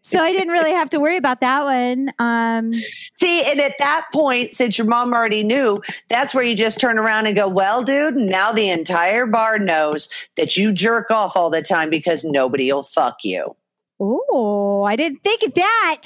so 0.03 0.18
I 0.18 0.33
didn't 0.33 0.53
really 0.53 0.73
have 0.73 0.91
to 0.91 1.01
worry 1.01 1.16
about 1.16 1.41
that 1.41 1.64
one. 1.64 2.12
Um, 2.18 2.73
See, 3.14 3.43
and 3.43 3.61
at 3.61 3.75
that 3.79 4.07
point, 4.12 4.55
since 4.55 4.79
your 4.79 4.87
mom 4.87 5.12
already 5.12 5.43
knew, 5.43 5.81
that's 6.09 6.35
where 6.35 6.45
you 6.45 6.57
just 6.57 6.81
turn 6.81 6.99
around 6.99 7.27
and 7.27 7.37
go, 7.37 7.49
Well, 7.49 7.83
dude, 7.83 8.16
now 8.16 8.53
the 8.53 8.68
entire 8.68 9.27
bar 9.27 9.59
knows 9.59 10.09
that 10.37 10.57
you 10.57 10.73
jerk 10.73 11.11
off 11.11 11.37
all 11.37 11.51
the 11.51 11.62
time 11.62 11.91
because 11.91 12.25
nobody 12.25 12.73
will 12.73 12.83
fuck 12.83 13.18
you. 13.23 13.57
oh, 14.01 14.83
I 14.83 14.97
didn't 14.97 15.23
think 15.23 15.43
of 15.43 15.55
that. 15.55 16.03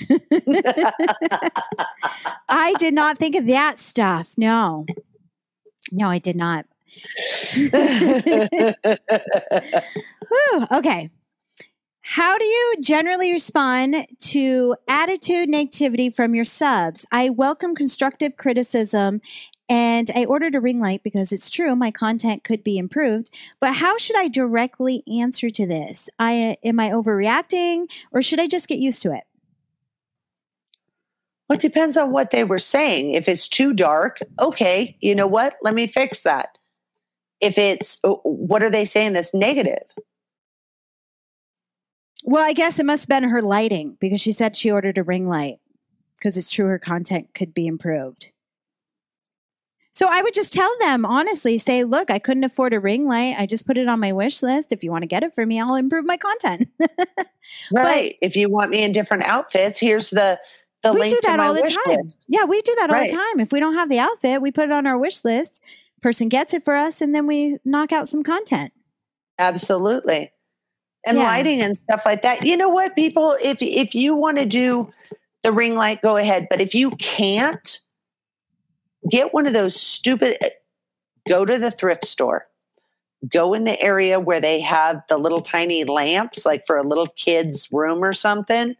I 2.48 2.74
did 2.78 2.94
not 2.94 3.18
think 3.18 3.36
of 3.36 3.46
that 3.46 3.78
stuff. 3.78 4.34
No, 4.36 4.86
no, 5.92 6.08
I 6.08 6.18
did 6.18 6.34
not. 6.36 6.66
Whew, 7.54 7.76
okay. 10.72 11.10
How 12.00 12.36
do 12.36 12.44
you 12.44 12.74
generally 12.80 13.32
respond 13.32 13.94
to 14.20 14.76
attitude 14.88 15.48
negativity 15.48 16.14
from 16.14 16.34
your 16.34 16.44
subs? 16.44 17.06
I 17.12 17.30
welcome 17.30 17.74
constructive 17.74 18.36
criticism 18.36 19.20
and 19.68 20.10
I 20.14 20.24
ordered 20.24 20.54
a 20.54 20.60
ring 20.60 20.80
light 20.80 21.02
because 21.02 21.30
it's 21.32 21.48
true 21.48 21.74
my 21.76 21.90
content 21.90 22.44
could 22.44 22.64
be 22.64 22.76
improved, 22.76 23.30
but 23.60 23.76
how 23.76 23.96
should 23.96 24.16
I 24.16 24.28
directly 24.28 25.02
answer 25.06 25.48
to 25.50 25.66
this? 25.66 26.10
I 26.18 26.56
am 26.64 26.80
I 26.80 26.90
overreacting 26.90 27.86
or 28.10 28.20
should 28.20 28.40
I 28.40 28.46
just 28.46 28.68
get 28.68 28.80
used 28.80 29.00
to 29.02 29.12
it? 29.12 29.24
Well, 31.52 31.58
it 31.58 31.60
depends 31.60 31.98
on 31.98 32.12
what 32.12 32.30
they 32.30 32.44
were 32.44 32.58
saying. 32.58 33.12
If 33.12 33.28
it's 33.28 33.46
too 33.46 33.74
dark, 33.74 34.20
okay, 34.40 34.96
you 35.00 35.14
know 35.14 35.26
what? 35.26 35.56
Let 35.60 35.74
me 35.74 35.86
fix 35.86 36.22
that. 36.22 36.56
If 37.42 37.58
it's, 37.58 37.98
uh, 38.04 38.14
what 38.22 38.62
are 38.62 38.70
they 38.70 38.86
saying 38.86 39.12
that's 39.12 39.34
negative? 39.34 39.82
Well, 42.24 42.42
I 42.42 42.54
guess 42.54 42.78
it 42.78 42.86
must 42.86 43.02
have 43.02 43.20
been 43.20 43.28
her 43.28 43.42
lighting 43.42 43.98
because 44.00 44.22
she 44.22 44.32
said 44.32 44.56
she 44.56 44.70
ordered 44.70 44.96
a 44.96 45.02
ring 45.02 45.28
light 45.28 45.56
because 46.16 46.38
it's 46.38 46.50
true 46.50 46.68
her 46.68 46.78
content 46.78 47.34
could 47.34 47.52
be 47.52 47.66
improved. 47.66 48.32
So 49.90 50.08
I 50.10 50.22
would 50.22 50.32
just 50.32 50.54
tell 50.54 50.74
them 50.80 51.04
honestly, 51.04 51.58
say, 51.58 51.84
look, 51.84 52.10
I 52.10 52.18
couldn't 52.18 52.44
afford 52.44 52.72
a 52.72 52.80
ring 52.80 53.06
light. 53.06 53.36
I 53.38 53.44
just 53.44 53.66
put 53.66 53.76
it 53.76 53.88
on 53.88 54.00
my 54.00 54.12
wish 54.12 54.42
list. 54.42 54.72
If 54.72 54.82
you 54.82 54.90
want 54.90 55.02
to 55.02 55.06
get 55.06 55.22
it 55.22 55.34
for 55.34 55.44
me, 55.44 55.60
I'll 55.60 55.74
improve 55.74 56.06
my 56.06 56.16
content. 56.16 56.70
Right. 57.70 58.16
if 58.22 58.34
you 58.34 58.48
want 58.48 58.70
me 58.70 58.82
in 58.82 58.92
different 58.92 59.24
outfits, 59.24 59.78
here's 59.78 60.08
the, 60.08 60.38
the 60.82 60.92
we 60.92 61.00
link 61.00 61.14
do 61.14 61.20
that 61.24 61.40
all 61.40 61.54
the 61.54 61.62
time. 61.62 61.96
list. 62.04 62.16
Yeah, 62.28 62.44
we 62.44 62.60
do 62.62 62.74
that 62.80 62.90
all 62.90 63.00
the 63.00 63.12
time. 63.12 63.40
If 63.40 63.52
we 63.52 63.60
don't 63.60 63.74
have 63.74 63.88
the 63.88 63.98
outfit, 63.98 64.42
we 64.42 64.50
put 64.50 64.64
it 64.64 64.72
on 64.72 64.86
our 64.86 64.98
wish 64.98 65.24
list. 65.24 65.62
Person 66.00 66.28
gets 66.28 66.52
it 66.52 66.64
for 66.64 66.74
us, 66.74 67.00
and 67.00 67.14
then 67.14 67.26
we 67.26 67.58
knock 67.64 67.92
out 67.92 68.08
some 68.08 68.22
content. 68.22 68.72
Absolutely. 69.38 70.32
And 71.06 71.18
Yeah. 71.18 71.24
lighting 71.24 71.60
and 71.62 71.76
stuff 71.76 72.02
like 72.04 72.22
that. 72.22 72.44
You 72.44 72.56
know 72.56 72.68
what, 72.68 72.94
people, 72.94 73.36
if 73.40 73.60
if 73.60 73.94
you 73.94 74.14
want 74.14 74.38
to 74.38 74.46
do 74.46 74.92
the 75.42 75.52
ring 75.52 75.74
light, 75.74 76.02
go 76.02 76.16
ahead. 76.16 76.46
But 76.50 76.60
if 76.60 76.74
you 76.74 76.90
can't, 76.92 77.80
get 79.10 79.32
one 79.34 79.46
of 79.46 79.52
those 79.52 79.80
stupid 79.80 80.36
eh, 80.40 80.50
go 81.28 81.44
to 81.44 81.58
the 81.58 81.70
thrift 81.70 82.04
store. 82.06 82.46
Go 83.32 83.54
in 83.54 83.64
the 83.64 83.80
area 83.80 84.18
where 84.18 84.40
they 84.40 84.60
have 84.60 85.02
the 85.08 85.16
little 85.16 85.40
tiny 85.40 85.84
lamps, 85.84 86.44
like 86.44 86.66
for 86.66 86.76
a 86.76 86.82
little 86.82 87.08
kid's 87.16 87.70
room 87.72 88.02
or 88.02 88.12
something. 88.12 88.74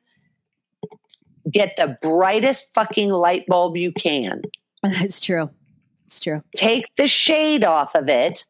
Get 1.53 1.77
the 1.77 1.97
brightest 2.03 2.73
fucking 2.75 3.11
light 3.11 3.47
bulb 3.47 3.77
you 3.77 3.93
can. 3.93 4.43
That's 4.83 5.21
true. 5.21 5.51
It's 6.07 6.19
true. 6.21 6.43
Take 6.57 6.85
the 6.97 7.07
shade 7.07 7.65
off 7.65 7.95
of 7.95 8.09
it, 8.09 8.45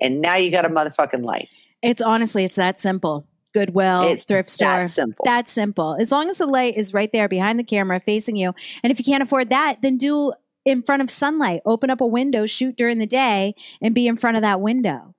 and 0.00 0.20
now 0.20 0.36
you 0.36 0.50
got 0.50 0.64
a 0.64 0.68
motherfucking 0.68 1.24
light. 1.24 1.48
It's 1.82 2.02
honestly, 2.02 2.44
it's 2.44 2.56
that 2.56 2.80
simple. 2.80 3.26
Goodwill, 3.54 4.02
It's 4.02 4.24
thrift 4.24 4.48
store. 4.50 4.68
that 4.68 4.90
simple. 4.90 5.24
That 5.24 5.48
simple. 5.48 5.96
As 5.98 6.12
long 6.12 6.28
as 6.28 6.38
the 6.38 6.46
light 6.46 6.76
is 6.76 6.92
right 6.92 7.10
there 7.12 7.28
behind 7.28 7.58
the 7.58 7.64
camera 7.64 7.98
facing 7.98 8.36
you. 8.36 8.52
And 8.82 8.90
if 8.90 8.98
you 8.98 9.04
can't 9.04 9.22
afford 9.22 9.48
that, 9.50 9.80
then 9.80 9.96
do 9.96 10.32
in 10.66 10.82
front 10.82 11.00
of 11.02 11.10
sunlight. 11.10 11.62
Open 11.64 11.88
up 11.88 12.00
a 12.02 12.06
window, 12.06 12.44
shoot 12.46 12.76
during 12.76 12.98
the 12.98 13.06
day, 13.06 13.54
and 13.80 13.94
be 13.94 14.06
in 14.06 14.16
front 14.16 14.36
of 14.36 14.42
that 14.42 14.60
window. 14.60 15.14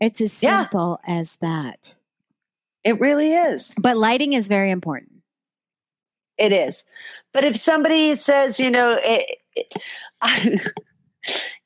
It's 0.00 0.20
as 0.20 0.42
Yeah. 0.42 0.60
simple 0.62 1.00
as 1.06 1.36
that. 1.38 1.94
It 2.84 3.00
really 3.00 3.32
is. 3.32 3.72
But 3.80 3.96
lighting 3.96 4.34
is 4.34 4.46
very 4.48 4.70
important. 4.70 5.13
It 6.38 6.52
is. 6.52 6.84
But 7.32 7.44
if 7.44 7.56
somebody 7.56 8.14
says, 8.16 8.58
you 8.60 8.70
know, 8.70 8.98
it, 9.02 9.38
it- 9.56 9.72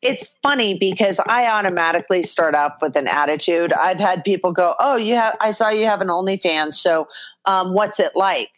it's 0.02 0.34
funny 0.42 0.74
because 0.78 1.20
I 1.26 1.46
automatically 1.50 2.22
start 2.22 2.54
off 2.54 2.74
with 2.80 2.96
an 2.96 3.06
attitude. 3.08 3.72
I've 3.72 4.00
had 4.00 4.24
people 4.24 4.52
go, 4.52 4.74
"Oh, 4.80 4.96
you 4.96 5.14
have 5.14 5.36
I 5.40 5.50
saw 5.52 5.68
you 5.70 5.86
have 5.86 6.00
an 6.00 6.08
OnlyFans. 6.08 6.74
So, 6.74 7.08
um, 7.44 7.72
what's 7.72 8.00
it 8.00 8.12
like?" 8.14 8.50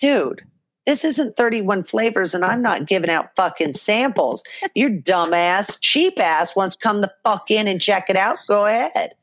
Dude, 0.00 0.42
this 0.86 1.04
isn't 1.04 1.36
31 1.36 1.84
flavors 1.84 2.34
and 2.34 2.44
I'm 2.44 2.62
not 2.62 2.86
giving 2.86 3.10
out 3.10 3.30
fucking 3.36 3.74
samples. 3.74 4.42
Your 4.74 4.90
dumbass, 4.90 5.78
cheap 5.80 6.18
ass 6.20 6.54
wants 6.56 6.76
to 6.76 6.82
come 6.82 7.00
the 7.00 7.12
fuck 7.24 7.50
in 7.50 7.68
and 7.68 7.80
check 7.80 8.06
it 8.10 8.16
out. 8.16 8.36
Go 8.48 8.66
ahead. 8.66 9.14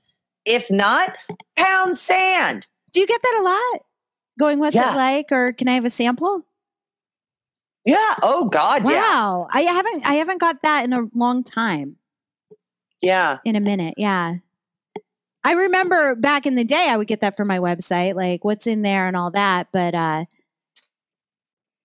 If 0.45 0.72
not, 0.72 1.13
pound 1.57 1.97
sand. 1.97 2.65
Do 2.93 2.99
you 2.99 3.07
get 3.07 3.22
that 3.22 3.38
a 3.39 3.43
lot? 3.43 3.82
Going, 4.42 4.58
what's 4.60 4.76
Yeah. 4.76 4.94
it 4.94 4.98
like? 4.98 5.32
Or 5.32 5.54
can 5.54 5.70
I 5.70 5.74
have 5.74 5.86
a 5.86 5.89
sample? 5.92 6.44
Yeah. 7.86 8.16
Oh 8.24 8.46
God. 8.50 8.88
Yeah. 8.89 9.00
Wow. 9.00 9.48
I 9.52 9.62
haven't 9.62 10.04
I 10.06 10.16
haven't 10.16 10.39
got 10.39 10.64
that 10.64 10.84
in 10.84 10.94
a 10.94 11.08
long 11.14 11.44
time. 11.44 11.98
Yeah. 13.02 13.38
In 13.46 13.56
a 13.56 13.60
minute, 13.60 13.94
yeah. 13.98 14.36
I 15.44 15.54
remember 15.54 16.16
back 16.16 16.46
in 16.48 16.56
the 16.56 16.64
day 16.64 16.88
I 16.89 16.98
would 16.98 17.08
get 17.08 17.22
that 17.22 17.38
from 17.38 17.48
my 17.48 17.60
website, 17.60 18.16
like 18.16 18.44
what's 18.44 18.66
in 18.68 18.82
there 18.82 19.08
and 19.08 19.16
all 19.16 19.30
that. 19.32 19.68
But 19.72 19.94
uh 19.94 20.26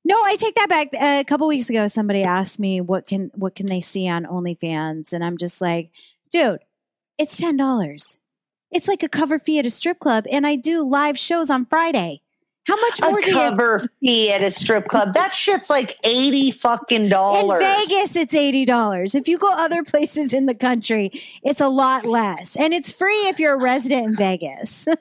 no, 0.05 0.15
I 0.25 0.37
take 0.37 0.55
that 0.55 0.69
back. 0.69 0.89
a 0.99 1.25
couple 1.25 1.49
weeks 1.49 1.69
ago, 1.69 1.89
somebody 1.89 2.23
asked 2.23 2.61
me 2.61 2.81
what 2.81 3.07
can 3.07 3.31
what 3.35 3.55
can 3.55 3.67
they 3.67 3.81
see 3.81 4.09
on 4.09 4.25
OnlyFans, 4.25 5.13
and 5.13 5.23
I'm 5.25 5.37
just 5.37 5.61
like, 5.61 5.91
dude, 6.31 6.61
it's 7.19 7.37
ten 7.37 7.57
dollars. 7.57 8.17
It's 8.71 8.89
like 8.89 9.03
a 9.03 9.09
cover 9.09 9.39
fee 9.39 9.59
at 9.59 9.67
a 9.67 9.71
strip 9.71 9.99
club, 9.99 10.25
and 10.31 10.47
I 10.47 10.57
do 10.57 10.87
live 10.89 11.19
shows 11.19 11.51
on 11.51 11.67
Friday. 11.67 12.21
How 12.67 12.77
much 12.77 13.01
more 13.01 13.19
A 13.19 13.23
do 13.23 13.31
you? 13.31 13.37
cover 13.37 13.89
fee 14.01 14.33
at 14.33 14.43
a 14.43 14.51
strip 14.51 14.89
club. 14.89 15.15
That 15.15 15.33
shit's 15.35 15.71
like 15.71 15.97
80 16.03 16.51
fucking 16.51 17.09
dollars. 17.09 17.63
In. 17.63 17.67
Vegas, 17.67 18.17
it's 18.17 18.35
eighty 18.35 18.65
dollars. 18.65 19.15
If 19.15 19.29
you 19.29 19.39
go 19.39 19.51
other 19.53 19.85
places 19.85 20.33
in 20.33 20.47
the 20.47 20.55
country, 20.55 21.11
it's 21.43 21.61
a 21.61 21.69
lot 21.69 22.05
less, 22.05 22.57
and 22.57 22.73
it's 22.75 22.93
free 22.93 23.29
if 23.29 23.39
you're 23.39 23.55
a 23.55 23.63
resident 23.63 24.07
in 24.09 24.17
Vegas. 24.17 24.89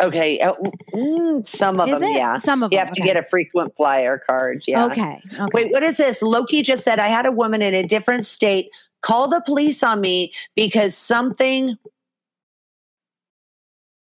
Okay. 0.00 0.40
uh, 0.40 0.54
mm, 0.94 1.46
some 1.46 1.78
of 1.78 1.88
Is 1.88 2.00
them, 2.00 2.10
it? 2.10 2.16
yeah. 2.16 2.36
Some 2.36 2.62
of 2.62 2.70
them. 2.70 2.74
You 2.74 2.78
them. 2.78 2.86
have 2.86 2.94
to 2.94 3.02
okay. 3.02 3.12
get 3.12 3.16
a 3.16 3.22
frequent 3.22 3.76
flyer 3.76 4.18
card. 4.18 4.62
Yeah. 4.66 4.86
Okay. 4.86 5.20
Okay. 5.34 5.44
Wait, 5.52 5.72
what 5.72 5.82
is 5.82 5.98
this? 5.98 6.22
Loki 6.22 6.62
just 6.62 6.84
said 6.84 6.98
I 6.98 7.08
had 7.08 7.26
a 7.26 7.32
woman 7.32 7.62
in 7.62 7.74
a 7.74 7.82
different 7.86 8.26
state 8.26 8.70
call 9.02 9.28
the 9.28 9.40
police 9.40 9.82
on 9.82 10.00
me 10.00 10.32
because 10.54 10.96
something 10.96 11.76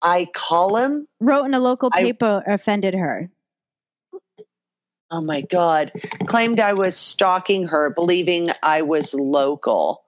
I 0.04 0.28
call 0.36 0.76
him. 0.78 1.08
Wrote 1.20 1.45
in 1.45 1.54
a 1.54 1.60
local 1.60 1.89
I- 1.93 2.04
paper 2.04 2.43
offended 2.45 2.93
her. 2.93 3.30
Oh 5.12 5.22
my 5.22 5.41
God. 5.41 5.91
Claimed 6.26 6.60
I 6.60 6.74
was 6.74 6.97
stalking 6.97 7.68
her, 7.68 7.91
believing 7.91 8.49
I 8.64 8.82
was 8.82 9.14
local. 9.14 10.04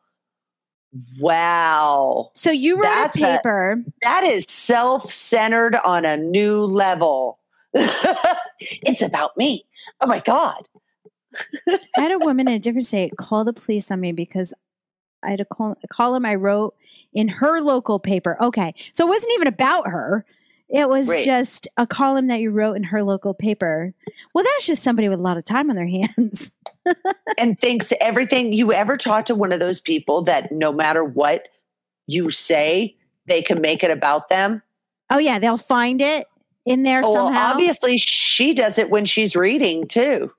Wow. 1.19 2.31
So 2.33 2.51
you 2.51 2.77
wrote 2.77 2.83
That's 2.83 3.17
a 3.21 3.21
a- 3.23 3.37
paper. 3.37 3.83
That 4.01 4.23
is 4.23 4.45
self 4.47 5.11
centered 5.11 5.75
on 5.75 6.05
a 6.05 6.17
new 6.17 6.61
level. 6.61 7.39
it's 7.73 9.01
about 9.01 9.35
me. 9.37 9.65
Oh 10.01 10.07
my 10.07 10.19
God. 10.19 10.67
I 11.67 11.79
had 11.97 12.11
a 12.11 12.19
woman 12.19 12.47
in 12.47 12.55
a 12.55 12.59
different 12.59 12.85
state 12.87 13.13
call 13.17 13.43
the 13.43 13.53
police 13.53 13.91
on 13.91 13.99
me 13.99 14.11
because 14.13 14.53
I 15.23 15.29
had 15.31 15.41
a 15.41 15.45
call, 15.45 15.75
a 15.83 15.87
column 15.87 16.25
I 16.25 16.35
wrote 16.35 16.75
in 17.15 17.27
her 17.29 17.61
local 17.61 17.97
paper. 17.97 18.37
Okay. 18.39 18.73
So 18.91 19.07
it 19.07 19.09
wasn't 19.09 19.33
even 19.33 19.47
about 19.47 19.87
her. 19.87 20.23
It 20.69 20.89
was 20.89 21.07
Right. 21.07 21.23
just 21.23 21.67
a 21.77 21.87
column 21.87 22.27
that 22.27 22.41
you 22.41 22.49
wrote 22.51 22.75
in 22.75 22.83
her 22.83 23.01
local 23.03 23.33
paper. 23.33 23.93
Well, 24.33 24.43
that's 24.43 24.67
just 24.67 24.83
somebody 24.83 25.09
with 25.09 25.19
a 25.19 25.23
lot 25.23 25.37
of 25.37 25.45
time 25.45 25.69
on 25.69 25.75
their 25.75 25.87
hands. 26.17 26.51
and 27.37 27.59
thinks 27.59 27.91
everything 28.01 28.51
you 28.53 28.71
ever 28.73 28.97
talk 28.97 29.25
to 29.25 29.35
one 29.35 29.51
of 29.51 29.59
those 29.59 29.79
people 29.79 30.21
that 30.23 30.51
no 30.51 30.71
matter 30.71 31.03
what 31.03 31.47
you 32.07 32.29
say, 32.29 32.95
they 33.27 33.41
can 33.41 33.61
make 33.61 33.83
it 33.83 33.89
about 33.91 34.29
them. 34.29 34.61
Oh, 35.09 35.17
yeah. 35.19 35.39
They'll 35.39 35.57
find 35.57 36.01
it 36.01 36.25
in 36.65 36.83
there 36.83 37.01
Oh, 37.05 37.11
well, 37.13 37.25
somehow. 37.27 37.51
obviously, 37.51 37.97
she 37.97 38.53
does 38.53 38.77
it 38.77 38.89
when 38.89 39.05
she's 39.05 39.35
reading 39.35 39.87
too. 39.87 40.31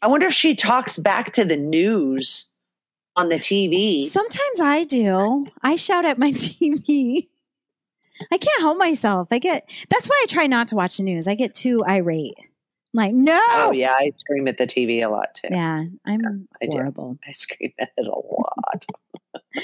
I 0.00 0.06
wonder 0.06 0.26
if 0.28 0.32
she 0.34 0.54
talks 0.54 0.96
back 0.98 1.32
to 1.34 1.44
the 1.44 1.56
news 1.56 2.46
on 3.16 3.28
the 3.28 3.36
TV. 3.36 4.02
Sometimes 4.02 4.60
I 4.60 4.84
do. 4.84 5.46
I 5.62 5.76
shout 5.76 6.04
at 6.04 6.18
my 6.18 6.32
TV. 6.32 7.28
I 8.32 8.38
can't 8.38 8.60
help 8.60 8.78
myself. 8.78 9.28
I 9.30 9.38
get 9.38 9.68
that's 9.90 10.06
why 10.08 10.20
I 10.22 10.26
try 10.28 10.46
not 10.46 10.68
to 10.68 10.76
watch 10.76 10.98
the 10.98 11.02
news. 11.02 11.26
I 11.26 11.34
get 11.34 11.54
too 11.54 11.84
irate. 11.88 12.34
I'm 12.94 12.98
like, 12.98 13.12
no. 13.14 13.40
oh, 13.50 13.72
yeah, 13.72 13.92
I 13.92 14.12
scream 14.18 14.46
at 14.46 14.56
the 14.56 14.66
TV 14.66 15.02
a 15.04 15.08
lot 15.08 15.34
too. 15.34 15.48
Yeah, 15.50 15.84
I'm 16.06 16.48
I 16.62 16.66
do. 16.66 16.70
horrible. 16.78 17.18
I 17.28 17.32
scream 17.32 17.72
at 17.78 17.90
it 17.96 18.06
a 18.06 18.10
lot. 18.10 18.86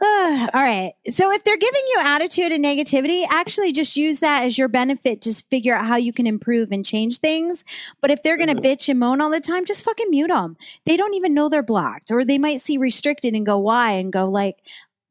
Ah, 0.00 0.48
all 0.54 0.62
right. 0.62 0.92
So 1.06 1.32
if 1.32 1.42
they're 1.42 1.56
giving 1.56 1.82
you 1.88 1.96
attitude 1.98 2.52
and 2.52 2.64
negativity, 2.64 3.24
actually 3.28 3.72
just 3.72 3.96
use 3.96 4.20
that 4.20 4.44
as 4.44 4.56
your 4.56 4.68
benefit. 4.68 5.20
Just 5.22 5.50
figure 5.50 5.74
out 5.74 5.86
how 5.86 5.96
you 5.96 6.12
can 6.12 6.24
improve 6.24 6.70
and 6.70 6.86
change 6.86 7.18
things. 7.18 7.64
But 8.00 8.12
if 8.12 8.22
they're 8.22 8.36
going 8.36 8.48
to 8.48 8.54
Mhm. 8.54 8.64
bitch 8.64 8.88
and 8.88 9.00
moan 9.00 9.20
all 9.20 9.28
the 9.30 9.40
time, 9.40 9.64
just 9.64 9.84
fucking 9.84 10.08
mute 10.08 10.28
them. 10.28 10.56
They 10.84 10.96
don't 10.96 11.14
even 11.14 11.34
know 11.34 11.48
they're 11.48 11.64
blocked, 11.64 12.12
or 12.12 12.24
they 12.24 12.38
might 12.38 12.60
see 12.60 12.78
restricted 12.78 13.34
and 13.34 13.44
go 13.44 13.58
why 13.58 13.90
and 13.92 14.12
go 14.12 14.28
like 14.28 14.58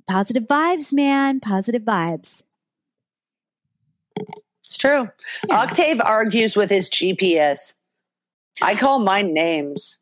positive 0.07 0.43
vibes, 0.43 0.93
man, 0.93 1.41
positive 1.41 1.81
vibes. 1.81 2.45
It's 4.77 4.83
true. 4.83 5.09
Yeah. 5.47 5.59
Octave 5.61 6.01
argues 6.01 6.55
with 6.55 6.69
his 6.69 6.87
GPS. 6.87 7.73
I 8.61 8.75
call 8.75 8.99
mine 8.99 9.33
names. 9.33 9.97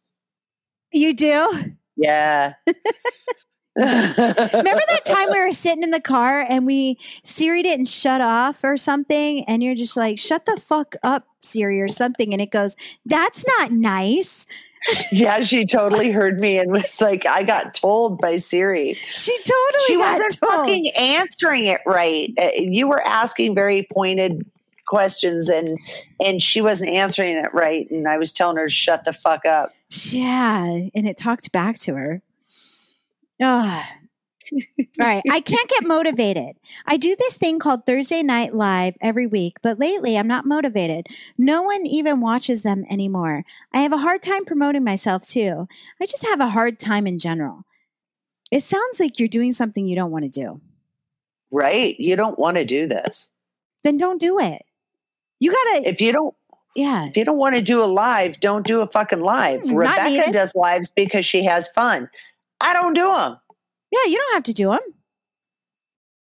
You 0.92 1.16
do. 1.16 1.50
Yeah. 1.96 2.54
Remember 3.78 4.82
that 4.88 5.02
time 5.06 5.30
we 5.32 5.40
were 5.40 5.52
sitting 5.52 5.84
in 5.84 5.92
the 5.92 6.00
car 6.02 6.46
and 6.50 6.66
we 6.66 6.98
Siri'd 7.24 7.66
it 7.66 7.78
and 7.78 7.88
shut 7.88 8.22
off 8.22 8.64
or 8.64 8.78
something, 8.78 9.44
and 9.50 9.62
you're 9.62 9.76
just 9.76 9.98
like, 9.98 10.18
"Shut 10.18 10.46
the 10.46 10.56
fuck 10.56 10.96
up, 11.04 11.26
Siri," 11.42 11.82
or 11.82 11.90
something, 11.90 12.32
and 12.32 12.42
it 12.42 12.52
goes, 12.52 12.78
"That's 13.06 13.46
not 13.60 13.74
nice." 13.74 14.48
yeah, 15.12 15.42
she 15.42 15.66
totally 15.66 16.10
heard 16.12 16.40
me 16.40 16.58
and 16.58 16.72
was 16.72 17.02
like, 17.02 17.26
I 17.26 17.44
got 17.44 17.74
told 17.74 18.22
by 18.22 18.38
Siri. 18.38 18.94
She 18.94 19.36
totally 19.40 19.84
She 19.88 19.98
wasn't 19.98 20.38
told. 20.40 20.54
fucking 20.54 20.92
answering 20.92 21.66
it 21.66 21.82
right. 21.86 22.32
Uh, 22.42 22.50
You 22.58 22.88
were 22.88 23.02
asking 23.02 23.56
very 23.56 23.88
pointed 23.92 24.46
questions 24.88 25.50
and 25.50 25.78
and 26.24 26.42
she 26.42 26.62
wasn't 26.62 26.90
answering 26.90 27.38
it 27.38 27.54
right 27.54 27.90
and 27.90 28.08
I 28.08 28.18
was 28.18 28.32
telling 28.32 28.58
her 28.58 28.68
to 28.68 28.72
shut 28.72 29.06
the 29.06 29.14
fuck 29.14 29.46
up. 29.46 29.74
Yeah, 30.12 30.66
and 30.66 31.08
it 31.08 31.18
talked 31.18 31.52
back 31.52 31.78
to 31.80 31.96
her. 31.96 32.22
Ugh. 33.42 33.86
All 35.02 35.08
right, 35.08 35.24
I 35.30 35.40
can't 35.42 35.70
get 35.70 35.86
motivated. 35.86 36.56
I 36.86 36.98
do 36.98 37.16
this 37.18 37.38
thing 37.38 37.60
called 37.60 37.86
Thursday 37.86 38.22
Night 38.22 38.54
Live 38.54 38.96
every 39.02 39.28
week, 39.28 39.58
but 39.62 39.80
lately 39.80 40.18
I'm 40.18 40.28
not 40.28 40.46
motivated. 40.46 41.08
No 41.38 41.64
one 41.64 41.86
even 41.86 42.22
watches 42.22 42.64
them 42.64 42.86
anymore. 42.90 43.44
I 43.74 43.80
have 43.80 43.92
a 43.92 43.98
hard 43.98 44.22
time 44.22 44.46
promoting 44.46 44.84
myself 44.84 45.24
too. 45.24 45.68
I 46.00 46.06
just 46.06 46.26
have 46.28 46.40
a 46.40 46.50
hard 46.50 46.80
time 46.80 47.08
in 47.08 47.20
general. 47.20 47.66
It 48.52 48.62
sounds 48.62 49.00
like 49.00 49.20
you're 49.20 49.28
doing 49.28 49.52
something 49.52 49.88
you 49.88 49.96
don't 49.96 50.12
want 50.12 50.24
to 50.24 50.30
do. 50.30 50.62
Right? 51.52 52.00
You 52.00 52.16
don't 52.16 52.38
want 52.38 52.58
to 52.58 52.66
do 52.66 52.88
this. 52.88 53.30
Then 53.84 53.98
don't 53.98 54.22
do 54.22 54.40
it. 54.40 54.64
You 55.40 55.52
gotta, 55.52 55.88
If 55.90 56.02
you 56.02 56.12
don't 56.12 56.36
yeah. 56.76 57.06
if 57.08 57.16
you 57.18 57.24
don't 57.26 57.38
want 57.38 57.56
to 57.56 57.62
do 57.62 57.84
a 57.84 57.86
live, 57.86 58.40
don't 58.40 58.66
do 58.66 58.82
a 58.82 58.88
fucking 58.88 59.22
live. 59.22 59.62
Mm, 59.62 59.68
not 59.68 59.76
Rebecca 59.78 60.10
needed. 60.10 60.32
does 60.34 60.54
lives 60.56 60.90
because 60.90 61.26
she 61.26 61.46
has 61.46 61.68
fun. 61.70 62.10
I 62.62 62.74
don't 62.74 62.94
do 62.94 63.06
them. 63.06 63.38
Yeah, 63.92 64.06
you 64.12 64.18
don't 64.18 64.34
have 64.34 64.44
to 64.44 64.54
do 64.54 64.70
them. 64.70 64.80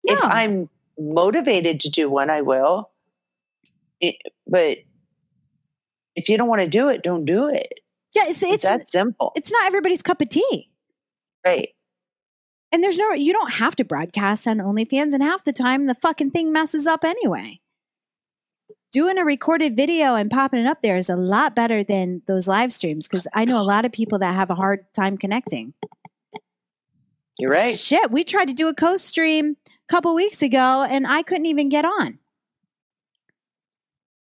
No. 0.07 0.13
If 0.15 0.23
I'm 0.23 0.69
motivated 0.99 1.79
to 1.81 1.89
do 1.89 2.09
one, 2.09 2.29
I 2.29 2.41
will. 2.41 2.89
It- 3.99 4.15
but 4.47 4.79
if 6.15 6.27
you 6.27 6.37
don't 6.37 6.47
want 6.49 6.61
to 6.61 6.67
do 6.67 6.89
it, 6.89 7.03
don't 7.03 7.23
do 7.25 7.47
it. 7.47 7.71
yeah, 8.13 8.23
it's, 8.25 8.41
It's 8.43 8.53
it's, 8.55 8.63
that 8.63 8.87
simple. 8.87 9.31
it's 9.35 9.51
not 9.51 9.65
everybody's 9.65 10.01
cup 10.01 10.19
of 10.21 10.29
tea. 10.29 10.69
Right. 11.45 11.69
And 12.73 12.83
there's 12.83 12.97
no, 12.97 13.13
you 13.13 13.31
don't 13.31 13.53
have 13.55 13.75
to 13.77 13.85
broadcast 13.85 14.47
on 14.47 14.57
OnlyFans, 14.57 15.13
and 15.13 15.23
half 15.23 15.43
the 15.45 15.53
time 15.53 15.85
the 15.87 15.95
fucking 15.95 16.31
thing 16.31 16.51
messes 16.51 16.85
up 16.87 17.03
anyway. 17.05 17.60
Doing 18.91 19.17
a 19.17 19.23
recorded 19.23 19.75
video 19.77 20.15
and 20.15 20.29
popping 20.29 20.59
it 20.59 20.67
up 20.67 20.81
there 20.81 20.97
is 20.97 21.09
a 21.09 21.15
lot 21.15 21.55
better 21.55 21.81
than 21.83 22.21
those 22.27 22.45
live 22.47 22.73
streams 22.73 23.07
because 23.07 23.25
I 23.33 23.45
know 23.45 23.57
a 23.57 23.63
lot 23.63 23.85
of 23.85 23.91
people 23.93 24.19
that 24.19 24.35
have 24.35 24.49
a 24.49 24.55
hard 24.55 24.85
time 24.93 25.17
connecting. 25.17 25.73
You're 27.39 27.51
right. 27.51 27.73
Shit, 27.73 28.11
we 28.11 28.25
tried 28.25 28.49
to 28.49 28.53
do 28.53 28.67
a 28.67 28.73
co 28.73 28.97
stream 28.97 29.55
a 29.67 29.71
couple 29.87 30.13
weeks 30.13 30.41
ago 30.41 30.85
and 30.89 31.07
I 31.07 31.23
couldn't 31.23 31.45
even 31.45 31.69
get 31.69 31.85
on. 31.85 32.19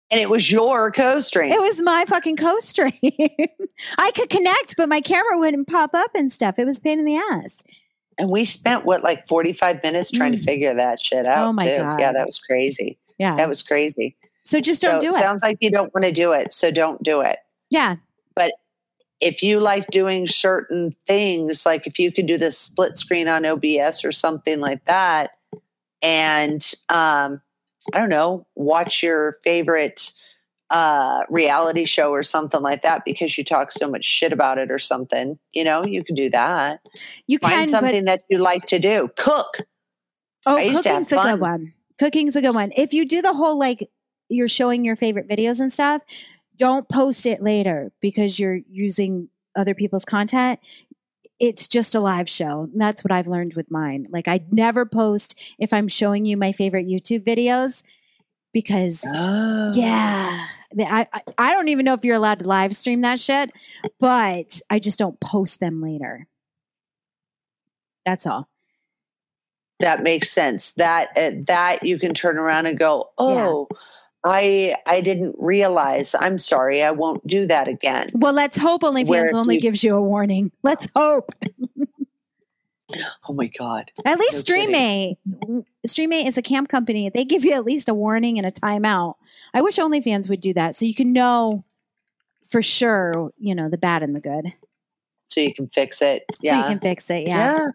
And 0.10 0.20
it 0.20 0.30
was 0.30 0.52
your 0.52 0.92
co-stream. 0.92 1.54
It 1.54 1.62
was 1.62 1.82
my 1.82 2.04
fucking 2.06 2.36
co 2.36 2.60
stream. 2.60 2.92
I 3.98 4.12
could 4.12 4.30
connect, 4.30 4.76
but 4.76 4.90
my 4.90 5.00
camera 5.00 5.40
wouldn't 5.40 5.70
pop 5.70 5.92
up 5.96 6.12
and 6.14 6.30
stuff. 6.30 6.60
It 6.60 6.66
was 6.66 6.80
a 6.80 6.82
pain 6.82 7.00
in 7.00 7.06
the 7.06 7.16
ass. 7.16 7.64
and 8.18 8.30
we 8.30 8.44
spent 8.44 8.84
what 8.84 9.02
like 9.04 9.26
45 9.30 9.82
minutes 9.82 10.12
trying 10.12 10.34
Mm. 10.34 10.40
to 10.40 10.44
figure 10.44 10.74
that 10.74 11.00
shit 11.00 11.24
out. 11.24 11.48
Oh, 11.48 11.54
my 11.54 11.70
too. 11.70 11.78
God. 11.78 11.98
Yeah, 12.02 12.12
that 12.12 12.26
was 12.26 12.38
crazy. 12.40 13.00
Yeah. 13.18 13.38
That 13.38 13.48
was 13.48 13.62
crazy. 13.62 14.18
So 14.44 14.60
just 14.60 14.82
don't 14.82 15.02
so 15.02 15.10
do 15.10 15.16
it 15.16 15.20
sounds 15.20 15.44
like 15.44 15.58
you 15.62 15.70
don't 15.70 15.94
want 15.94 16.06
to 16.06 16.12
do 16.12 16.32
it, 16.32 16.54
so 16.54 16.72
don't 16.72 17.02
do 17.04 17.22
it. 17.22 17.40
yeah. 17.70 17.96
But 18.36 18.54
if 19.20 19.44
you 19.44 19.60
like 19.60 19.88
doing 19.88 20.28
certain 20.28 20.96
things, 21.08 21.66
like 21.66 21.86
if 21.86 22.00
you 22.00 22.12
can 22.12 22.26
do 22.26 22.38
the 22.38 22.52
split 22.52 22.98
screen 22.98 23.28
on 23.28 23.46
OBS 23.46 24.04
or 24.04 24.12
something 24.12 24.60
like 24.60 24.84
that, 24.86 25.32
and 26.02 26.74
um, 26.90 27.42
I 27.94 28.00
don't 28.00 28.10
know, 28.10 28.48
watch 28.56 29.04
your 29.04 29.38
favorite 29.44 30.12
uh, 30.72 31.24
reality 31.30 31.86
show 31.86 32.12
or 32.12 32.24
something 32.24 32.62
like 32.62 32.82
that 32.82 33.04
because 33.06 33.38
you 33.38 33.44
talk 33.44 33.72
so 33.72 33.90
much 33.90 34.06
shit 34.06 34.34
about 34.34 34.58
it 34.58 34.72
or 34.72 34.80
something. 34.80 35.38
You 35.54 35.64
know, 35.64 35.86
you 35.86 36.04
can 36.04 36.16
do 36.16 36.30
that. 36.30 36.80
You 37.28 37.38
Find 37.40 37.54
can, 37.54 37.68
something 37.68 38.06
that 38.06 38.22
you 38.30 38.40
like 38.40 38.66
to 38.68 38.80
do. 38.80 39.10
Cook. 39.18 39.58
oh, 40.46 40.58
I 40.58 40.62
used 40.62 40.84
to 40.84 40.90
have 40.90 41.08
cooking's 41.08 41.12
a 41.12 41.32
good 41.32 41.40
one. 41.40 41.74
Cooking's 42.00 42.36
a 42.36 42.42
good 42.42 42.56
one. 42.56 42.72
If 42.76 42.94
you 42.94 43.08
do 43.08 43.22
the 43.22 43.34
whole 43.34 43.60
like 43.60 43.88
you're 44.32 44.48
showing 44.48 44.84
your 44.86 44.96
favorite 44.96 45.28
videos 45.30 45.60
and 45.60 45.72
stuff, 45.72 46.02
don't 46.58 46.88
post 46.90 47.26
it 47.26 47.42
later 47.42 47.92
because 48.02 48.40
you're 48.40 48.60
using 48.70 49.30
other 49.56 49.76
people's 49.76 50.06
content. 50.06 50.60
It's 51.40 51.68
just 51.68 51.96
a 51.96 52.00
live 52.00 52.30
show. 52.30 52.70
That's 52.76 53.04
what 53.04 53.12
I've 53.12 53.28
learned 53.28 53.56
with 53.56 53.70
mine. 53.72 54.08
Like 54.10 54.28
I'd 54.28 54.54
never 54.54 54.86
post 54.86 55.40
if 55.60 55.74
I'm 55.74 55.88
showing 55.88 56.26
you 56.26 56.38
my 56.38 56.52
favorite 56.52 56.88
YouTube 56.88 57.24
videos 57.26 57.84
because 58.54 59.04
Oh. 59.08 59.72
Yeah. 59.74 60.48
I, 60.80 61.08
I 61.12 61.22
I 61.38 61.54
don't 61.54 61.68
even 61.68 61.84
know 61.84 61.94
if 61.96 62.06
you're 62.06 62.16
allowed 62.16 62.40
to 62.40 62.48
live 62.48 62.74
stream 62.76 63.02
that 63.02 63.20
shit, 63.20 63.52
but 64.00 64.62
I 64.70 64.80
just 64.80 64.98
don't 65.00 65.20
post 65.20 65.60
them 65.60 65.82
later. 65.82 66.28
That's 68.06 68.26
all. 68.26 68.48
that 69.80 70.04
makes 70.04 70.32
sense. 70.32 70.72
That 70.78 71.10
uh, 71.18 71.32
that 71.48 71.84
you 71.84 71.98
can 72.00 72.14
turn 72.14 72.38
around 72.38 72.68
and 72.68 72.78
go, 72.80 73.10
oh, 73.18 73.68
I 74.24 74.76
I 74.86 75.02
didn't 75.02 75.36
realize. 75.40 76.14
I'm 76.20 76.38
sorry. 76.40 76.84
I 76.84 76.92
won't 76.92 77.26
do 77.26 77.48
that 77.48 77.68
again. 77.68 78.10
Well, 78.14 78.34
let's 78.34 78.58
hope 78.58 78.82
OnlyFans 78.84 79.34
only 79.34 79.56
you- 79.56 79.62
gives 79.62 79.84
you 79.84 79.96
a 79.96 80.02
warning. 80.02 80.52
Let's 80.64 80.88
hope. 80.96 81.34
Oh 83.28 83.34
my 83.34 83.48
god. 83.48 83.90
At 84.06 84.20
least 84.20 84.50
No 84.50 84.56
kidding. 84.58 85.16
Streamate, 85.38 85.66
Streamate 85.88 86.28
is 86.28 86.38
a 86.38 86.42
camp 86.42 86.68
company. 86.68 87.10
They 87.10 87.24
give 87.24 87.46
you 87.46 87.54
at 87.54 87.64
least 87.64 87.88
a 87.88 87.94
warning 87.94 88.38
and 88.38 88.46
a 88.46 88.52
timeout. 88.52 89.16
I 89.54 89.62
wish 89.62 89.78
OnlyFans 89.78 90.30
would 90.30 90.42
do 90.42 90.54
that 90.56 90.76
so 90.76 90.86
you 90.86 90.94
can 90.94 91.14
know 91.14 91.64
for 92.50 92.62
sure, 92.62 93.32
you 93.38 93.56
know, 93.56 93.70
the 93.70 93.78
bad 93.78 94.04
and 94.04 94.14
the 94.14 94.20
good. 94.20 94.52
So 95.26 95.40
you 95.40 95.54
can 95.54 95.70
fix 95.70 96.02
it. 96.02 96.26
So 96.34 96.40
Yeah. 96.42 96.58
you 96.58 96.64
can 96.66 96.80
fix 96.80 97.10
it. 97.10 97.26
yeah. 97.28 97.68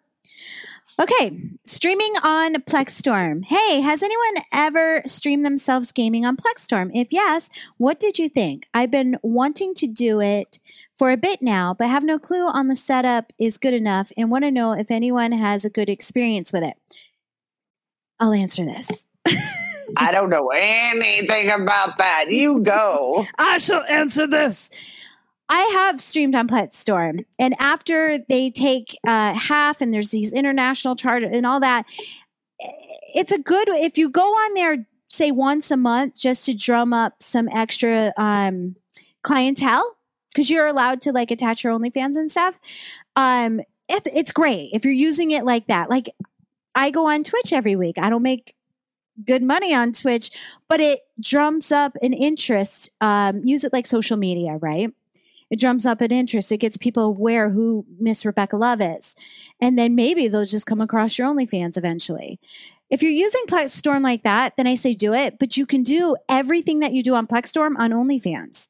Okay, 0.98 1.38
streaming 1.62 2.12
on 2.22 2.54
Plexstorm. 2.62 3.44
Hey, 3.44 3.82
has 3.82 4.02
anyone 4.02 4.44
ever 4.50 5.02
streamed 5.04 5.44
themselves 5.44 5.92
gaming 5.92 6.24
on 6.24 6.38
Plexstorm? 6.38 6.90
If 6.94 7.08
yes, 7.12 7.50
what 7.76 8.00
did 8.00 8.18
you 8.18 8.30
think? 8.30 8.66
I've 8.72 8.90
been 8.90 9.18
wanting 9.22 9.74
to 9.74 9.86
do 9.86 10.22
it 10.22 10.58
for 10.96 11.10
a 11.10 11.18
bit 11.18 11.42
now, 11.42 11.74
but 11.74 11.88
have 11.88 12.02
no 12.02 12.18
clue 12.18 12.46
on 12.46 12.68
the 12.68 12.76
setup 12.76 13.30
is 13.38 13.58
good 13.58 13.74
enough 13.74 14.10
and 14.16 14.30
want 14.30 14.44
to 14.44 14.50
know 14.50 14.72
if 14.72 14.90
anyone 14.90 15.32
has 15.32 15.66
a 15.66 15.70
good 15.70 15.90
experience 15.90 16.50
with 16.50 16.62
it. 16.62 16.76
I'll 18.18 18.32
answer 18.32 18.64
this. 18.64 19.04
I 19.98 20.10
don't 20.12 20.30
know 20.30 20.48
anything 20.48 21.50
about 21.50 21.98
that. 21.98 22.30
You 22.30 22.62
go. 22.62 23.26
I 23.38 23.58
shall 23.58 23.82
answer 23.82 24.26
this. 24.26 24.70
I 25.48 25.60
have 25.74 26.00
streamed 26.00 26.34
on 26.34 26.48
Plexstorm, 26.48 27.24
and 27.38 27.54
after 27.60 28.18
they 28.28 28.50
take 28.50 28.96
uh, 29.06 29.34
half, 29.34 29.80
and 29.80 29.94
there's 29.94 30.10
these 30.10 30.32
international 30.32 30.96
charter 30.96 31.28
and 31.32 31.46
all 31.46 31.60
that, 31.60 31.84
it's 33.14 33.32
a 33.32 33.38
good 33.38 33.68
if 33.68 33.96
you 33.96 34.10
go 34.10 34.26
on 34.26 34.54
there, 34.54 34.86
say 35.08 35.30
once 35.30 35.70
a 35.70 35.76
month, 35.76 36.18
just 36.18 36.46
to 36.46 36.56
drum 36.56 36.92
up 36.92 37.22
some 37.22 37.48
extra 37.48 38.12
um, 38.16 38.74
clientele, 39.22 39.96
because 40.32 40.50
you're 40.50 40.66
allowed 40.66 41.00
to 41.02 41.12
like 41.12 41.30
attach 41.30 41.62
your 41.62 41.72
OnlyFans 41.72 42.16
and 42.16 42.30
stuff. 42.30 42.58
Um, 43.14 43.60
it, 43.88 44.02
it's 44.06 44.32
great 44.32 44.70
if 44.72 44.84
you're 44.84 44.92
using 44.92 45.30
it 45.30 45.44
like 45.44 45.68
that. 45.68 45.88
Like 45.90 46.10
I 46.74 46.90
go 46.90 47.06
on 47.06 47.24
Twitch 47.24 47.52
every 47.52 47.76
week. 47.76 47.96
I 47.98 48.10
don't 48.10 48.22
make 48.22 48.54
good 49.24 49.42
money 49.42 49.72
on 49.72 49.92
Twitch, 49.92 50.30
but 50.68 50.80
it 50.80 51.00
drums 51.20 51.72
up 51.72 51.96
an 52.02 52.12
interest. 52.12 52.90
Um, 53.00 53.42
use 53.44 53.64
it 53.64 53.72
like 53.72 53.86
social 53.86 54.16
media, 54.16 54.58
right? 54.60 54.92
It 55.50 55.60
drums 55.60 55.86
up 55.86 56.00
an 56.00 56.10
interest. 56.12 56.50
It 56.50 56.58
gets 56.58 56.76
people 56.76 57.04
aware 57.04 57.50
who 57.50 57.86
Miss 58.00 58.24
Rebecca 58.26 58.56
Love 58.56 58.80
is. 58.80 59.14
And 59.60 59.78
then 59.78 59.94
maybe 59.94 60.28
they'll 60.28 60.44
just 60.44 60.66
come 60.66 60.80
across 60.80 61.18
your 61.18 61.28
OnlyFans 61.28 61.76
eventually. 61.78 62.38
If 62.90 63.02
you're 63.02 63.12
using 63.12 63.42
Plexstorm 63.48 64.02
like 64.02 64.22
that, 64.22 64.56
then 64.56 64.66
I 64.66 64.74
say 64.76 64.92
do 64.92 65.12
it, 65.12 65.38
but 65.38 65.56
you 65.56 65.66
can 65.66 65.82
do 65.82 66.16
everything 66.28 66.80
that 66.80 66.92
you 66.92 67.02
do 67.02 67.14
on 67.14 67.26
Plexstorm 67.26 67.74
on 67.78 67.90
OnlyFans. 67.90 68.68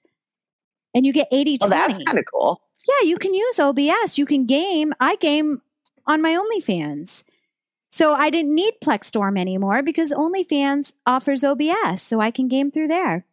And 0.95 1.05
you 1.05 1.13
get 1.13 1.29
80 1.31 1.59
Well, 1.61 1.69
20. 1.71 1.93
that's 1.93 2.05
kind 2.05 2.19
of 2.19 2.25
cool. 2.33 2.63
Yeah, 2.89 3.09
you 3.09 3.19
can 3.19 3.35
use 3.35 3.59
OBS. 3.59 4.17
You 4.17 4.25
can 4.25 4.47
game. 4.47 4.95
I 5.01 5.17
game 5.17 5.61
on 6.07 6.23
my 6.23 6.31
OnlyFans. 6.31 7.25
So 7.89 8.15
I 8.15 8.31
didn't 8.31 8.55
need 8.55 8.75
Plexstorm 8.83 9.39
anymore 9.39 9.83
because 9.83 10.13
OnlyFans 10.13 10.95
offers 11.07 11.45
OBS, 11.45 12.01
so 12.03 12.21
I 12.21 12.31
can 12.31 12.49
game 12.49 12.71
through 12.71 12.89
there. 12.89 13.26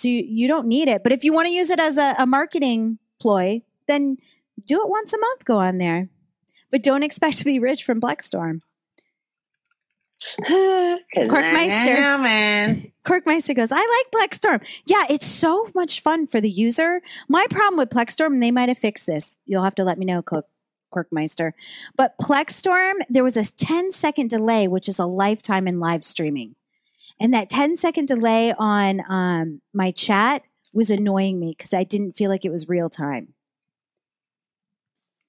So 0.00 0.08
you, 0.08 0.24
you 0.26 0.48
don't 0.48 0.66
need 0.66 0.88
it. 0.88 1.02
But 1.02 1.12
if 1.12 1.24
you 1.24 1.32
want 1.32 1.46
to 1.46 1.52
use 1.52 1.70
it 1.70 1.78
as 1.78 1.98
a, 1.98 2.14
a 2.18 2.26
marketing 2.26 2.98
ploy, 3.20 3.62
then 3.88 4.16
do 4.66 4.80
it 4.82 4.88
once 4.88 5.12
a 5.12 5.18
month, 5.18 5.44
go 5.44 5.58
on 5.58 5.78
there. 5.78 6.08
But 6.70 6.82
don't 6.82 7.02
expect 7.02 7.38
to 7.38 7.44
be 7.44 7.58
rich 7.58 7.84
from 7.84 8.00
Plexstorm. 8.00 8.60
Man. 12.20 12.92
Corkmeister 13.04 13.56
goes, 13.56 13.72
I 13.72 13.78
like 14.12 14.30
Plexstorm. 14.30 14.82
Yeah, 14.86 15.04
it's 15.08 15.26
so 15.26 15.66
much 15.74 16.00
fun 16.00 16.26
for 16.26 16.40
the 16.40 16.50
user. 16.50 17.00
My 17.28 17.46
problem 17.50 17.78
with 17.78 17.90
Plexstorm, 17.90 18.34
and 18.34 18.42
they 18.42 18.50
might 18.50 18.68
have 18.68 18.78
fixed 18.78 19.06
this. 19.06 19.36
You'll 19.46 19.64
have 19.64 19.74
to 19.76 19.84
let 19.84 19.98
me 19.98 20.04
know, 20.04 20.22
Cork, 20.22 20.46
Corkmeister. 20.94 21.52
But 21.96 22.14
Plexstorm, 22.20 22.94
there 23.08 23.24
was 23.24 23.36
a 23.36 23.50
10 23.50 23.92
second 23.92 24.28
delay, 24.28 24.68
which 24.68 24.88
is 24.88 24.98
a 24.98 25.06
lifetime 25.06 25.66
in 25.66 25.80
live 25.80 26.04
streaming. 26.04 26.54
And 27.20 27.34
that 27.34 27.50
10 27.50 27.76
second 27.76 28.06
delay 28.08 28.54
on 28.58 29.02
um, 29.08 29.60
my 29.74 29.90
chat 29.90 30.42
was 30.72 30.90
annoying 30.90 31.38
me 31.38 31.54
because 31.56 31.72
I 31.72 31.84
didn't 31.84 32.16
feel 32.16 32.30
like 32.30 32.44
it 32.44 32.50
was 32.50 32.68
real 32.68 32.88
time. 32.88 33.34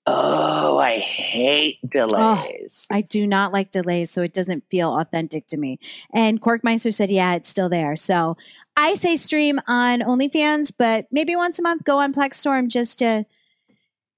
Oh, 0.08 0.80
I 0.80 0.98
hate 0.98 1.78
delays. 1.88 2.88
I 2.90 3.02
do 3.02 3.28
not 3.28 3.54
like 3.54 3.72
delays, 3.72 4.10
so 4.10 4.24
it 4.24 4.34
doesn't 4.34 4.64
feel 4.72 4.98
authentic 4.98 5.46
to 5.48 5.58
me. 5.58 5.80
And 6.14 6.42
Corkmeister 6.42 6.92
said, 6.92 7.12
yeah, 7.12 7.36
it's 7.36 7.50
still 7.50 7.70
there. 7.70 7.96
So 7.96 8.36
I 8.76 8.96
say 8.96 9.16
stream 9.16 9.60
on 9.68 10.00
OnlyFans, 10.00 10.74
but 10.76 11.06
maybe 11.12 11.36
once 11.36 11.60
a 11.60 11.62
month 11.62 11.84
go 11.84 12.00
on 12.00 12.14
Plexstorm 12.14 12.68
just 12.68 13.00
to 13.00 13.26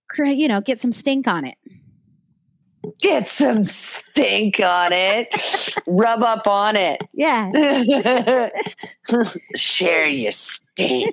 create, 0.09 0.37
you 0.37 0.47
know, 0.47 0.61
get 0.61 0.79
some 0.79 0.93
stink 0.93 1.27
on 1.27 1.45
it. 1.45 1.57
Get 2.99 3.29
some 3.29 3.63
stink 3.65 4.59
on 4.59 4.91
it. 4.91 5.27
Rub 5.87 6.21
up 6.21 6.47
on 6.47 6.75
it. 6.75 7.03
Yeah. 7.13 8.49
Share 9.55 10.07
your 10.07 10.31
stink. 10.31 11.05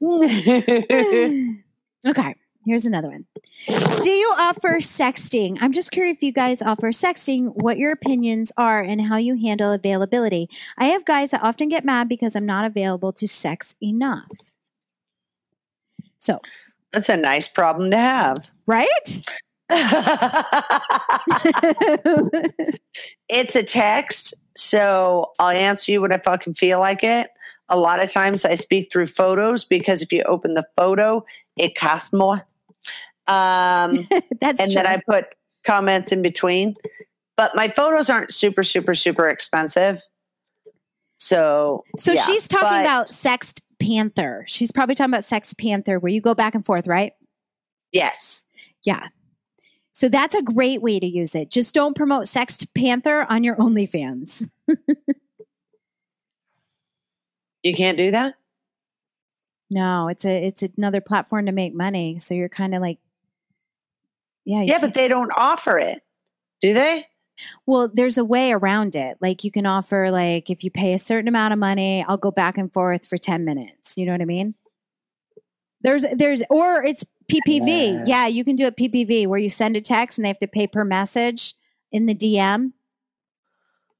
okay. 2.06 2.34
Here's 2.66 2.86
another 2.86 3.08
one. 3.08 3.26
Do 3.66 4.08
you 4.10 4.34
offer 4.38 4.78
sexting? 4.80 5.58
I'm 5.60 5.72
just 5.72 5.90
curious 5.90 6.16
if 6.16 6.22
you 6.22 6.32
guys 6.32 6.62
offer 6.62 6.88
sexting, 6.92 7.52
what 7.56 7.76
your 7.76 7.92
opinions 7.92 8.52
are, 8.56 8.80
and 8.82 9.02
how 9.02 9.18
you 9.18 9.36
handle 9.36 9.70
availability. 9.72 10.48
I 10.78 10.86
have 10.86 11.04
guys 11.04 11.32
that 11.32 11.42
often 11.42 11.68
get 11.68 11.84
mad 11.84 12.08
because 12.08 12.34
I'm 12.34 12.46
not 12.46 12.64
available 12.64 13.12
to 13.12 13.28
sex 13.28 13.74
enough. 13.82 14.52
So, 16.16 16.38
That's 16.92 17.10
a 17.10 17.18
nice 17.18 17.48
problem 17.48 17.90
to 17.90 17.98
have. 17.98 18.38
right? 18.66 19.20
it's 23.28 23.56
a 23.56 23.62
text, 23.62 24.34
so 24.56 25.30
I'll 25.38 25.56
answer 25.56 25.92
you 25.92 26.00
when 26.02 26.12
I 26.12 26.18
fucking 26.18 26.54
feel 26.54 26.80
like 26.80 27.02
it. 27.02 27.30
A 27.68 27.78
lot 27.78 28.02
of 28.02 28.12
times 28.12 28.44
I 28.44 28.56
speak 28.56 28.92
through 28.92 29.06
photos 29.06 29.64
because 29.64 30.02
if 30.02 30.12
you 30.12 30.22
open 30.24 30.54
the 30.54 30.66
photo, 30.76 31.24
it 31.56 31.74
costs 31.74 32.12
more. 32.12 32.46
Um, 33.26 33.96
That's 34.40 34.60
and 34.60 34.70
true. 34.70 34.74
then 34.74 34.86
I 34.86 35.00
put 35.08 35.26
comments 35.64 36.12
in 36.12 36.20
between. 36.20 36.74
But 37.36 37.56
my 37.56 37.68
photos 37.68 38.08
aren't 38.10 38.32
super, 38.32 38.62
super, 38.62 38.94
super 38.94 39.26
expensive. 39.28 40.02
So, 41.18 41.84
so 41.96 42.12
yeah, 42.12 42.22
she's 42.22 42.46
talking 42.46 42.68
but- 42.68 42.82
about 42.82 43.08
Sext 43.08 43.62
Panther. 43.80 44.44
She's 44.46 44.70
probably 44.70 44.94
talking 44.94 45.12
about 45.12 45.24
Sex 45.24 45.54
Panther, 45.54 45.98
where 45.98 46.12
you 46.12 46.20
go 46.20 46.34
back 46.34 46.54
and 46.54 46.64
forth, 46.64 46.86
right? 46.86 47.12
yes. 47.92 48.44
Yeah. 48.84 49.08
So 49.94 50.08
that's 50.08 50.34
a 50.34 50.42
great 50.42 50.82
way 50.82 50.98
to 50.98 51.06
use 51.06 51.34
it. 51.34 51.50
Just 51.50 51.74
don't 51.74 51.94
promote 51.96 52.24
Sext 52.24 52.66
Panther 52.74 53.26
on 53.30 53.44
your 53.44 53.56
OnlyFans. 53.56 54.50
You 57.62 57.74
can't 57.74 57.96
do 57.96 58.10
that? 58.10 58.34
No, 59.70 60.08
it's 60.08 60.24
a 60.24 60.44
it's 60.44 60.62
another 60.76 61.00
platform 61.00 61.46
to 61.46 61.52
make 61.52 61.74
money. 61.74 62.18
So 62.18 62.34
you're 62.34 62.50
kind 62.50 62.74
of 62.74 62.82
like, 62.82 62.98
yeah, 64.44 64.60
Yeah, 64.62 64.72
can't- 64.78 64.82
but 64.82 64.94
they 64.94 65.08
don't 65.08 65.32
offer 65.34 65.78
it. 65.78 66.02
Do 66.60 66.74
they? 66.74 67.06
well, 67.66 67.90
there's 67.92 68.16
a 68.18 68.24
way 68.24 68.52
around 68.52 68.94
it. 68.94 69.16
Like 69.20 69.42
you 69.42 69.50
can 69.50 69.64
offer 69.66 70.10
like 70.10 70.50
if 70.50 70.62
you 70.62 70.70
pay 70.70 70.92
a 70.92 70.98
certain 70.98 71.26
amount 71.26 71.52
of 71.52 71.58
money, 71.58 72.04
I'll 72.06 72.16
go 72.18 72.30
back 72.30 72.58
and 72.58 72.72
forth 72.72 73.06
for 73.06 73.16
ten 73.16 73.44
minutes. 73.44 73.96
You 73.96 74.06
know 74.06 74.12
what 74.12 74.20
I 74.20 74.26
mean? 74.26 74.54
There's 75.80 76.04
there's 76.16 76.42
or 76.50 76.84
it's 76.84 77.04
PPV. 77.30 78.04
Yeah, 78.06 78.26
you 78.26 78.44
can 78.44 78.56
do 78.56 78.66
it 78.66 78.76
PPV 78.76 79.26
where 79.26 79.38
you 79.38 79.48
send 79.48 79.76
a 79.76 79.80
text 79.80 80.18
and 80.18 80.24
they 80.24 80.28
have 80.28 80.38
to 80.40 80.48
pay 80.48 80.66
per 80.66 80.84
message 80.84 81.54
in 81.92 82.06
the 82.06 82.14
DM. 82.14 82.72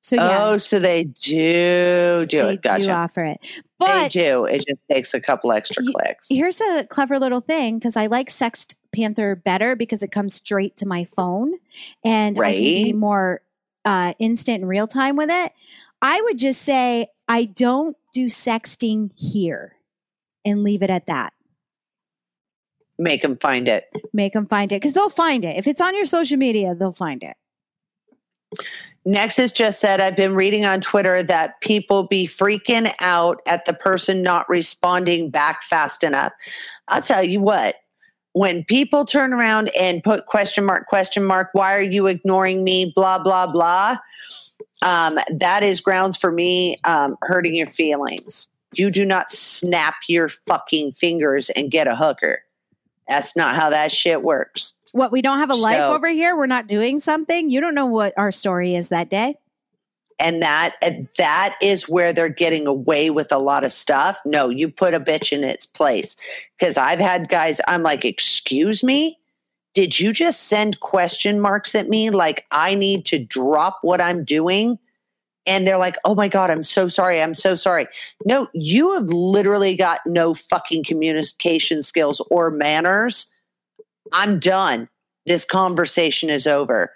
So 0.01 0.16
yeah, 0.16 0.49
Oh, 0.49 0.57
so 0.59 0.79
they 0.79 1.05
do 1.05 2.27
do 2.27 2.43
they 2.43 2.53
it. 2.55 2.62
Gotcha. 2.62 2.85
do 2.85 2.91
offer 2.91 3.25
it. 3.25 3.39
but 3.79 4.03
they 4.03 4.09
do. 4.09 4.45
It 4.45 4.64
just 4.66 4.81
takes 4.91 5.14
a 5.14 5.20
couple 5.20 5.51
extra 5.53 5.83
clicks. 5.83 6.27
here's 6.29 6.61
a 6.61 6.87
clever 6.91 7.18
little 7.18 7.41
thing 7.41 7.79
because 7.79 7.97
I 7.97 8.07
like 8.07 8.29
Sext 8.29 8.75
Panther 8.95 9.35
better 9.35 9.75
because 9.77 10.03
it 10.03 10.11
comes 10.12 10.35
straight 10.35 10.77
to 10.79 10.87
my 10.87 11.05
phone 11.05 11.55
and 12.05 12.39
I 12.39 12.53
can 12.53 12.59
be 12.61 12.93
more 12.93 13.41
uh, 13.87 14.12
instant 14.18 14.61
and 14.61 14.68
real 14.68 14.87
time 14.87 15.16
with 15.16 15.31
it. 15.31 15.53
I 16.03 16.20
would 16.20 16.39
just 16.39 16.62
say 16.62 17.07
I 17.29 17.47
don't 17.47 17.97
do 18.12 18.27
sexting 18.27 19.11
here 19.16 19.77
and 20.45 20.62
leave 20.62 20.83
it 20.83 20.91
at 20.91 21.07
that. 21.07 21.33
Make 22.99 23.22
them 23.22 23.38
find 23.40 23.68
it. 23.68 23.86
Make 24.12 24.34
them 24.34 24.47
find 24.47 24.70
it 24.70 24.76
because 24.76 24.95
they'll 24.95 25.09
find 25.09 25.45
it. 25.45 25.57
If 25.57 25.66
it's 25.66 25.80
on 25.80 25.97
your 25.97 26.05
social 26.05 26.36
media, 26.36 26.74
they'll 26.74 26.92
find 26.92 27.22
it. 27.22 27.36
Nexus 29.05 29.53
just 29.53 29.80
said, 29.80 30.01
I've 30.01 30.16
been 30.16 30.34
reading 30.34 30.64
on 30.64 30.80
Twitter 30.80 31.22
that 31.24 31.61
people 31.61 32.05
be 32.05 32.26
freaking 32.26 32.92
out 33.01 33.40
at 33.47 33.66
the 33.66 33.74
person 33.74 34.22
not 34.22 34.49
responding 34.49 35.28
back 35.28 35.62
fast 35.64 36.03
enough. 36.03 36.32
I'll 36.88 37.03
tell 37.03 37.22
you 37.22 37.40
what, 37.40 37.76
when 38.32 38.64
people 38.64 39.05
turn 39.05 39.32
around 39.32 39.68
and 39.78 40.03
put 40.03 40.26
question 40.26 40.64
mark, 40.64 40.86
question 40.86 41.24
mark, 41.24 41.51
why 41.53 41.74
are 41.74 41.82
you 41.82 42.07
ignoring 42.07 42.64
me, 42.64 42.92
blah, 42.97 43.18
blah, 43.18 43.47
blah, 43.47 43.99
um, 44.82 45.18
that 45.30 45.62
is 45.62 45.80
grounds 45.80 46.16
for 46.16 46.32
me 46.32 46.76
um, 46.84 47.16
hurting 47.22 47.55
your 47.55 47.68
feelings. 47.68 48.49
You 48.74 48.90
do 48.90 49.05
not 49.05 49.30
snap 49.30 49.95
your 50.09 50.28
fucking 50.28 50.92
fingers 50.92 51.51
and 51.51 51.70
get 51.70 51.86
a 51.86 51.95
hooker. 51.95 52.40
That's 53.09 53.36
not 53.36 53.57
how 53.57 53.70
that 53.70 53.92
shit 53.92 54.22
works. 54.22 54.72
What 54.92 55.12
we 55.12 55.22
don't 55.22 55.38
have 55.38 55.50
a 55.50 55.55
life 55.55 55.76
So- 55.76 55.92
over 55.94 56.09
here. 56.09 56.36
We're 56.36 56.46
not 56.46 56.66
doing 56.66 57.00
something. 57.00 57.50
You 57.50 57.61
don't 57.61 57.74
know 57.74 57.86
what 57.86 58.12
our 58.16 58.30
story 58.30 58.74
is 58.74 58.88
that 58.90 59.11
day. 59.11 59.36
and 60.20 60.42
that 60.42 60.74
that 61.18 61.57
is 61.61 61.88
where 61.88 62.12
they're 62.12 62.28
getting 62.28 62.68
away 62.68 63.11
with 63.11 63.32
a 63.32 63.38
lot 63.38 63.64
of 63.64 63.72
stuff 63.72 64.16
no 64.24 64.48
you 64.48 64.68
put 64.68 64.94
a 64.94 65.00
bitch 65.00 65.32
in 65.32 65.42
its 65.42 65.66
place 65.66 66.14
because 66.57 66.76
i've 66.76 67.00
had 67.00 67.28
guys 67.28 67.61
i'm 67.66 67.82
like 67.82 68.05
excuse 68.05 68.84
me 68.84 69.18
did 69.74 69.98
you 69.98 70.12
just 70.12 70.44
send 70.44 70.78
question 70.78 71.40
marks 71.40 71.74
at 71.74 71.88
me 71.88 72.11
like 72.11 72.46
i 72.52 72.76
need 72.76 73.05
to 73.05 73.18
drop 73.18 73.78
what 73.82 74.00
i'm 74.00 74.22
doing 74.22 74.78
and 75.47 75.66
they're 75.66 75.78
like 75.78 75.97
oh 76.05 76.14
my 76.14 76.28
god 76.28 76.51
i'm 76.51 76.64
so 76.64 76.88
sorry 76.88 77.20
i'm 77.22 77.34
so 77.34 77.55
sorry 77.55 77.86
no 78.24 78.49
you 78.55 78.95
have 78.95 79.09
literally 79.09 79.76
got 79.76 80.01
no 80.07 80.34
fucking 80.34 80.82
communication 80.84 81.82
skills 81.82 82.20
or 82.30 82.51
manners 82.51 83.26
i'm 84.12 84.38
done 84.38 84.88
this 85.26 85.45
conversation 85.45 86.28
is 86.30 86.47
over 86.47 86.92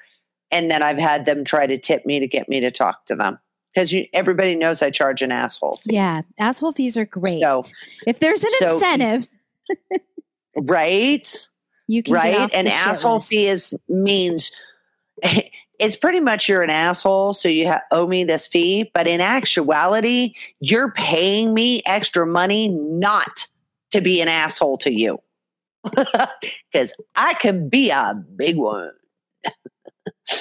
and 0.51 0.71
then 0.71 0.83
I've 0.83 0.97
had 0.99 1.27
them 1.27 1.45
try 1.45 1.67
to 1.67 1.77
tip 1.77 2.07
me 2.07 2.19
to 2.21 2.27
get 2.27 2.49
me 2.49 2.59
to 2.61 2.71
talk 2.71 3.05
to 3.07 3.15
them 3.15 3.39
because 3.75 3.95
everybody 4.15 4.55
knows 4.55 4.81
I 4.81 4.89
charge 4.91 5.21
an 5.21 5.31
asshole. 5.31 5.77
fee, 5.77 5.95
Yeah, 5.95 6.23
asshole 6.41 6.73
fees 6.73 6.97
are 6.97 7.05
great. 7.05 7.41
So- 7.43 7.63
if 8.07 8.19
there's 8.19 8.43
an 8.43 8.51
so- 8.53 8.75
incentive, 8.75 9.27
right? 10.57 11.49
you 11.87 12.03
can 12.03 12.15
Right? 12.15 12.51
An 12.55 12.67
asshole 12.67 13.17
list. 13.17 13.29
fee 13.29 13.47
is 13.47 13.75
means 13.89 14.51
it's 15.79 15.97
pretty 15.97 16.21
much 16.21 16.49
you're 16.49 16.63
an 16.63 16.71
asshole, 16.71 17.35
so 17.35 17.49
you 17.49 17.69
ha- 17.69 17.83
owe 17.91 18.07
me 18.07 18.25
this 18.25 18.47
fee. 18.47 18.91
But 18.95 19.07
in 19.09 19.21
actuality, 19.21 20.35
you're 20.61 20.91
paying 20.93 21.55
me 21.55 21.83
extra 21.87 22.27
money 22.27 22.69
not 22.69 23.47
to 23.93 24.01
be 24.01 24.21
an 24.21 24.29
asshole 24.29 24.79
to 24.79 24.93
you 24.93 25.21
because 25.85 26.93
I 27.17 27.35
can 27.35 27.69
be 27.69 27.91
a 27.91 28.15
big 28.37 28.57
one. 28.57 28.91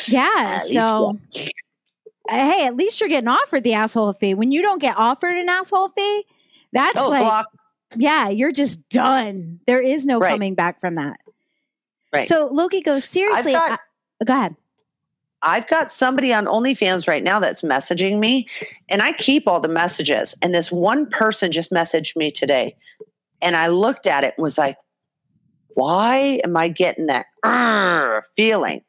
Yeah. 0.07 0.59
So, 0.59 1.17
hey, 2.29 2.65
at 2.65 2.75
least 2.75 2.99
you're 2.99 3.09
getting 3.09 3.29
offered 3.29 3.63
the 3.63 3.73
asshole 3.73 4.13
fee. 4.13 4.33
When 4.33 4.51
you 4.51 4.61
don't 4.61 4.81
get 4.81 4.97
offered 4.97 5.37
an 5.37 5.47
asshole 5.49 5.89
fee, 5.89 6.25
that's 6.73 6.99
Oh, 6.99 7.09
like, 7.09 7.21
block. 7.21 7.47
yeah, 7.95 8.27
you're 8.29 8.51
just 8.51 8.87
done. 8.89 9.59
There 9.65 9.81
is 9.81 10.05
no 10.05 10.19
Right. 10.19 10.31
coming 10.31 10.55
back 10.55 10.81
from 10.81 10.95
that. 10.95 11.19
Right. 12.11 12.27
So 12.27 12.49
Loki 12.51 12.81
goes, 12.81 13.05
seriously, 13.05 13.53
got- 13.53 13.79
I- 14.21 14.25
go 14.25 14.33
ahead. 14.33 14.55
I've 15.41 15.67
got 15.67 15.91
somebody 15.91 16.33
on 16.33 16.45
OnlyFans 16.45 17.07
right 17.07 17.23
now 17.23 17.39
that's 17.39 17.61
messaging 17.61 18.19
me, 18.19 18.47
and 18.89 19.01
I 19.01 19.13
keep 19.13 19.47
all 19.47 19.59
the 19.59 19.67
messages. 19.67 20.35
And 20.41 20.53
this 20.53 20.71
one 20.71 21.09
person 21.09 21.51
just 21.51 21.71
messaged 21.71 22.15
me 22.15 22.31
today, 22.31 22.75
and 23.41 23.55
I 23.55 23.67
looked 23.67 24.07
at 24.07 24.23
it 24.23 24.33
and 24.37 24.43
was 24.43 24.57
like, 24.57 24.77
why 25.75 26.39
am 26.43 26.57
I 26.57 26.69
getting 26.69 27.05
that 27.07 27.27
"Arr" 27.43 28.25
feeling? 28.35 28.81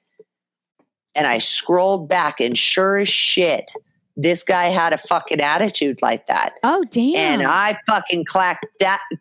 And 1.14 1.26
I 1.26 1.38
scrolled 1.38 2.08
back, 2.08 2.40
and 2.40 2.56
sure 2.56 2.98
as 2.98 3.08
shit, 3.08 3.72
this 4.18 4.42
guy 4.42 4.66
had 4.66 4.92
a 4.92 4.98
fucking 4.98 5.40
attitude 5.40 6.02
like 6.02 6.26
that. 6.26 6.54
Oh, 6.64 6.84
damn. 6.90 7.40
And 7.40 7.48
I 7.48 7.78
fucking 7.86 8.24
clapped, 8.24 8.66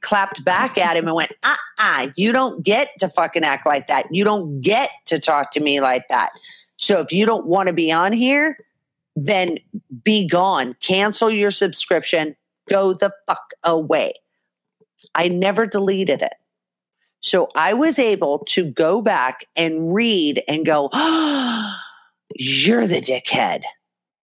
clapped 0.01 0.43
back 0.43 0.77
at 0.77 0.97
him 0.97 1.05
and 1.05 1.15
went, 1.15 1.31
uh 1.43 1.55
uh, 1.77 2.07
you 2.15 2.31
don't 2.31 2.63
get 2.63 2.89
to 2.99 3.07
fucking 3.07 3.43
act 3.43 3.67
like 3.67 3.87
that. 3.87 4.07
You 4.11 4.23
don't 4.23 4.59
get 4.61 4.89
to 5.05 5.19
talk 5.19 5.51
to 5.51 5.59
me 5.59 5.79
like 5.79 6.07
that. 6.09 6.31
So 6.77 6.99
if 6.99 7.11
you 7.11 7.25
don't 7.25 7.45
want 7.45 7.67
to 7.67 7.73
be 7.73 7.91
on 7.91 8.13
here, 8.13 8.57
then 9.15 9.57
be 10.03 10.27
gone. 10.27 10.75
Cancel 10.81 11.29
your 11.29 11.51
subscription. 11.51 12.35
Go 12.69 12.93
the 12.93 13.11
fuck 13.27 13.51
away. 13.63 14.13
I 15.15 15.29
never 15.29 15.65
deleted 15.65 16.21
it. 16.21 16.33
So 17.21 17.49
I 17.55 17.73
was 17.73 17.97
able 17.97 18.39
to 18.49 18.63
go 18.63 19.01
back 19.01 19.45
and 19.55 19.93
read 19.93 20.43
and 20.47 20.65
go, 20.65 20.89
oh, 20.93 21.73
you're 22.35 22.85
the 22.85 23.01
dickhead 23.01 23.63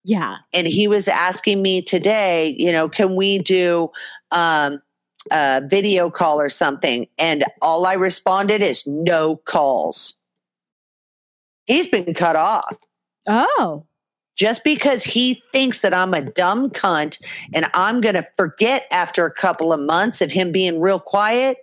yeah. 0.04 0.36
and 0.52 0.66
he 0.66 0.86
was 0.86 1.08
asking 1.08 1.62
me 1.62 1.82
today, 1.82 2.54
you 2.58 2.70
know, 2.70 2.88
can 2.88 3.16
we 3.16 3.38
do 3.38 3.90
um, 4.30 4.80
a 5.32 5.62
video 5.64 6.10
call 6.10 6.38
or 6.38 6.50
something? 6.50 7.06
And 7.18 7.44
all 7.62 7.86
I 7.86 7.94
responded 7.94 8.62
is 8.62 8.86
no 8.86 9.36
calls. 9.36 10.14
He's 11.66 11.86
been 11.88 12.12
cut 12.14 12.36
off 12.36 12.76
Oh, 13.28 13.86
just 14.36 14.64
because 14.64 15.02
he 15.04 15.42
thinks 15.52 15.80
that 15.82 15.94
I'm 15.94 16.12
a 16.12 16.20
dumb 16.20 16.68
cunt 16.70 17.18
and 17.54 17.66
I'm 17.72 18.00
going 18.00 18.16
to 18.16 18.26
forget 18.36 18.86
after 18.90 19.24
a 19.24 19.32
couple 19.32 19.72
of 19.72 19.80
months 19.80 20.20
of 20.20 20.30
him 20.30 20.52
being 20.52 20.80
real 20.80 21.00
quiet. 21.00 21.58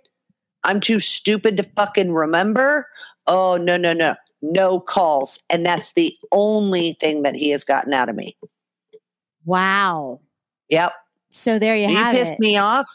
I'm 0.64 0.80
too 0.80 0.98
stupid 1.00 1.56
to 1.58 1.62
fucking 1.76 2.12
remember. 2.12 2.88
Oh, 3.26 3.56
no, 3.56 3.76
no, 3.76 3.92
no. 3.92 4.14
No 4.42 4.80
calls. 4.80 5.38
And 5.50 5.64
that's 5.64 5.92
the 5.92 6.16
only 6.32 6.96
thing 7.00 7.22
that 7.22 7.34
he 7.36 7.50
has 7.50 7.62
gotten 7.62 7.92
out 7.92 8.08
of 8.08 8.16
me. 8.16 8.36
wow. 9.44 10.20
Yep. 10.68 10.92
So 11.30 11.58
there 11.58 11.76
you 11.76 11.88
you 11.88 11.96
have 11.96 12.14
pissed 12.14 12.34
it. 12.34 12.40
me 12.40 12.56
off 12.56 12.88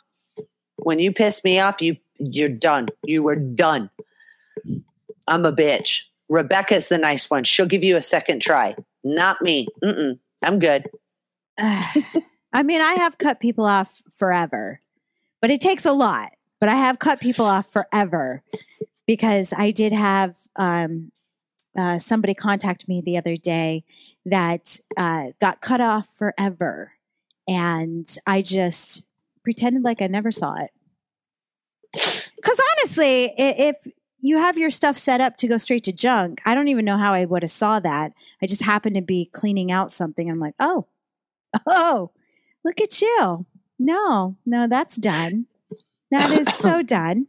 when 0.77 0.99
you 0.99 1.11
pissed 1.11 1.43
me 1.43 1.59
off 1.59 1.81
you 1.81 1.95
you're 2.19 2.49
done 2.49 2.87
you 3.03 3.21
were 3.23 3.35
done 3.35 3.89
i'm 5.27 5.45
a 5.45 5.51
bitch 5.51 6.01
rebecca's 6.29 6.89
the 6.89 6.97
nice 6.97 7.29
one 7.29 7.43
she'll 7.43 7.65
give 7.65 7.83
you 7.83 7.97
a 7.97 8.01
second 8.01 8.41
try 8.41 8.75
not 9.03 9.41
me 9.41 9.67
Mm-mm. 9.83 10.19
i'm 10.43 10.59
good 10.59 10.89
I 12.53 12.63
mean, 12.63 12.81
I 12.81 12.93
have 12.93 13.17
cut 13.17 13.39
people 13.39 13.65
off 13.65 14.01
forever, 14.13 14.81
but 15.41 15.51
it 15.51 15.61
takes 15.61 15.85
a 15.85 15.91
lot. 15.91 16.31
But 16.59 16.69
I 16.69 16.75
have 16.75 16.97
cut 16.97 17.19
people 17.19 17.45
off 17.45 17.71
forever 17.71 18.41
because 19.05 19.53
I 19.55 19.69
did 19.69 19.93
have 19.93 20.35
um, 20.55 21.11
uh, 21.77 21.99
somebody 21.99 22.33
contact 22.33 22.87
me 22.87 23.01
the 23.01 23.17
other 23.17 23.37
day 23.37 23.83
that 24.25 24.79
uh, 24.97 25.25
got 25.39 25.61
cut 25.61 25.81
off 25.81 26.07
forever. 26.07 26.93
And 27.47 28.09
I 28.25 28.41
just 28.41 29.05
pretended 29.43 29.83
like 29.83 30.01
I 30.01 30.07
never 30.07 30.31
saw 30.31 30.55
it. 30.55 30.71
Because 32.35 32.59
honestly, 32.71 33.33
if 33.37 33.75
you 34.21 34.37
have 34.37 34.57
your 34.57 34.69
stuff 34.69 34.97
set 34.97 35.21
up 35.21 35.37
to 35.37 35.47
go 35.47 35.57
straight 35.57 35.83
to 35.85 35.93
junk, 35.93 36.41
I 36.45 36.55
don't 36.55 36.67
even 36.67 36.85
know 36.85 36.97
how 36.97 37.13
I 37.13 37.25
would 37.25 37.43
have 37.43 37.51
saw 37.51 37.79
that. 37.79 38.13
I 38.41 38.47
just 38.47 38.63
happened 38.63 38.95
to 38.95 39.01
be 39.01 39.29
cleaning 39.31 39.71
out 39.71 39.91
something. 39.91 40.29
I'm 40.29 40.39
like, 40.39 40.55
oh, 40.59 40.87
oh, 41.67 42.11
look 42.63 42.81
at 42.81 43.01
you. 43.01 43.45
No, 43.79 44.35
no, 44.45 44.67
that's 44.67 44.97
done. 44.97 45.45
That 46.11 46.31
is 46.31 46.47
so 46.53 46.81
done. 46.83 47.27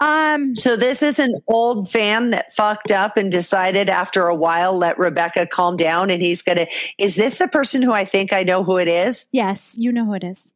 Um, 0.00 0.56
so 0.56 0.76
this 0.76 1.02
is 1.02 1.18
an 1.18 1.34
old 1.46 1.90
fan 1.90 2.30
that 2.30 2.54
fucked 2.54 2.90
up 2.90 3.18
and 3.18 3.30
decided 3.30 3.90
after 3.90 4.26
a 4.28 4.34
while 4.34 4.72
let 4.72 4.98
rebecca 4.98 5.46
calm 5.46 5.76
down 5.76 6.08
and 6.08 6.22
he's 6.22 6.40
gonna 6.40 6.66
is 6.96 7.16
this 7.16 7.36
the 7.36 7.46
person 7.46 7.82
who 7.82 7.92
i 7.92 8.02
think 8.02 8.32
i 8.32 8.42
know 8.42 8.64
who 8.64 8.78
it 8.78 8.88
is 8.88 9.26
yes, 9.30 9.76
you 9.78 9.92
know 9.92 10.06
who 10.06 10.14
it 10.14 10.24
is. 10.24 10.54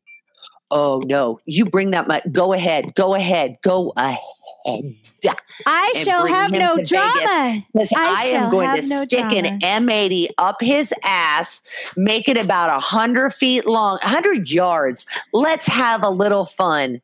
oh 0.71 1.03
no 1.05 1.39
you 1.45 1.67
bring 1.67 1.91
that 1.91 2.09
much 2.09 2.23
go 2.33 2.55
ahead 2.55 2.95
go 2.95 3.15
ahead 3.15 3.59
go 3.63 3.93
ahead 3.99 4.19
I 4.67 5.93
And 5.95 6.05
shall 6.05 6.27
have 6.27 6.51
no 6.53 6.75
Vegas. 6.77 6.89
drama. 6.91 7.61
Because 7.73 7.93
I 7.97 8.15
I, 8.19 8.25
shall 8.31 8.45
am 8.47 8.51
going 8.51 8.67
have 8.69 8.81
to 8.81 8.89
no 8.89 9.05
stick 9.05 9.21
drama. 9.21 9.37
an 9.37 9.61
M80 9.61 10.29
up 10.39 10.57
his 10.61 10.95
ass, 11.03 11.61
make 11.97 12.29
it 12.29 12.37
about 12.39 12.71
a 12.71 12.81
hundred 12.81 13.35
feet 13.35 13.67
long, 13.67 13.99
hundred 14.03 14.51
yards. 14.51 15.07
Let's 15.33 15.67
have 15.67 16.03
a 16.03 16.11
little 16.11 16.47
fun. 16.47 17.01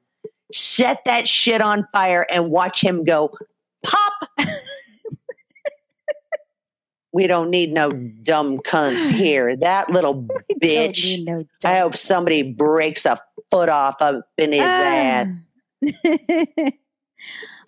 set 0.52 1.04
that 1.04 1.28
shit 1.28 1.60
on 1.60 1.86
fire 1.92 2.26
and 2.30 2.50
watch 2.50 2.80
him 2.82 3.04
go 3.04 3.36
pop. 3.84 4.12
we 7.12 7.26
don't 7.26 7.50
need 7.50 7.72
no 7.72 7.90
dumb 7.90 8.58
cunts 8.58 9.10
here. 9.10 9.54
That 9.56 9.90
little 9.90 10.26
bitch. 10.62 11.24
No 11.24 11.44
I 11.64 11.78
hope 11.78 11.96
somebody 11.96 12.42
breaks 12.42 13.04
a 13.04 13.20
foot 13.50 13.68
off 13.68 13.96
up 14.00 14.24
in 14.38 14.52
his 14.52 14.62
ah. 14.64 14.66
ass. 14.66 15.28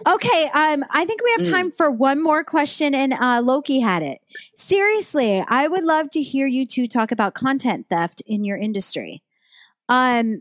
okay, 0.07 0.45
um, 0.55 0.85
I 0.91 1.05
think 1.05 1.23
we 1.23 1.31
have 1.37 1.47
Mm. 1.47 1.51
time 1.51 1.71
for 1.71 1.91
one 1.91 2.23
more 2.23 2.45
question, 2.45 2.95
and 2.95 3.13
uh, 3.13 3.41
Loki 3.45 3.81
had 3.81 4.03
it. 4.03 4.19
Seriously, 4.55 5.45
I 5.47 5.69
would 5.69 5.85
love 5.85 6.11
to 6.11 6.23
hear 6.23 6.47
you 6.47 6.67
two 6.67 6.87
talk 6.87 7.13
about 7.13 7.35
content 7.35 7.87
theft 7.91 8.23
in 8.27 8.45
your 8.45 8.57
industry. 8.57 9.23
Um, 9.89 10.41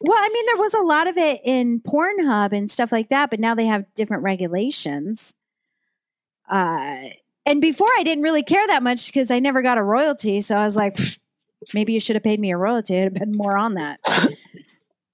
well, 0.00 0.18
I 0.18 0.28
mean, 0.32 0.46
there 0.46 0.56
was 0.58 0.74
a 0.74 0.82
lot 0.82 1.08
of 1.08 1.16
it 1.16 1.40
in 1.44 1.80
Pornhub 1.80 2.52
and 2.52 2.70
stuff 2.70 2.92
like 2.92 3.08
that, 3.08 3.30
but 3.30 3.40
now 3.40 3.54
they 3.54 3.66
have 3.66 3.86
different 3.94 4.22
regulations. 4.22 5.34
Uh, 6.50 6.96
and 7.46 7.60
before 7.60 7.88
I 7.96 8.02
didn't 8.02 8.24
really 8.24 8.42
care 8.42 8.66
that 8.66 8.82
much 8.82 9.06
because 9.06 9.30
I 9.30 9.38
never 9.38 9.62
got 9.62 9.78
a 9.78 9.82
royalty, 9.82 10.40
so 10.42 10.56
I 10.56 10.64
was 10.64 10.76
like, 10.76 10.96
maybe 11.74 11.92
you 11.92 12.00
should 12.00 12.16
have 12.16 12.22
paid 12.22 12.40
me 12.40 12.50
a 12.52 12.56
royalty. 12.56 12.94
It'd 12.94 13.04
have 13.04 13.14
been 13.28 13.36
more 13.36 13.56
on 13.56 13.74
that. 13.74 14.00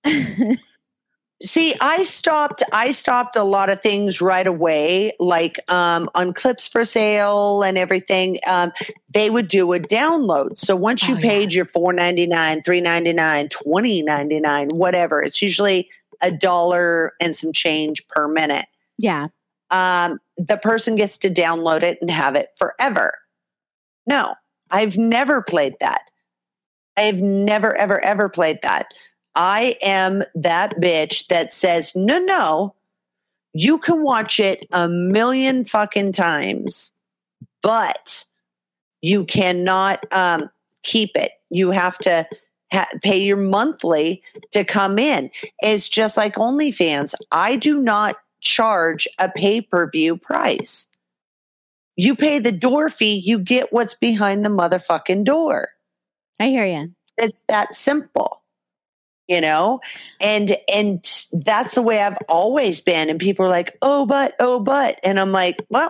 See, 1.42 1.74
I 1.80 2.04
stopped 2.04 2.62
I 2.72 2.92
stopped 2.92 3.34
a 3.34 3.42
lot 3.42 3.68
of 3.68 3.82
things 3.82 4.20
right 4.20 4.46
away, 4.46 5.12
like 5.18 5.58
um 5.70 6.08
on 6.14 6.32
clips 6.32 6.68
for 6.68 6.84
sale 6.84 7.62
and 7.62 7.76
everything. 7.76 8.38
Um, 8.46 8.72
they 9.12 9.28
would 9.28 9.48
do 9.48 9.72
a 9.72 9.80
download. 9.80 10.56
So 10.58 10.76
once 10.76 11.08
you 11.08 11.14
Oh, 11.14 11.18
yeah. 11.18 11.22
paid 11.28 11.52
your 11.52 11.64
four 11.64 11.92
ninety 11.92 12.26
nine, 12.26 12.62
three 12.62 12.80
ninety 12.80 13.12
nine, 13.12 13.48
twenty 13.48 14.02
ninety 14.02 14.38
nine, 14.38 14.68
whatever, 14.68 15.20
it's 15.20 15.42
usually 15.42 15.88
a 16.20 16.30
dollar 16.30 17.12
and 17.20 17.34
some 17.34 17.52
change 17.52 18.06
per 18.08 18.28
minute. 18.28 18.66
yeah. 18.98 19.26
Um, 19.70 20.20
the 20.36 20.58
person 20.58 20.96
gets 20.96 21.16
to 21.18 21.30
download 21.30 21.82
it 21.82 21.96
and 22.00 22.10
have 22.10 22.36
it 22.36 22.50
forever. 22.58 23.18
No, 24.06 24.34
I've 24.70 24.96
never 24.98 25.40
played 25.42 25.74
that. 25.80 26.02
I've 26.96 27.16
never, 27.16 27.74
ever, 27.76 27.98
ever 28.04 28.28
played 28.28 28.58
that. 28.62 28.86
I 29.34 29.76
am 29.82 30.24
that 30.34 30.78
bitch 30.80 31.26
that 31.28 31.52
says, 31.52 31.92
no, 31.94 32.18
no, 32.18 32.74
you 33.54 33.78
can 33.78 34.02
watch 34.02 34.40
it 34.40 34.66
a 34.72 34.88
million 34.88 35.64
fucking 35.64 36.12
times, 36.12 36.92
but 37.62 38.24
you 39.00 39.24
cannot 39.24 40.00
um, 40.12 40.50
keep 40.82 41.10
it. 41.14 41.32
You 41.50 41.70
have 41.70 41.98
to 41.98 42.26
ha- 42.72 42.88
pay 43.02 43.18
your 43.18 43.36
monthly 43.36 44.22
to 44.52 44.64
come 44.64 44.98
in. 44.98 45.30
It's 45.60 45.88
just 45.88 46.16
like 46.16 46.36
OnlyFans. 46.36 47.14
I 47.30 47.56
do 47.56 47.80
not 47.80 48.16
charge 48.40 49.06
a 49.18 49.28
pay 49.28 49.60
per 49.60 49.90
view 49.90 50.16
price. 50.16 50.88
You 51.96 52.16
pay 52.16 52.38
the 52.38 52.52
door 52.52 52.88
fee, 52.88 53.16
you 53.16 53.38
get 53.38 53.72
what's 53.72 53.94
behind 53.94 54.44
the 54.44 54.50
motherfucking 54.50 55.24
door. 55.24 55.68
I 56.40 56.48
hear 56.48 56.64
you. 56.64 56.92
It's 57.18 57.38
that 57.48 57.76
simple. 57.76 58.41
You 59.32 59.40
know? 59.40 59.80
And 60.20 60.56
and 60.72 61.02
that's 61.32 61.74
the 61.74 61.82
way 61.82 62.02
I've 62.02 62.18
always 62.28 62.80
been. 62.80 63.08
And 63.08 63.18
people 63.18 63.46
are 63.46 63.50
like, 63.50 63.76
oh 63.80 64.04
but, 64.06 64.34
oh 64.38 64.60
but. 64.60 65.00
And 65.02 65.18
I'm 65.18 65.32
like, 65.32 65.64
well, 65.70 65.88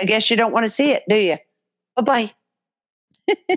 I 0.00 0.04
guess 0.04 0.30
you 0.30 0.36
don't 0.36 0.52
want 0.52 0.66
to 0.66 0.72
see 0.72 0.90
it, 0.90 1.04
do 1.08 1.16
you? 1.16 1.36
Bye 1.96 2.02
bye. 3.28 3.56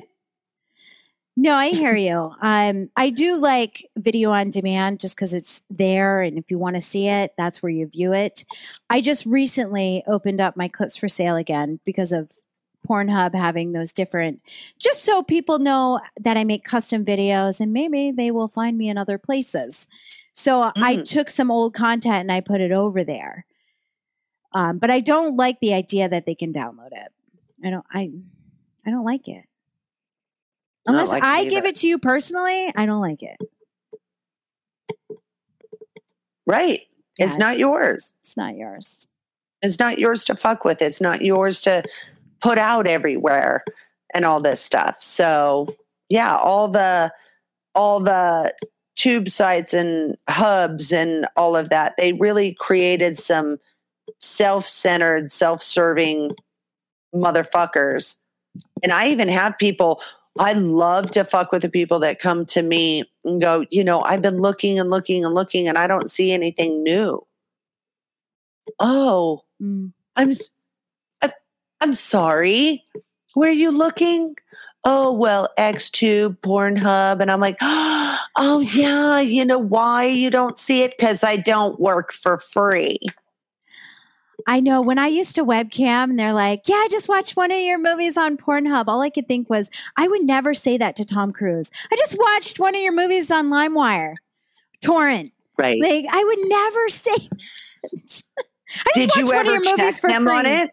No, 1.36 1.56
I 1.56 1.70
hear 1.70 1.96
you. 1.96 2.32
Um, 2.44 2.92
I 2.96 3.10
do 3.10 3.40
like 3.40 3.90
video 3.98 4.30
on 4.30 4.52
demand 4.52 5.00
just 5.00 5.16
because 5.16 5.34
it's 5.34 5.64
there, 5.68 6.22
and 6.22 6.38
if 6.38 6.52
you 6.52 6.60
want 6.60 6.76
to 6.76 6.82
see 6.82 7.08
it, 7.08 7.32
that's 7.40 7.64
where 7.64 7.72
you 7.72 7.88
view 7.88 8.14
it. 8.14 8.46
I 8.88 9.02
just 9.02 9.26
recently 9.26 10.04
opened 10.06 10.40
up 10.40 10.56
my 10.56 10.68
clips 10.68 10.96
for 10.96 11.08
sale 11.08 11.36
again 11.36 11.80
because 11.86 12.12
of 12.12 12.32
Pornhub 12.84 13.34
having 13.36 13.72
those 13.74 13.92
different, 13.94 14.42
just 14.80 15.04
so 15.04 15.24
people 15.24 15.60
know 15.60 16.00
that 16.18 16.38
I 16.38 16.44
make 16.44 16.64
custom 16.64 17.04
videos, 17.06 17.60
and 17.60 17.74
maybe 17.74 18.12
they 18.12 18.32
will 18.32 18.48
find 18.48 18.78
me 18.78 18.90
in 18.90 18.98
other 18.98 19.18
places. 19.18 19.88
So 20.34 20.72
I 20.76 20.98
Mm. 20.98 21.06
took 21.10 21.30
some 21.30 21.52
old 21.52 21.74
content 21.74 22.22
and 22.22 22.32
I 22.32 22.42
put 22.42 22.60
it 22.62 22.72
over 22.72 23.04
there. 23.04 23.46
Um, 24.54 24.78
but 24.80 24.90
I 24.92 25.00
don't 25.00 25.38
like 25.38 25.60
the 25.60 25.74
idea 25.74 26.10
that 26.10 26.26
they 26.26 26.36
can 26.36 26.52
download 26.52 26.92
it. 26.92 27.12
I 27.64 27.70
don't. 27.70 27.86
I 27.92 28.12
I 28.86 28.92
don't 28.92 29.06
like 29.06 29.28
it. 29.28 29.46
Unless 30.86 31.10
like 31.10 31.24
I 31.24 31.40
either. 31.42 31.50
give 31.50 31.66
it 31.66 31.76
to 31.78 31.88
you 31.88 31.98
personally, 31.98 32.72
I 32.76 32.86
don't 32.86 33.02
like 33.02 33.24
it. 33.24 33.38
Right. 36.46 36.82
It's 37.18 37.38
not 37.38 37.58
yours. 37.58 38.12
It's 38.22 38.36
not 38.36 38.56
yours. 38.56 39.08
It's 39.62 39.80
not 39.80 39.98
yours 39.98 40.26
to 40.26 40.36
fuck 40.36 40.66
with. 40.66 40.82
It's 40.82 41.00
not 41.00 41.22
yours 41.22 41.62
to 41.62 41.84
put 42.44 42.58
out 42.58 42.86
everywhere 42.86 43.64
and 44.14 44.26
all 44.26 44.42
this 44.42 44.62
stuff. 44.62 45.02
So 45.02 45.76
yeah, 46.10 46.36
all 46.36 46.68
the 46.68 47.12
all 47.74 48.00
the 48.02 48.54
tube 48.96 49.30
sites 49.30 49.74
and 49.74 50.18
hubs 50.30 50.92
and 50.92 51.26
all 51.38 51.56
of 51.56 51.70
that, 51.70 51.96
they 51.98 52.14
really 52.14 52.54
created 52.60 53.18
some 53.18 53.58
self-centered, 54.20 55.32
self-serving 55.32 56.32
motherfuckers. 57.16 58.18
And 58.84 58.92
I 58.92 59.10
even 59.10 59.30
have 59.30 59.58
people 59.58 60.02
I 60.38 60.54
love 60.54 61.12
to 61.12 61.24
fuck 61.24 61.52
with 61.52 61.62
the 61.62 61.70
people 61.70 62.00
that 62.00 62.20
come 62.20 62.46
to 62.48 62.62
me 62.64 63.04
and 63.24 63.40
go, 63.40 63.66
you 63.70 63.84
know, 63.84 64.02
I've 64.02 64.22
been 64.22 64.42
looking 64.42 64.80
and 64.80 64.90
looking 64.90 65.24
and 65.24 65.34
looking 65.34 65.68
and 65.68 65.78
I 65.78 65.88
don't 65.88 66.12
see 66.12 66.32
anything 66.32 66.84
new. 66.84 67.26
Oh, 68.80 69.44
Mm. 69.64 69.94
I'm 70.16 70.34
I'm 71.84 71.94
sorry. 71.94 72.82
Where 73.34 73.50
are 73.50 73.52
you 73.52 73.70
looking? 73.70 74.38
Oh 74.86 75.12
well, 75.12 75.50
XTube, 75.58 76.38
Pornhub, 76.38 77.20
and 77.20 77.30
I'm 77.30 77.42
like, 77.42 77.58
oh 77.62 78.66
yeah. 78.74 79.20
You 79.20 79.44
know 79.44 79.58
why 79.58 80.06
you 80.06 80.30
don't 80.30 80.58
see 80.58 80.84
it? 80.84 80.96
Because 80.98 81.26
I 81.26 81.36
don't 81.36 81.82
work 81.82 82.14
for 82.14 82.40
free. 82.40 83.00
I 84.48 84.62
know 84.62 84.82
when 84.82 84.98
I 84.98 85.08
used 85.08 85.36
to 85.36 85.44
webcam 85.44 86.06
and 86.06 86.18
they're 86.18 86.32
like, 86.32 86.62
yeah, 86.70 86.76
I 86.76 86.88
just 86.90 87.10
watched 87.10 87.36
one 87.36 87.52
of 87.52 87.58
your 87.58 87.78
movies 87.80 88.16
on 88.16 88.38
Pornhub. 88.38 88.86
All 88.88 89.02
I 89.02 89.10
could 89.10 89.28
think 89.28 89.50
was, 89.50 89.70
I 89.98 90.08
would 90.08 90.22
never 90.22 90.54
say 90.54 90.78
that 90.78 90.96
to 90.96 91.04
Tom 91.04 91.34
Cruise. 91.34 91.70
I 91.92 91.98
just 91.98 92.18
watched 92.18 92.62
one 92.62 92.76
of 92.76 92.82
your 92.82 92.94
movies 92.94 93.30
on 93.30 93.50
LimeWire, 93.50 94.16
Torrent. 94.82 95.34
Right? 95.58 95.82
Like, 95.82 96.06
I 96.10 96.24
would 96.24 96.50
never 96.50 96.88
say 96.90 97.28
that. 97.28 98.24
I 98.86 98.92
just 98.96 98.96
Did 98.96 99.10
watched 99.10 99.18
you 99.18 99.26
one 99.26 99.36
of 99.36 99.48
ever 99.48 99.52
your 99.52 99.60
movies 99.60 99.96
check 99.96 100.02
for 100.02 100.10
them 100.10 100.24
free. 100.24 100.34
on 100.34 100.46
it? 100.46 100.72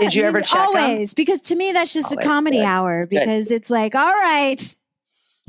Did 0.00 0.14
you 0.14 0.22
ever 0.24 0.40
check? 0.40 0.60
Always, 0.60 1.14
because 1.14 1.40
to 1.42 1.56
me 1.56 1.72
that's 1.72 1.92
just 1.92 2.12
Always, 2.12 2.24
a 2.24 2.28
comedy 2.28 2.58
good. 2.58 2.66
hour. 2.66 3.06
Because 3.06 3.50
it's 3.50 3.70
like, 3.70 3.94
all 3.94 4.12
right, 4.12 4.60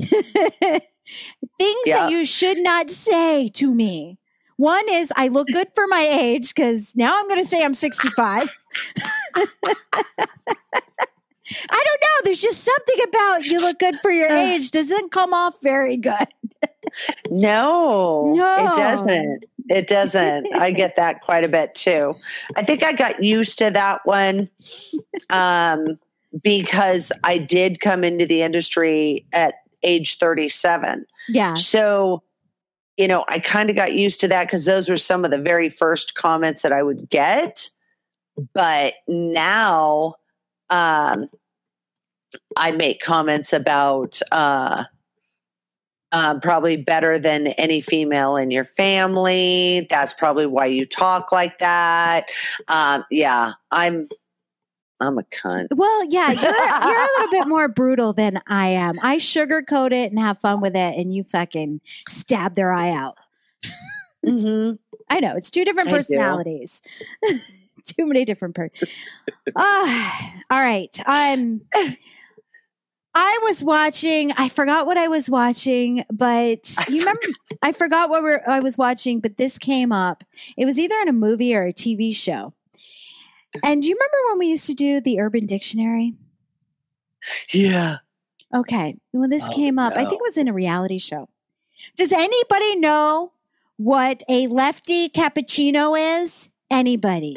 things 0.00 0.82
Yeah. 1.86 2.00
that 2.00 2.10
you 2.10 2.24
should 2.24 2.58
not 2.58 2.90
say 2.90 3.48
to 3.54 3.74
me. 3.74 4.18
One 4.56 4.84
is 4.90 5.12
I 5.16 5.28
look 5.28 5.48
good 5.48 5.68
for 5.74 5.86
my 5.86 6.00
age 6.10 6.54
because 6.54 6.92
now 6.96 7.14
I'm 7.18 7.28
going 7.28 7.42
to 7.42 7.46
say 7.48 7.62
I'm 7.62 7.74
65. 7.74 8.48
I 11.70 11.84
don't 11.84 12.00
know. 12.02 12.24
There's 12.24 12.40
just 12.40 12.64
something 12.64 12.96
about 13.08 13.44
you 13.44 13.60
look 13.60 13.78
good 13.78 13.96
for 14.00 14.10
your 14.10 14.28
uh. 14.30 14.40
age 14.40 14.70
doesn't 14.70 15.12
come 15.12 15.32
off 15.32 15.54
very 15.62 15.96
good. 15.96 16.26
No, 17.30 18.32
No. 18.36 18.56
it 18.58 18.76
doesn't. 18.78 19.44
It 19.68 19.88
doesn't. 19.88 20.52
I 20.54 20.70
get 20.70 20.96
that 20.96 21.22
quite 21.22 21.44
a 21.44 21.48
bit 21.48 21.74
too. 21.74 22.14
I 22.54 22.62
think 22.62 22.82
I 22.82 22.92
got 22.92 23.22
used 23.22 23.58
to 23.58 23.70
that 23.70 24.00
one 24.04 24.48
um, 25.30 25.98
because 26.42 27.10
I 27.24 27.38
did 27.38 27.80
come 27.80 28.04
into 28.04 28.26
the 28.26 28.42
industry 28.42 29.26
at 29.32 29.54
age 29.82 30.18
37. 30.18 31.06
Yeah. 31.28 31.54
So, 31.54 32.22
you 32.96 33.08
know, 33.08 33.24
I 33.28 33.38
kind 33.38 33.70
of 33.70 33.76
got 33.76 33.92
used 33.94 34.20
to 34.20 34.28
that 34.28 34.46
because 34.46 34.64
those 34.64 34.88
were 34.88 34.96
some 34.96 35.24
of 35.24 35.30
the 35.30 35.38
very 35.38 35.68
first 35.68 36.14
comments 36.14 36.62
that 36.62 36.72
I 36.72 36.82
would 36.82 37.10
get. 37.10 37.70
But 38.54 38.94
now, 39.08 40.14
um, 40.70 41.28
I 42.56 42.70
make 42.72 43.00
comments 43.00 43.52
about 43.52 44.20
uh, 44.30 44.84
uh, 46.16 46.40
probably 46.40 46.78
better 46.78 47.18
than 47.18 47.48
any 47.48 47.82
female 47.82 48.36
in 48.36 48.50
your 48.50 48.64
family. 48.64 49.86
That's 49.90 50.14
probably 50.14 50.46
why 50.46 50.64
you 50.64 50.86
talk 50.86 51.30
like 51.30 51.58
that. 51.58 52.24
Um, 52.68 53.04
yeah, 53.10 53.52
I'm. 53.70 54.08
I'm 54.98 55.18
a 55.18 55.24
cunt. 55.24 55.66
Well, 55.74 56.06
yeah, 56.08 56.30
you're 56.30 56.42
you're 56.42 57.02
a 57.02 57.08
little 57.18 57.30
bit 57.30 57.48
more 57.48 57.68
brutal 57.68 58.14
than 58.14 58.40
I 58.46 58.68
am. 58.68 58.94
I 59.02 59.18
sugarcoat 59.18 59.92
it 59.92 60.10
and 60.10 60.18
have 60.18 60.38
fun 60.38 60.62
with 60.62 60.74
it, 60.74 60.98
and 60.98 61.14
you 61.14 61.22
fucking 61.22 61.82
stab 62.08 62.54
their 62.54 62.72
eye 62.72 62.92
out. 62.92 63.18
Mm-hmm. 64.24 64.76
I 65.10 65.20
know 65.20 65.36
it's 65.36 65.50
two 65.50 65.66
different 65.66 65.90
personalities. 65.90 66.80
Too 67.86 68.06
many 68.06 68.24
different 68.24 68.54
per. 68.54 68.70
Ah, 69.54 70.32
all 70.50 70.60
right. 70.60 70.98
I'm. 71.06 71.60
Um, 71.76 71.96
I 73.18 73.38
was 73.44 73.64
watching. 73.64 74.30
I 74.32 74.48
forgot 74.48 74.86
what 74.86 74.98
I 74.98 75.08
was 75.08 75.30
watching, 75.30 76.04
but 76.12 76.76
I 76.78 76.84
you 76.90 76.98
remember? 76.98 77.22
I 77.62 77.72
forgot 77.72 78.10
what 78.10 78.22
we're, 78.22 78.42
I 78.46 78.60
was 78.60 78.76
watching, 78.76 79.20
but 79.20 79.38
this 79.38 79.58
came 79.58 79.90
up. 79.90 80.22
It 80.58 80.66
was 80.66 80.78
either 80.78 80.96
in 81.00 81.08
a 81.08 81.14
movie 81.14 81.56
or 81.56 81.62
a 81.62 81.72
TV 81.72 82.14
show. 82.14 82.52
And 83.64 83.80
do 83.80 83.88
you 83.88 83.94
remember 83.94 84.16
when 84.28 84.38
we 84.40 84.48
used 84.48 84.66
to 84.66 84.74
do 84.74 85.00
the 85.00 85.18
Urban 85.18 85.46
Dictionary? 85.46 86.12
Yeah. 87.54 87.98
Okay. 88.54 88.98
When 89.12 89.30
this 89.30 89.48
Oh, 89.48 89.52
came 89.54 89.78
up, 89.78 89.94
I 89.96 90.04
think 90.04 90.20
it 90.20 90.20
was 90.22 90.36
in 90.36 90.46
a 90.46 90.52
reality 90.52 90.98
show. 90.98 91.30
Does 91.96 92.12
anybody 92.12 92.76
know 92.76 93.32
what 93.78 94.22
a 94.28 94.46
lefty 94.48 95.08
cappuccino 95.08 95.96
is? 96.22 96.50
Anybody 96.70 97.36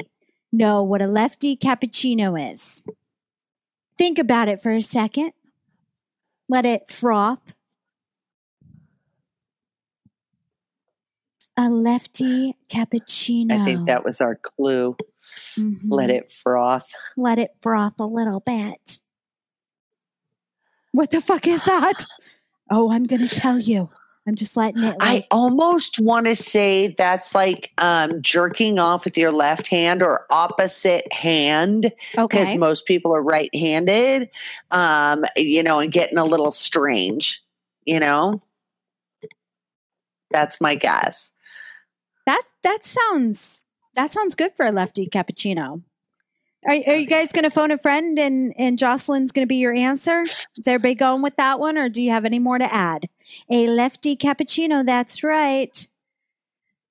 know 0.52 0.84
what 0.84 1.02
a 1.02 1.08
lefty 1.08 1.56
cappuccino 1.56 2.52
is? 2.52 2.84
Think 3.98 4.20
about 4.20 4.50
it 4.50 4.62
for 4.62 4.72
a 4.72 4.82
second. 4.82 5.32
Let 6.50 6.66
it 6.66 6.90
froth. 6.90 7.56
A 11.56 11.70
lefty 11.70 12.56
cappuccino. 12.70 13.62
I 13.62 13.66
think 13.66 13.88
that 13.88 14.04
was 14.04 14.20
our 14.22 14.36
clue. 14.36 14.96
Mhm. 15.56 15.80
Let 15.90 16.10
it 16.10 16.32
froth. 16.32 16.88
let 17.16 17.38
it 17.38 17.52
froth 17.62 18.00
a 18.00 18.06
little 18.06 18.40
bit. 18.40 19.00
What 20.92 21.12
the 21.12 21.22
fuck 21.22 21.48
is 21.48 21.64
that? 21.66 22.06
Oh, 22.72 22.92
I'm 22.92 23.06
going 23.06 23.28
to 23.28 23.36
tell 23.36 23.58
you. 23.58 23.90
I'm 24.28 24.36
just 24.36 24.56
letting 24.56 24.84
it 24.84 24.96
I 25.00 25.24
almost 25.32 26.00
want 26.00 26.28
to 26.28 26.36
say 26.36 26.90
that's 26.98 27.34
like 27.34 27.72
um, 27.80 28.22
jerking 28.22 28.78
off 28.78 29.06
with 29.06 29.18
your 29.18 29.32
left 29.32 29.68
hand 29.68 30.04
or 30.04 30.26
opposite 30.30 31.12
hand 31.12 31.92
because 32.12 32.50
okay. 32.50 32.58
most 32.58 32.86
people 32.86 33.16
are 33.16 33.24
right 33.24 33.54
handed, 33.56 34.30
um, 34.72 35.26
you 35.36 35.64
know, 35.64 35.80
and 35.80 35.92
getting 35.92 36.18
a 36.18 36.26
little 36.26 36.52
strange, 36.52 37.42
you 37.86 38.00
know? 38.00 38.42
That's 40.32 40.62
my 40.62 40.76
guess. 40.76 41.32
That 42.26 42.44
that 42.64 42.86
sounds 42.86 43.66
that 43.96 44.12
sounds 44.12 44.36
good 44.36 44.52
for 44.56 44.66
a 44.66 44.72
lefty 44.72 45.08
cappuccino. 45.08 45.82
Are, 46.68 46.76
are 46.88 46.96
you 46.96 47.08
guys 47.08 47.32
going 47.32 47.44
to 47.44 47.50
phone 47.50 47.72
a 47.72 47.78
friend 47.78 48.20
and 48.20 48.54
and 48.58 48.78
Jocelyn's 48.78 49.32
going 49.32 49.46
to 49.46 49.50
be 49.50 49.56
your 49.56 49.74
answer? 49.74 50.24
Is 50.24 50.68
everybody 50.68 50.94
going 50.94 51.22
with 51.22 51.38
that 51.38 51.60
one, 51.60 51.78
or 51.78 51.90
do 51.90 52.04
you 52.04 52.12
have 52.12 52.26
any 52.26 52.38
more 52.38 52.60
to 52.60 52.72
add? 52.72 53.10
A 53.50 53.68
lefty 53.68 54.16
cappuccino. 54.16 54.86
That's 54.86 55.24
right. 55.24 55.88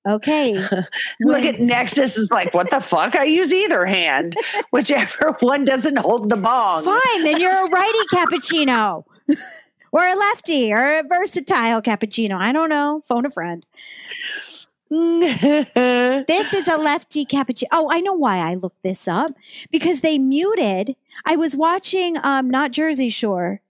Okay. 0.07 0.53
Look 1.21 1.43
at 1.43 1.59
Nexus 1.59 2.17
is 2.17 2.31
like, 2.31 2.53
what 2.53 2.69
the 2.71 2.79
fuck? 2.79 3.15
I 3.15 3.25
use 3.25 3.53
either 3.53 3.85
hand, 3.85 4.35
whichever 4.71 5.35
one 5.41 5.65
doesn't 5.65 5.99
hold 5.99 6.29
the 6.29 6.37
bong. 6.37 6.83
Fine, 6.83 7.23
then 7.23 7.39
you're 7.39 7.65
a 7.67 7.69
righty 7.69 8.05
cappuccino. 8.11 9.03
or 9.91 10.03
a 10.05 10.15
lefty 10.15 10.73
or 10.73 10.99
a 10.99 11.03
versatile 11.03 11.81
cappuccino. 11.81 12.39
I 12.39 12.51
don't 12.51 12.69
know. 12.69 13.01
Phone 13.05 13.25
a 13.25 13.31
friend. 13.31 13.65
This 14.89 16.53
is 16.53 16.67
a 16.67 16.77
lefty 16.77 17.25
cappuccino. 17.25 17.67
Oh, 17.71 17.89
I 17.91 17.99
know 17.99 18.13
why 18.13 18.37
I 18.37 18.55
looked 18.55 18.81
this 18.83 19.07
up. 19.07 19.33
Because 19.71 20.01
they 20.01 20.17
muted. 20.17 20.95
I 21.25 21.35
was 21.35 21.55
watching 21.55 22.15
um 22.23 22.49
not 22.49 22.71
Jersey 22.71 23.09
Shore, 23.09 23.61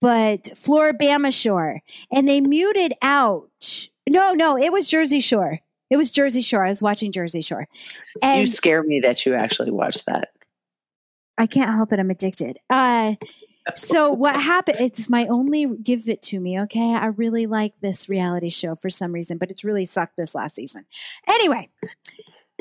but 0.00 0.44
Floribama 0.54 1.32
Shore. 1.32 1.82
And 2.12 2.26
they 2.26 2.40
muted 2.40 2.92
out. 3.02 3.88
No, 4.08 4.32
no, 4.32 4.56
it 4.56 4.72
was 4.72 4.88
Jersey 4.88 5.20
Shore. 5.20 5.60
It 5.90 5.96
was 5.96 6.10
Jersey 6.10 6.40
Shore. 6.40 6.64
I 6.64 6.68
was 6.68 6.82
watching 6.82 7.12
Jersey 7.12 7.42
Shore. 7.42 7.68
you 8.22 8.46
scare 8.46 8.82
me 8.82 9.00
that 9.00 9.26
you 9.26 9.34
actually 9.34 9.70
watched 9.70 10.06
that. 10.06 10.30
I 11.36 11.46
can't 11.46 11.74
help 11.74 11.92
it. 11.92 11.98
I'm 11.98 12.10
addicted. 12.10 12.58
Uh, 12.68 13.14
so 13.74 14.12
what 14.12 14.34
happened? 14.40 14.78
It's 14.80 15.10
my 15.10 15.26
only 15.26 15.66
give 15.82 16.08
it 16.08 16.22
to 16.22 16.40
me. 16.40 16.60
Okay. 16.60 16.94
I 16.94 17.06
really 17.06 17.46
like 17.46 17.74
this 17.80 18.08
reality 18.08 18.50
show 18.50 18.74
for 18.74 18.90
some 18.90 19.12
reason, 19.12 19.38
but 19.38 19.50
it's 19.50 19.64
really 19.64 19.84
sucked 19.84 20.16
this 20.16 20.34
last 20.34 20.56
season. 20.56 20.84
Anyway, 21.26 21.70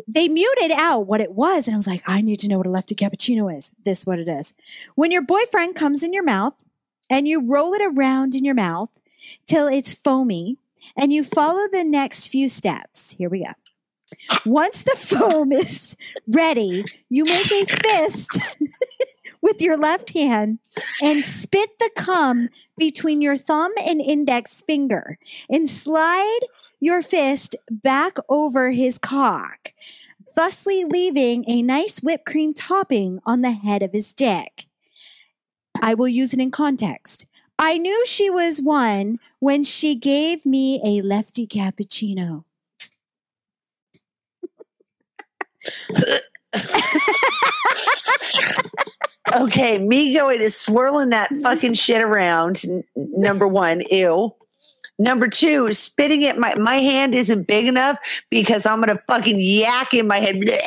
they 0.08 0.28
muted 0.28 0.72
out 0.72 1.08
what 1.08 1.22
it 1.22 1.34
was. 1.34 1.68
And 1.68 1.76
I 1.76 1.78
was 1.78 1.88
like, 1.88 2.04
I 2.08 2.22
need 2.22 2.40
to 2.40 2.48
know 2.48 2.58
what 2.58 2.68
a 2.68 2.72
lefty 2.72 2.96
cappuccino 2.96 3.56
is. 3.56 3.72
This 3.86 4.06
what 4.06 4.20
it 4.20 4.28
is. 4.28 4.54
When 4.96 5.12
your 5.12 5.24
boyfriend 5.24 5.76
comes 5.76 6.04
in 6.04 6.14
your 6.14 6.24
mouth 6.24 6.54
and 7.10 7.28
you 7.28 7.46
roll 7.46 7.74
it 7.74 7.82
around 7.82 8.36
in 8.36 8.46
your 8.46 8.56
mouth 8.56 8.90
till 9.48 9.68
it's 9.68 9.94
foamy 9.94 10.58
and 10.96 11.14
you 11.14 11.24
follow 11.24 11.68
the 11.72 11.84
next 11.84 12.28
few 12.28 12.50
steps. 12.50 13.16
Here 13.18 13.30
we 13.30 13.44
go. 13.44 13.52
Once 14.46 14.84
the 14.84 14.96
foam 14.96 15.52
is 15.52 15.96
ready, 16.28 16.86
you 17.10 17.26
make 17.26 17.52
a 17.52 17.66
fist 17.66 18.58
with 19.42 19.62
your 19.62 19.78
left 19.78 20.14
hand 20.14 20.60
and 21.02 21.24
spit 21.24 21.78
the 21.80 21.90
cum 21.96 22.50
between 22.78 23.22
your 23.22 23.38
thumb 23.38 23.72
and 23.86 24.02
index 24.02 24.62
finger 24.62 25.18
and 25.50 25.70
slide 25.70 26.40
your 26.80 27.02
fist 27.02 27.56
back 27.70 28.18
over 28.30 28.72
his 28.72 28.98
cock, 28.98 29.74
thusly 30.36 30.86
leaving 30.86 31.44
a 31.48 31.62
nice 31.62 32.00
whipped 32.00 32.26
cream 32.26 32.54
topping 32.54 33.20
on 33.26 33.42
the 33.42 33.52
head 33.52 33.82
of 33.82 33.92
his 33.92 34.14
dick. 34.14 34.66
I 35.82 35.94
will 35.94 36.08
use 36.08 36.34
it 36.34 36.40
in 36.40 36.52
context. 36.52 37.26
I 37.58 37.78
knew 37.78 38.06
she 38.06 38.30
was 38.30 38.62
one 38.62 39.20
when 39.40 39.64
she 39.64 39.96
gave 39.96 40.46
me 40.46 40.82
a 40.84 41.02
lefty 41.06 41.46
cappuccino. 41.48 42.44
Okay, 49.36 49.78
me 49.78 50.14
going 50.14 50.40
to 50.40 50.50
swirling 50.50 51.10
that 51.12 51.30
fucking 51.44 51.76
shit 51.76 52.02
around. 52.02 52.64
n- 52.68 52.84
Number 52.96 53.48
one, 53.48 53.84
ew. 53.92 54.34
Number 55.00 55.30
two, 55.30 55.72
spitting 55.72 56.24
it. 56.24 56.38
My 56.38 56.56
my 56.56 56.76
hand 56.76 57.16
isn't 57.16 57.48
big 57.48 57.68
enough 57.68 57.98
because 58.30 58.66
I'm 58.66 58.82
gonna 58.82 59.02
fucking 59.08 59.40
yak 59.40 59.94
in 59.94 60.08
my 60.08 60.20
head. 60.20 60.44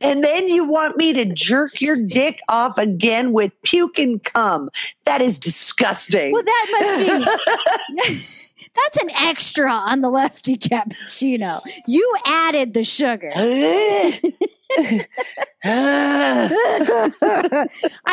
And 0.00 0.22
then 0.22 0.48
you 0.48 0.64
want 0.64 0.96
me 0.96 1.12
to 1.12 1.24
jerk 1.24 1.80
your 1.80 1.96
dick 1.96 2.40
off 2.48 2.78
again 2.78 3.32
with 3.32 3.52
puke 3.62 3.98
and 3.98 4.22
cum. 4.22 4.70
That 5.04 5.20
is 5.20 5.38
disgusting. 5.38 6.32
Well, 6.32 6.42
that 6.42 6.66
must 6.70 6.96
be 6.98 8.64
that's 8.74 9.02
an 9.02 9.10
extra 9.10 9.70
on 9.70 10.00
the 10.00 10.10
lefty 10.10 10.56
cappuccino. 10.56 11.60
You 11.86 12.14
added 12.26 12.74
the 12.74 12.84
sugar. 12.84 13.32
I 13.34 14.18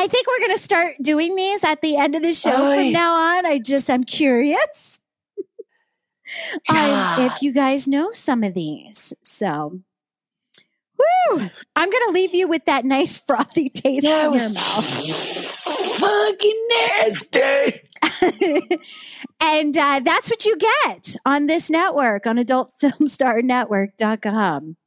think 0.08 0.28
we're 0.28 0.40
going 0.40 0.56
to 0.56 0.62
start 0.62 0.96
doing 1.02 1.36
these 1.36 1.64
at 1.64 1.82
the 1.82 1.98
end 1.98 2.16
of 2.16 2.22
the 2.24 2.34
show 2.34 2.72
Oy. 2.72 2.76
from 2.78 2.92
now 2.92 3.14
on. 3.14 3.46
I 3.46 3.60
just, 3.60 3.90
I'm 3.90 4.04
curious 4.04 5.00
um, 6.70 7.22
if 7.22 7.42
you 7.42 7.54
guys 7.54 7.88
know 7.88 8.12
some 8.12 8.44
of 8.44 8.54
these. 8.54 9.14
So, 9.24 9.80
woo! 10.98 11.50
I'm 11.76 11.90
going 11.90 12.04
to 12.08 12.12
leave 12.14 12.34
you 12.34 12.48
with 12.48 12.64
that 12.66 12.86
nice 12.86 13.18
frothy 13.26 13.70
taste 13.70 14.04
That 14.04 14.26
in 14.26 14.34
your 14.34 14.50
mouth. 14.50 14.86
fucking 16.00 16.68
nasty. 16.70 17.82
and 19.42 19.78
uh, 19.78 20.00
that's 20.04 20.30
what 20.30 20.46
you 20.46 20.58
get 20.58 21.16
on 21.26 21.48
this 21.48 21.70
network, 21.70 22.26
on 22.28 22.38
adultfilmstarnetwork.com. 22.38 24.78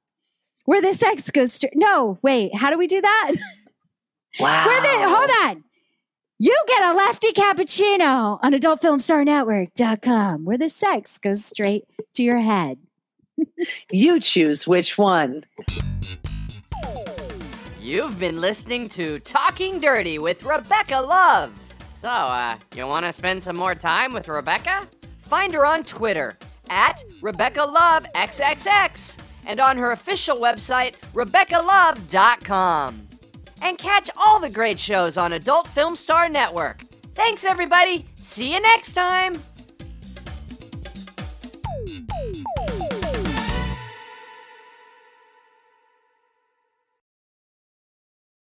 Where 0.64 0.82
the 0.82 0.92
sex 0.94 1.30
goes 1.30 1.52
straight. 1.54 1.72
No, 1.76 2.18
wait, 2.22 2.54
how 2.54 2.70
do 2.70 2.76
we 2.78 2.86
do 2.86 3.00
that? 3.00 3.32
Wow. 4.38 4.66
Where 4.70 4.80
the, 4.82 4.88
hold 5.08 5.30
on. 5.56 5.64
You 6.40 6.56
get 6.68 6.84
a 6.84 6.94
lefty 6.94 7.32
cappuccino 7.32 8.38
on 8.42 8.52
adultfilmstarnetwork.com 8.52 10.44
where 10.44 10.58
the 10.58 10.68
sex 10.70 11.18
goes 11.18 11.44
straight 11.44 11.84
to 12.14 12.22
your 12.22 12.40
head. 12.40 12.78
You 13.90 14.20
choose 14.20 14.66
which 14.66 14.98
one. 14.98 15.44
You've 17.80 18.18
been 18.18 18.40
listening 18.40 18.88
to 18.90 19.18
Talking 19.20 19.80
Dirty 19.80 20.18
with 20.18 20.44
Rebecca 20.44 21.00
Love. 21.00 21.52
So, 21.88 22.08
uh, 22.08 22.56
you 22.76 22.86
want 22.86 23.06
to 23.06 23.12
spend 23.12 23.42
some 23.42 23.56
more 23.56 23.74
time 23.74 24.12
with 24.12 24.28
Rebecca? 24.28 24.86
Find 25.22 25.52
her 25.54 25.64
on 25.66 25.84
Twitter 25.84 26.38
at 26.68 27.02
Rebecca 27.20 27.64
Love 27.64 28.06
XXX 28.14 29.18
and 29.46 29.58
on 29.60 29.78
her 29.78 29.92
official 29.92 30.36
website, 30.36 30.94
RebeccaLove.com. 31.14 33.07
And 33.62 33.78
catch 33.78 34.10
all 34.16 34.40
the 34.40 34.50
great 34.50 34.78
shows 34.78 35.16
on 35.16 35.32
Adult 35.32 35.68
Film 35.68 35.96
Star 35.96 36.28
Network. 36.28 36.82
Thanks, 37.14 37.44
everybody. 37.44 38.06
See 38.20 38.52
you 38.52 38.60
next 38.60 38.92
time. 38.92 39.42